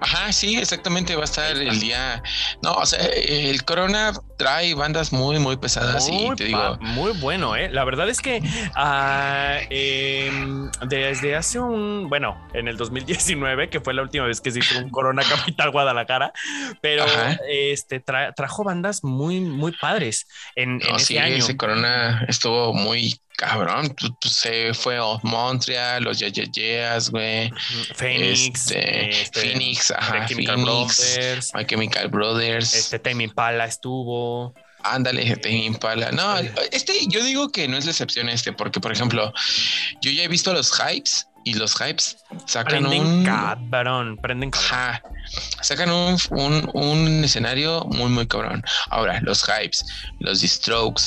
[0.00, 2.22] Ajá, sí, exactamente, va a estar el día.
[2.62, 6.76] No, o sea, el Corona trae bandas muy, muy pesadas y te digo.
[6.80, 7.70] Muy bueno, ¿eh?
[7.70, 8.42] La verdad es que
[8.74, 14.50] ah, em, desde hace un, bueno, en el 2019, que fue la última vez que
[14.50, 16.32] se hizo un Corona Capital Guadalajara,
[16.82, 16.95] pero
[17.48, 21.36] este trajo bandas muy, muy padres en, ese sí, año.
[21.36, 23.94] Ese Corona estuvo muy cabrón.
[24.24, 27.50] Se fue Montreal, los Yeyeyeas, güey.
[27.94, 28.70] Phoenix.
[28.70, 30.26] Este, este, Phoenix, ajá.
[30.26, 31.52] Chemical Brothers.
[31.54, 32.74] My Chemical Brothers.
[32.74, 34.54] Este Tame Impala estuvo.
[34.82, 36.10] Ándale, Tame Impala.
[36.12, 36.38] No,
[36.70, 39.32] este yo digo que no es la excepción este, porque por ejemplo,
[40.00, 42.16] yo ya he visto los hypes y los hypes
[42.46, 44.68] sacan Prenden un cabrón, prenden cabrón.
[44.72, 45.02] Ajá.
[45.62, 48.64] Sacan un, un- un escenario muy, muy cabrón.
[48.90, 49.84] Ahora, los hypes,
[50.18, 51.04] los strokes.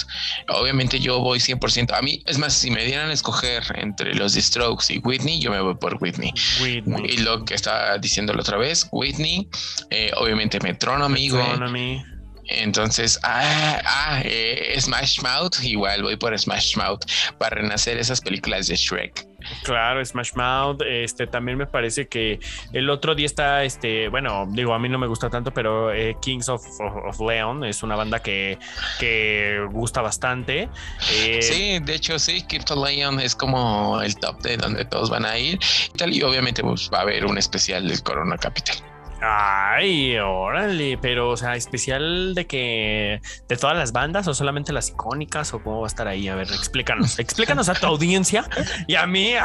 [0.47, 1.91] Obviamente yo voy 100%.
[1.93, 5.51] A mí, es más, si me dieran a escoger entre los strokes y Whitney, yo
[5.51, 6.33] me voy por Whitney.
[6.61, 7.05] Whitney.
[7.13, 9.49] Y lo que estaba diciendo la otra vez, Whitney,
[9.89, 11.43] eh, obviamente Metronomy, güey.
[11.43, 12.01] Metronomy.
[12.47, 17.01] Entonces, ah, ah, eh, Smash Mouth, igual voy por Smash Mouth
[17.37, 19.27] para renacer esas películas de Shrek.
[19.63, 20.81] Claro, Smash Mouth.
[20.81, 22.39] Este también me parece que
[22.73, 26.17] el otro día está, este, bueno, digo, a mí no me gusta tanto, pero eh,
[26.21, 28.57] Kings of, of, of Leon es una banda que,
[28.99, 30.69] que gusta bastante.
[31.13, 35.25] Eh, Sí, de hecho, sí, Crypto Lion es como el top de donde todos van
[35.25, 35.59] a ir
[35.93, 36.13] y tal.
[36.13, 38.77] Y obviamente, pues va a haber un especial del Corona Capital.
[39.21, 44.89] Ay, órale, pero, o sea, especial de que de todas las bandas o solamente las
[44.89, 46.27] icónicas o cómo va a estar ahí.
[46.29, 48.45] A ver, explícanos, explícanos a tu audiencia
[48.87, 49.33] y a mí.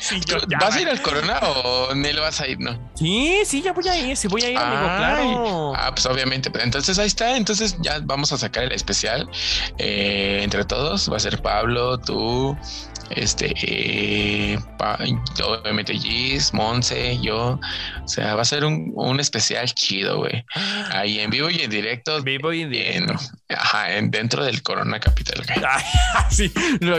[0.00, 2.60] Sí, yo ya- ¿Vas a ir al Corona o ni lo vas a ir?
[2.60, 2.78] No.
[2.94, 5.72] Sí, sí, ya voy a ir, sí voy a ir, amigo, Ay, claro.
[5.74, 6.52] Ah, pues obviamente.
[6.62, 7.36] Entonces ahí está.
[7.36, 9.28] Entonces ya vamos a sacar el especial
[9.78, 11.10] eh, entre todos.
[11.10, 12.56] Va a ser Pablo, tú,
[13.10, 14.98] este, eh, Pa-
[15.44, 17.58] obviamente Gis, Monse, yo.
[18.04, 20.44] O sea, va a ser un, un especial chido, güey.
[20.92, 22.22] Ahí en vivo y en directo.
[22.22, 23.12] Vivo y en directo.
[23.48, 25.58] En, ajá, en, dentro del Corona Capital, güey.
[26.30, 26.52] Sí,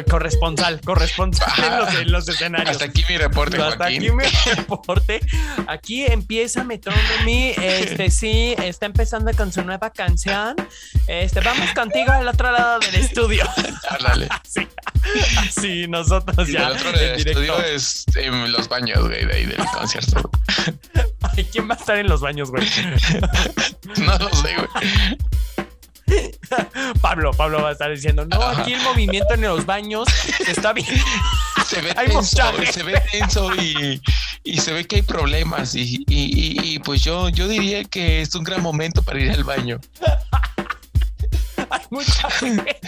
[0.10, 2.72] corresponsal, corresponsal en los, en los escenarios.
[2.72, 4.02] Hasta aquí mi reporte, Hasta Joaquín.
[4.02, 5.20] aquí mi reporte.
[5.68, 7.54] Aquí empieza Metronomy.
[7.58, 10.56] Este sí, está empezando con su nueva canción.
[11.08, 13.46] Este, vamos contigo al otro lado del estudio.
[13.90, 14.28] Ándale.
[14.50, 14.68] Sí,
[15.62, 16.68] sí, nosotros Y ya.
[16.68, 17.30] el otro directo.
[17.30, 20.30] estudio es en los baños, güey, de ahí del concierto.
[21.22, 22.68] Ay, ¿Quién va a estar en los baños, güey?
[23.98, 25.18] No lo sé, güey.
[27.02, 30.08] Pablo, Pablo va a estar diciendo, no, aquí el movimiento en los baños
[30.48, 30.88] está bien.
[31.68, 34.02] Se ve tenso, se ve tenso y,
[34.44, 35.76] y se ve que hay problemas.
[35.76, 36.24] Y, y-
[36.64, 39.80] y- y, pues yo, yo diría que es un gran momento para ir al baño.
[41.72, 42.80] Hay mucha gente.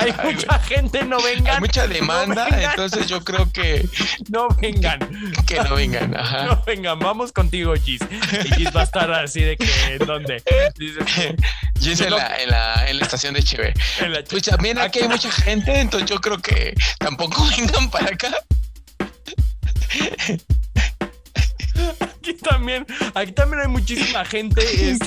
[0.00, 1.54] Hay mucha gente, no vengan.
[1.54, 3.88] Hay mucha demanda, no entonces yo creo que,
[4.30, 4.98] No vengan.
[5.46, 6.16] que no vengan.
[6.16, 6.44] Ajá.
[6.46, 8.00] No vengan, vamos contigo, Gis.
[8.44, 10.42] Y Gis va a estar así de que, ¿en dónde?
[11.84, 13.74] Es en la, en la, en la estación de Cheve.
[14.08, 18.30] la Pues también aquí hay mucha gente, entonces yo creo que tampoco vengan para acá.
[22.00, 24.62] Aquí también, aquí también hay muchísima gente.
[24.90, 25.06] este,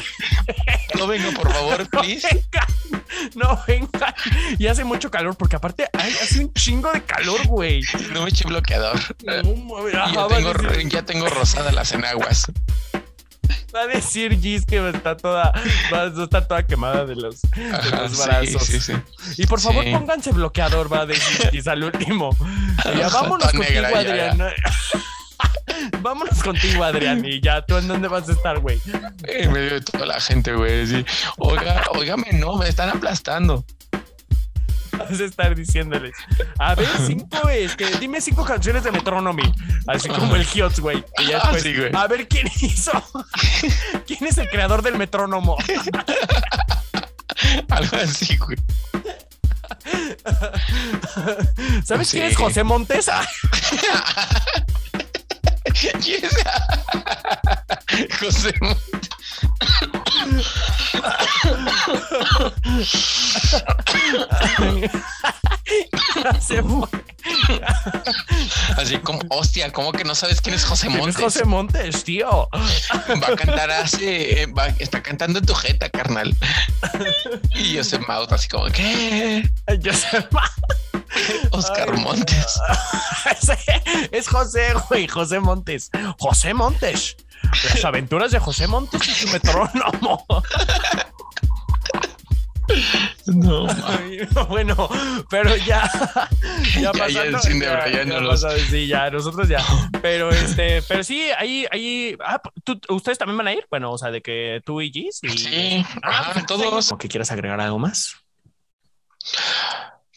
[0.97, 2.27] No vengan, por favor, no please.
[3.35, 4.13] no vengan.
[4.57, 7.81] Y hace mucho calor, porque aparte hay, hace un chingo de calor, güey.
[8.13, 8.99] No me eche bloqueador.
[9.25, 12.45] No, ya tengo, decir, ya tengo rosada las enaguas.
[13.75, 15.53] va a decir Gis que está toda,
[15.93, 17.69] va a estar toda quemada de los, de
[18.25, 18.65] brazos.
[18.65, 18.93] sí, sí.
[19.37, 22.35] Y por favor, pónganse bloqueador, va a decir Gis al último.
[22.93, 24.53] Y ya, vámonos contigo, negra, ya.
[26.01, 27.23] Vámonos contigo, Adrián.
[27.25, 28.79] Y ya, ¿tú en dónde vas a estar, güey?
[29.27, 30.83] En medio de toda la gente, güey.
[30.83, 31.03] así,
[31.37, 33.65] Oiga, óigame, no, me están aplastando.
[34.97, 36.13] Vas a estar diciéndoles.
[36.57, 39.43] A ver, cinco, es que dime cinco canciones de Metronomy.
[39.87, 41.03] Así como el Hiots, güey.
[41.19, 41.89] Y ya Ah, después, sí, güey.
[41.93, 42.91] a ver quién hizo.
[44.07, 45.57] ¿Quién es el creador del metrónomo?
[47.69, 48.57] Algo así, güey.
[51.83, 52.17] ¿Sabes Sí.
[52.17, 53.09] quién es José Montes?
[58.19, 58.53] José.
[66.39, 66.87] se fue.
[68.77, 71.23] Así como, hostia, ¿cómo que no sabes quién es José ¿Quién es Montes?
[71.23, 72.47] José Montes, tío.
[72.51, 76.35] Va a cantar hace, va- está cantando en tu jeta, carnal.
[77.55, 79.49] Y yo se Maut así como, ¿qué?
[79.79, 80.27] Yo sé-
[81.51, 82.59] Oscar Ay, Montes.
[84.11, 85.89] Es José, güey, José Montes.
[86.19, 87.17] José Montes.
[87.73, 90.25] Las aventuras de José Montes y su metrónomo.
[93.27, 93.67] No,
[94.49, 94.89] bueno,
[95.29, 95.89] pero ya,
[96.73, 97.07] ya Ya, pasando.
[97.09, 99.63] ya el cine de Brian no los- pasado, sí, ya, nosotros ya.
[100.01, 103.65] Pero este, pero sí, ahí, ahí, ah, ¿tú- ¿ustedes también van a ir?
[103.69, 105.29] Bueno, o sea, de que tú y Gis y.
[105.37, 106.91] Sí, ajá, pues, todos.
[106.91, 108.15] ¿O que quieras agregar algo más?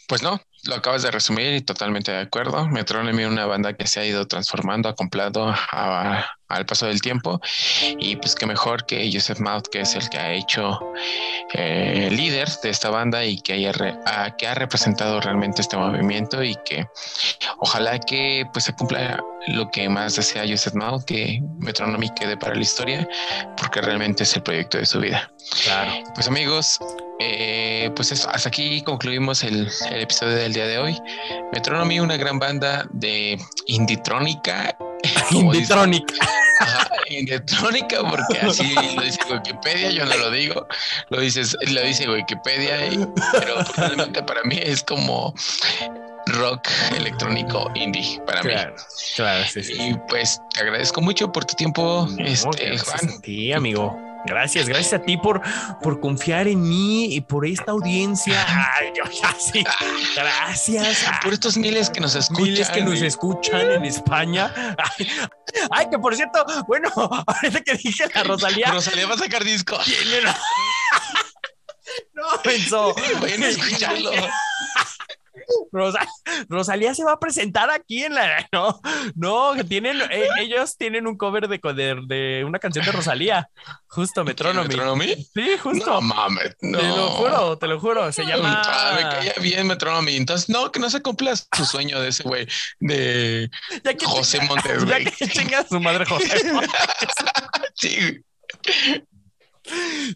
[0.07, 2.69] Pues no, lo acabas de resumir y totalmente de acuerdo.
[2.69, 7.41] Metronomy una banda que se ha ido transformando, acoplado a- al paso del tiempo
[7.99, 10.81] y pues qué mejor que Joseph Mouth, que es el que ha hecho
[11.55, 15.77] eh, líder de esta banda y que, haya re- ha, que ha representado realmente este
[15.77, 16.87] movimiento y que
[17.59, 22.55] ojalá que pues se cumpla lo que más desea Joseph Mouth, que Metronomy quede para
[22.55, 23.09] la historia,
[23.57, 25.31] porque realmente es el proyecto de su vida.
[25.65, 25.93] Claro.
[26.15, 26.79] Pues amigos,
[27.21, 31.01] eh, pues eso, hasta aquí concluimos el, el, episodio del día de hoy.
[31.53, 34.77] Metronomy, una gran banda de inditrónica.
[35.31, 36.15] Inditrónica.
[37.09, 40.67] Inditrónica, porque así lo dice Wikipedia, yo no lo digo,
[41.09, 42.79] lo, dices, lo dice Wikipedia,
[43.33, 45.35] pero probablemente para mí es como
[46.27, 48.51] rock electrónico indie para mí.
[49.17, 49.75] Claro, sí, sí.
[49.79, 53.23] Y pues te agradezco mucho por tu tiempo, este, Juan.
[53.23, 54.08] Sí, amigo.
[54.27, 55.41] Gracias, gracias a ti por,
[55.83, 58.45] por confiar en mí y por esta audiencia.
[58.75, 59.65] Ay, yo ya sí.
[60.15, 61.05] Gracias.
[61.23, 62.45] Por estos miles que nos escuchan.
[62.45, 64.53] Miles que nos escuchan en España.
[65.71, 68.71] Ay, que por cierto, bueno, ahorita que dije la Rosalía.
[68.71, 69.79] Rosalía va a sacar disco.
[72.13, 72.95] No, pensó.
[76.49, 78.49] Rosalía se va a presentar aquí en la.
[78.53, 78.81] No,
[79.15, 81.59] no, tienen, eh, ellos tienen un cover de,
[82.07, 83.49] de, una canción de Rosalía,
[83.87, 84.69] justo Metronomy.
[84.69, 85.15] ¿Metronomy?
[85.35, 85.87] Sí, justo.
[85.87, 86.79] No mames, no.
[86.79, 88.13] Te lo juro, te lo juro.
[88.13, 88.63] Se llama.
[88.65, 90.17] Ah, me caía bien Metronomy.
[90.17, 92.47] Entonces, no, que no se cumpla su sueño de ese güey,
[92.81, 93.51] de
[94.05, 96.71] José Montes, Ya que chinga su madre José Montes.
[97.75, 98.25] sí.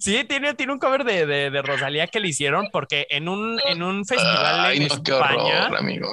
[0.00, 3.60] Sí, tiene, tiene un cover de, de, de, Rosalía que le hicieron porque en un,
[3.66, 5.02] en un festival Ay, en no, España.
[5.04, 6.08] qué horror, amigo.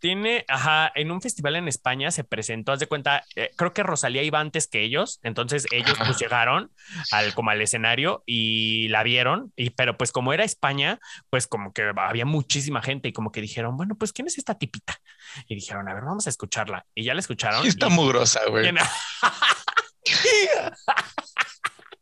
[0.00, 3.82] Tiene, ajá, en un festival en España se presentó, haz de cuenta, eh, creo que
[3.82, 6.70] Rosalía iba antes que ellos, entonces ellos pues llegaron
[7.10, 11.00] al, como al escenario y la vieron, y, pero pues como era España,
[11.30, 14.54] pues como que había muchísima gente y como que dijeron, bueno, pues ¿quién es esta
[14.56, 15.00] tipita?
[15.48, 16.86] Y dijeron, a ver, vamos a escucharla.
[16.94, 17.66] Y ya la escucharon.
[17.66, 18.70] Está y- mugrosa, güey.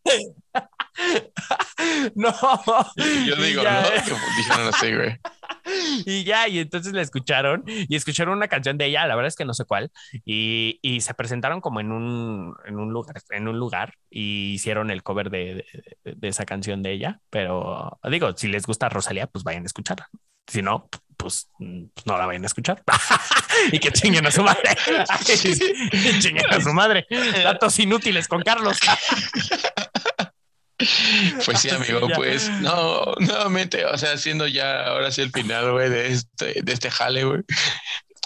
[2.14, 2.34] no.
[3.26, 3.88] Yo digo, ya- ¿no?
[3.88, 5.18] Que dijeron así, güey.
[6.06, 9.34] Y ya, y entonces la escucharon y escucharon una canción de ella, la verdad es
[9.36, 9.90] que no sé cuál,
[10.24, 14.90] y, y se presentaron como en un, en un lugar, en un lugar y hicieron
[14.92, 15.66] el cover de,
[16.04, 19.66] de- de esa canción de ella, pero digo, si les gusta Rosalía, pues vayan a
[19.66, 20.08] escucharla.
[20.48, 22.82] Si no, pues no la vayan a escuchar.
[23.72, 24.70] y que chinguen a su madre.
[25.92, 27.06] Y chinguen a su madre.
[27.42, 28.78] Datos inútiles con Carlos.
[31.44, 35.88] Pues sí, amigo, pues no, nuevamente, o sea, haciendo ya ahora sí el final, güey,
[35.88, 37.40] de este, de este jale, güey.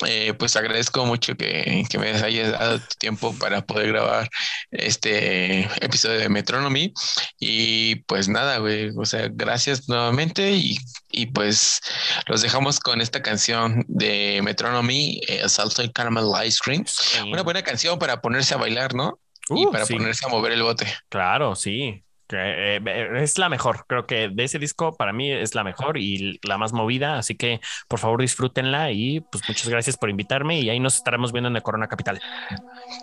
[0.06, 4.30] Eh, pues agradezco mucho que, que me hayas dado tu tiempo para poder grabar
[4.70, 6.92] este episodio de Metronomy.
[7.38, 10.78] Y pues nada, güey, o sea, gracias nuevamente y,
[11.10, 11.80] y pues
[12.26, 16.84] los dejamos con esta canción de Metronomy, eh, Salted Caramel Ice Cream.
[17.26, 19.20] Una buena canción para ponerse a bailar, ¿no?
[19.50, 19.94] y Uh, para sí.
[19.94, 20.86] ponerse a mover el bote.
[21.08, 22.04] Claro, sí.
[22.30, 22.36] Que,
[22.76, 23.86] eh, eh, es la mejor.
[23.88, 27.18] Creo que de ese disco para mí es la mejor y la más movida.
[27.18, 31.32] Así que por favor disfrútenla y pues muchas gracias por invitarme y ahí nos estaremos
[31.32, 32.20] viendo en el Corona Capital.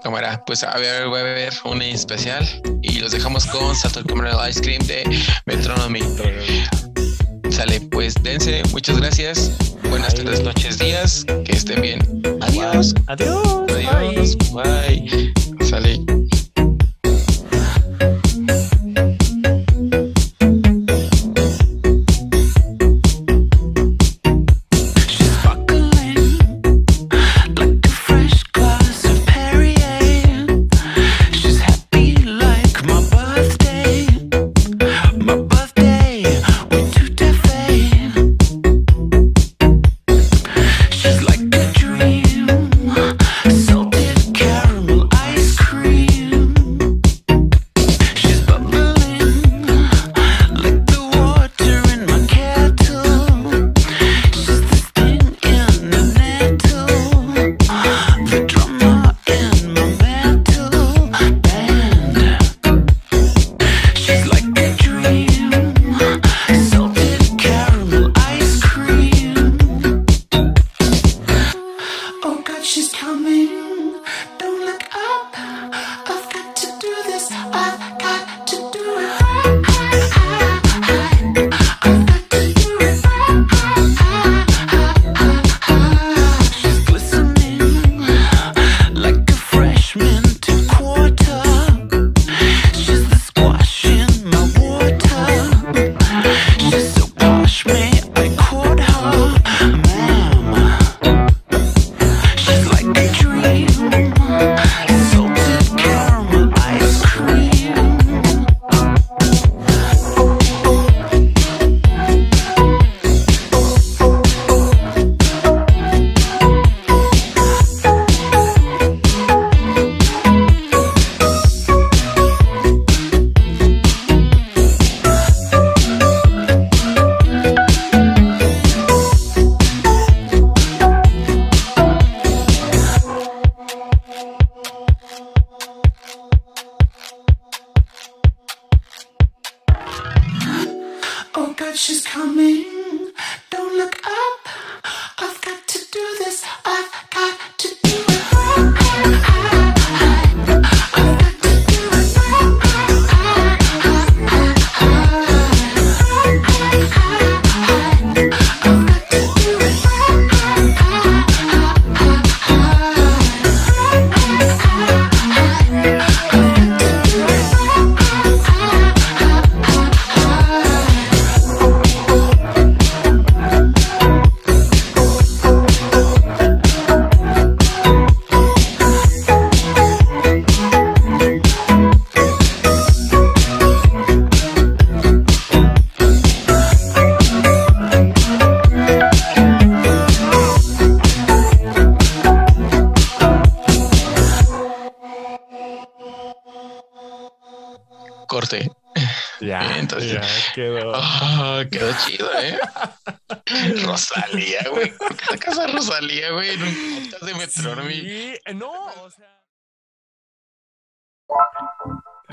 [0.02, 2.48] Cámara, pues a ver, voy a ver una especial
[2.82, 5.04] y los dejamos con Salted Caramel Ice Cream de
[5.46, 6.00] Metronomy.
[7.50, 9.52] Sale, pues dense, muchas gracias.
[9.90, 10.24] Buenas Bye.
[10.24, 12.00] tardes, noches, días, que estén bien.
[12.42, 12.96] Adiós.
[13.08, 13.66] Adiós.
[13.70, 14.38] Adiós.
[14.54, 15.34] Bye.
[15.66, 16.27] Sale.
[73.18, 74.37] coming.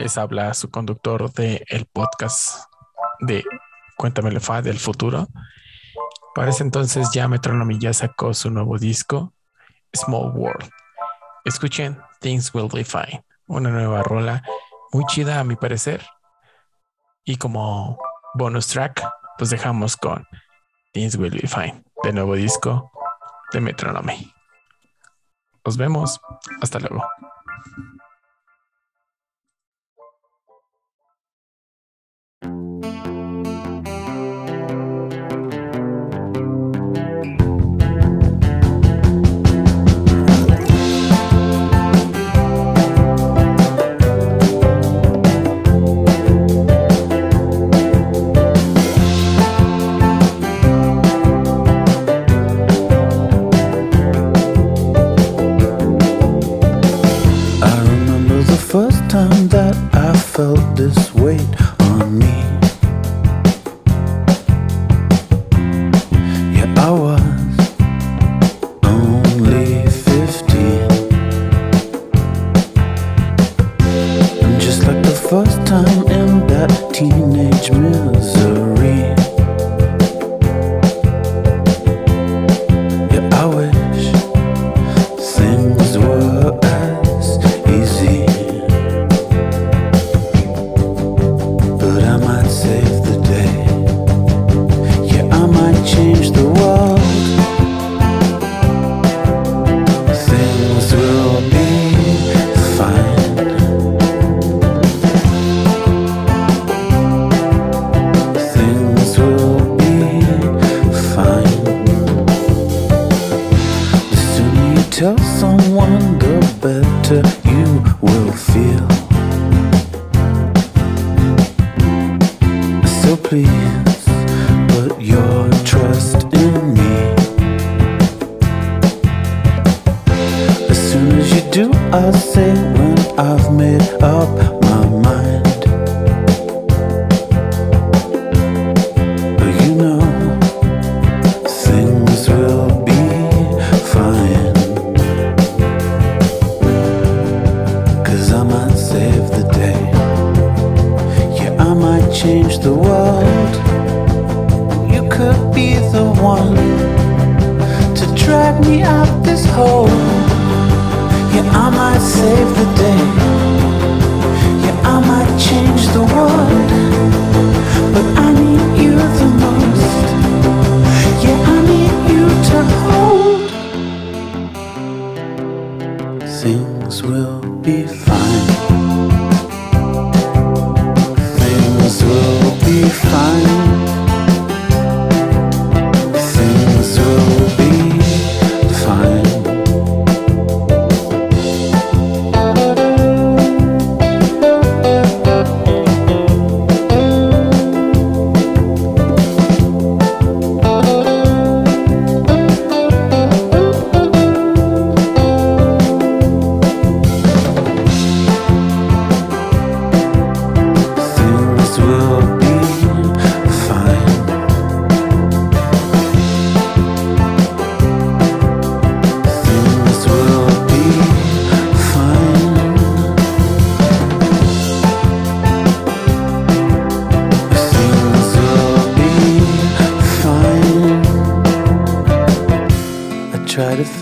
[0.04, 2.66] les habla su conductor del el podcast
[3.20, 3.42] de
[3.96, 5.28] Cuéntame la FA del futuro.
[6.34, 9.32] Para ese entonces ya Metronomy ya sacó su nuevo disco,
[9.94, 10.68] Small World.
[11.46, 14.42] Escuchen Things Will Be Fine, una nueva rola
[14.92, 16.04] muy chida a mi parecer.
[17.24, 17.98] Y como
[18.34, 19.08] bonus track,
[19.38, 20.26] pues dejamos con
[20.92, 22.92] Things Will Be Fine, de nuevo disco
[23.54, 24.30] de Metronomy.
[25.64, 26.20] Nos vemos.
[26.60, 27.02] Hasta luego.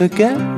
[0.09, 0.52] forget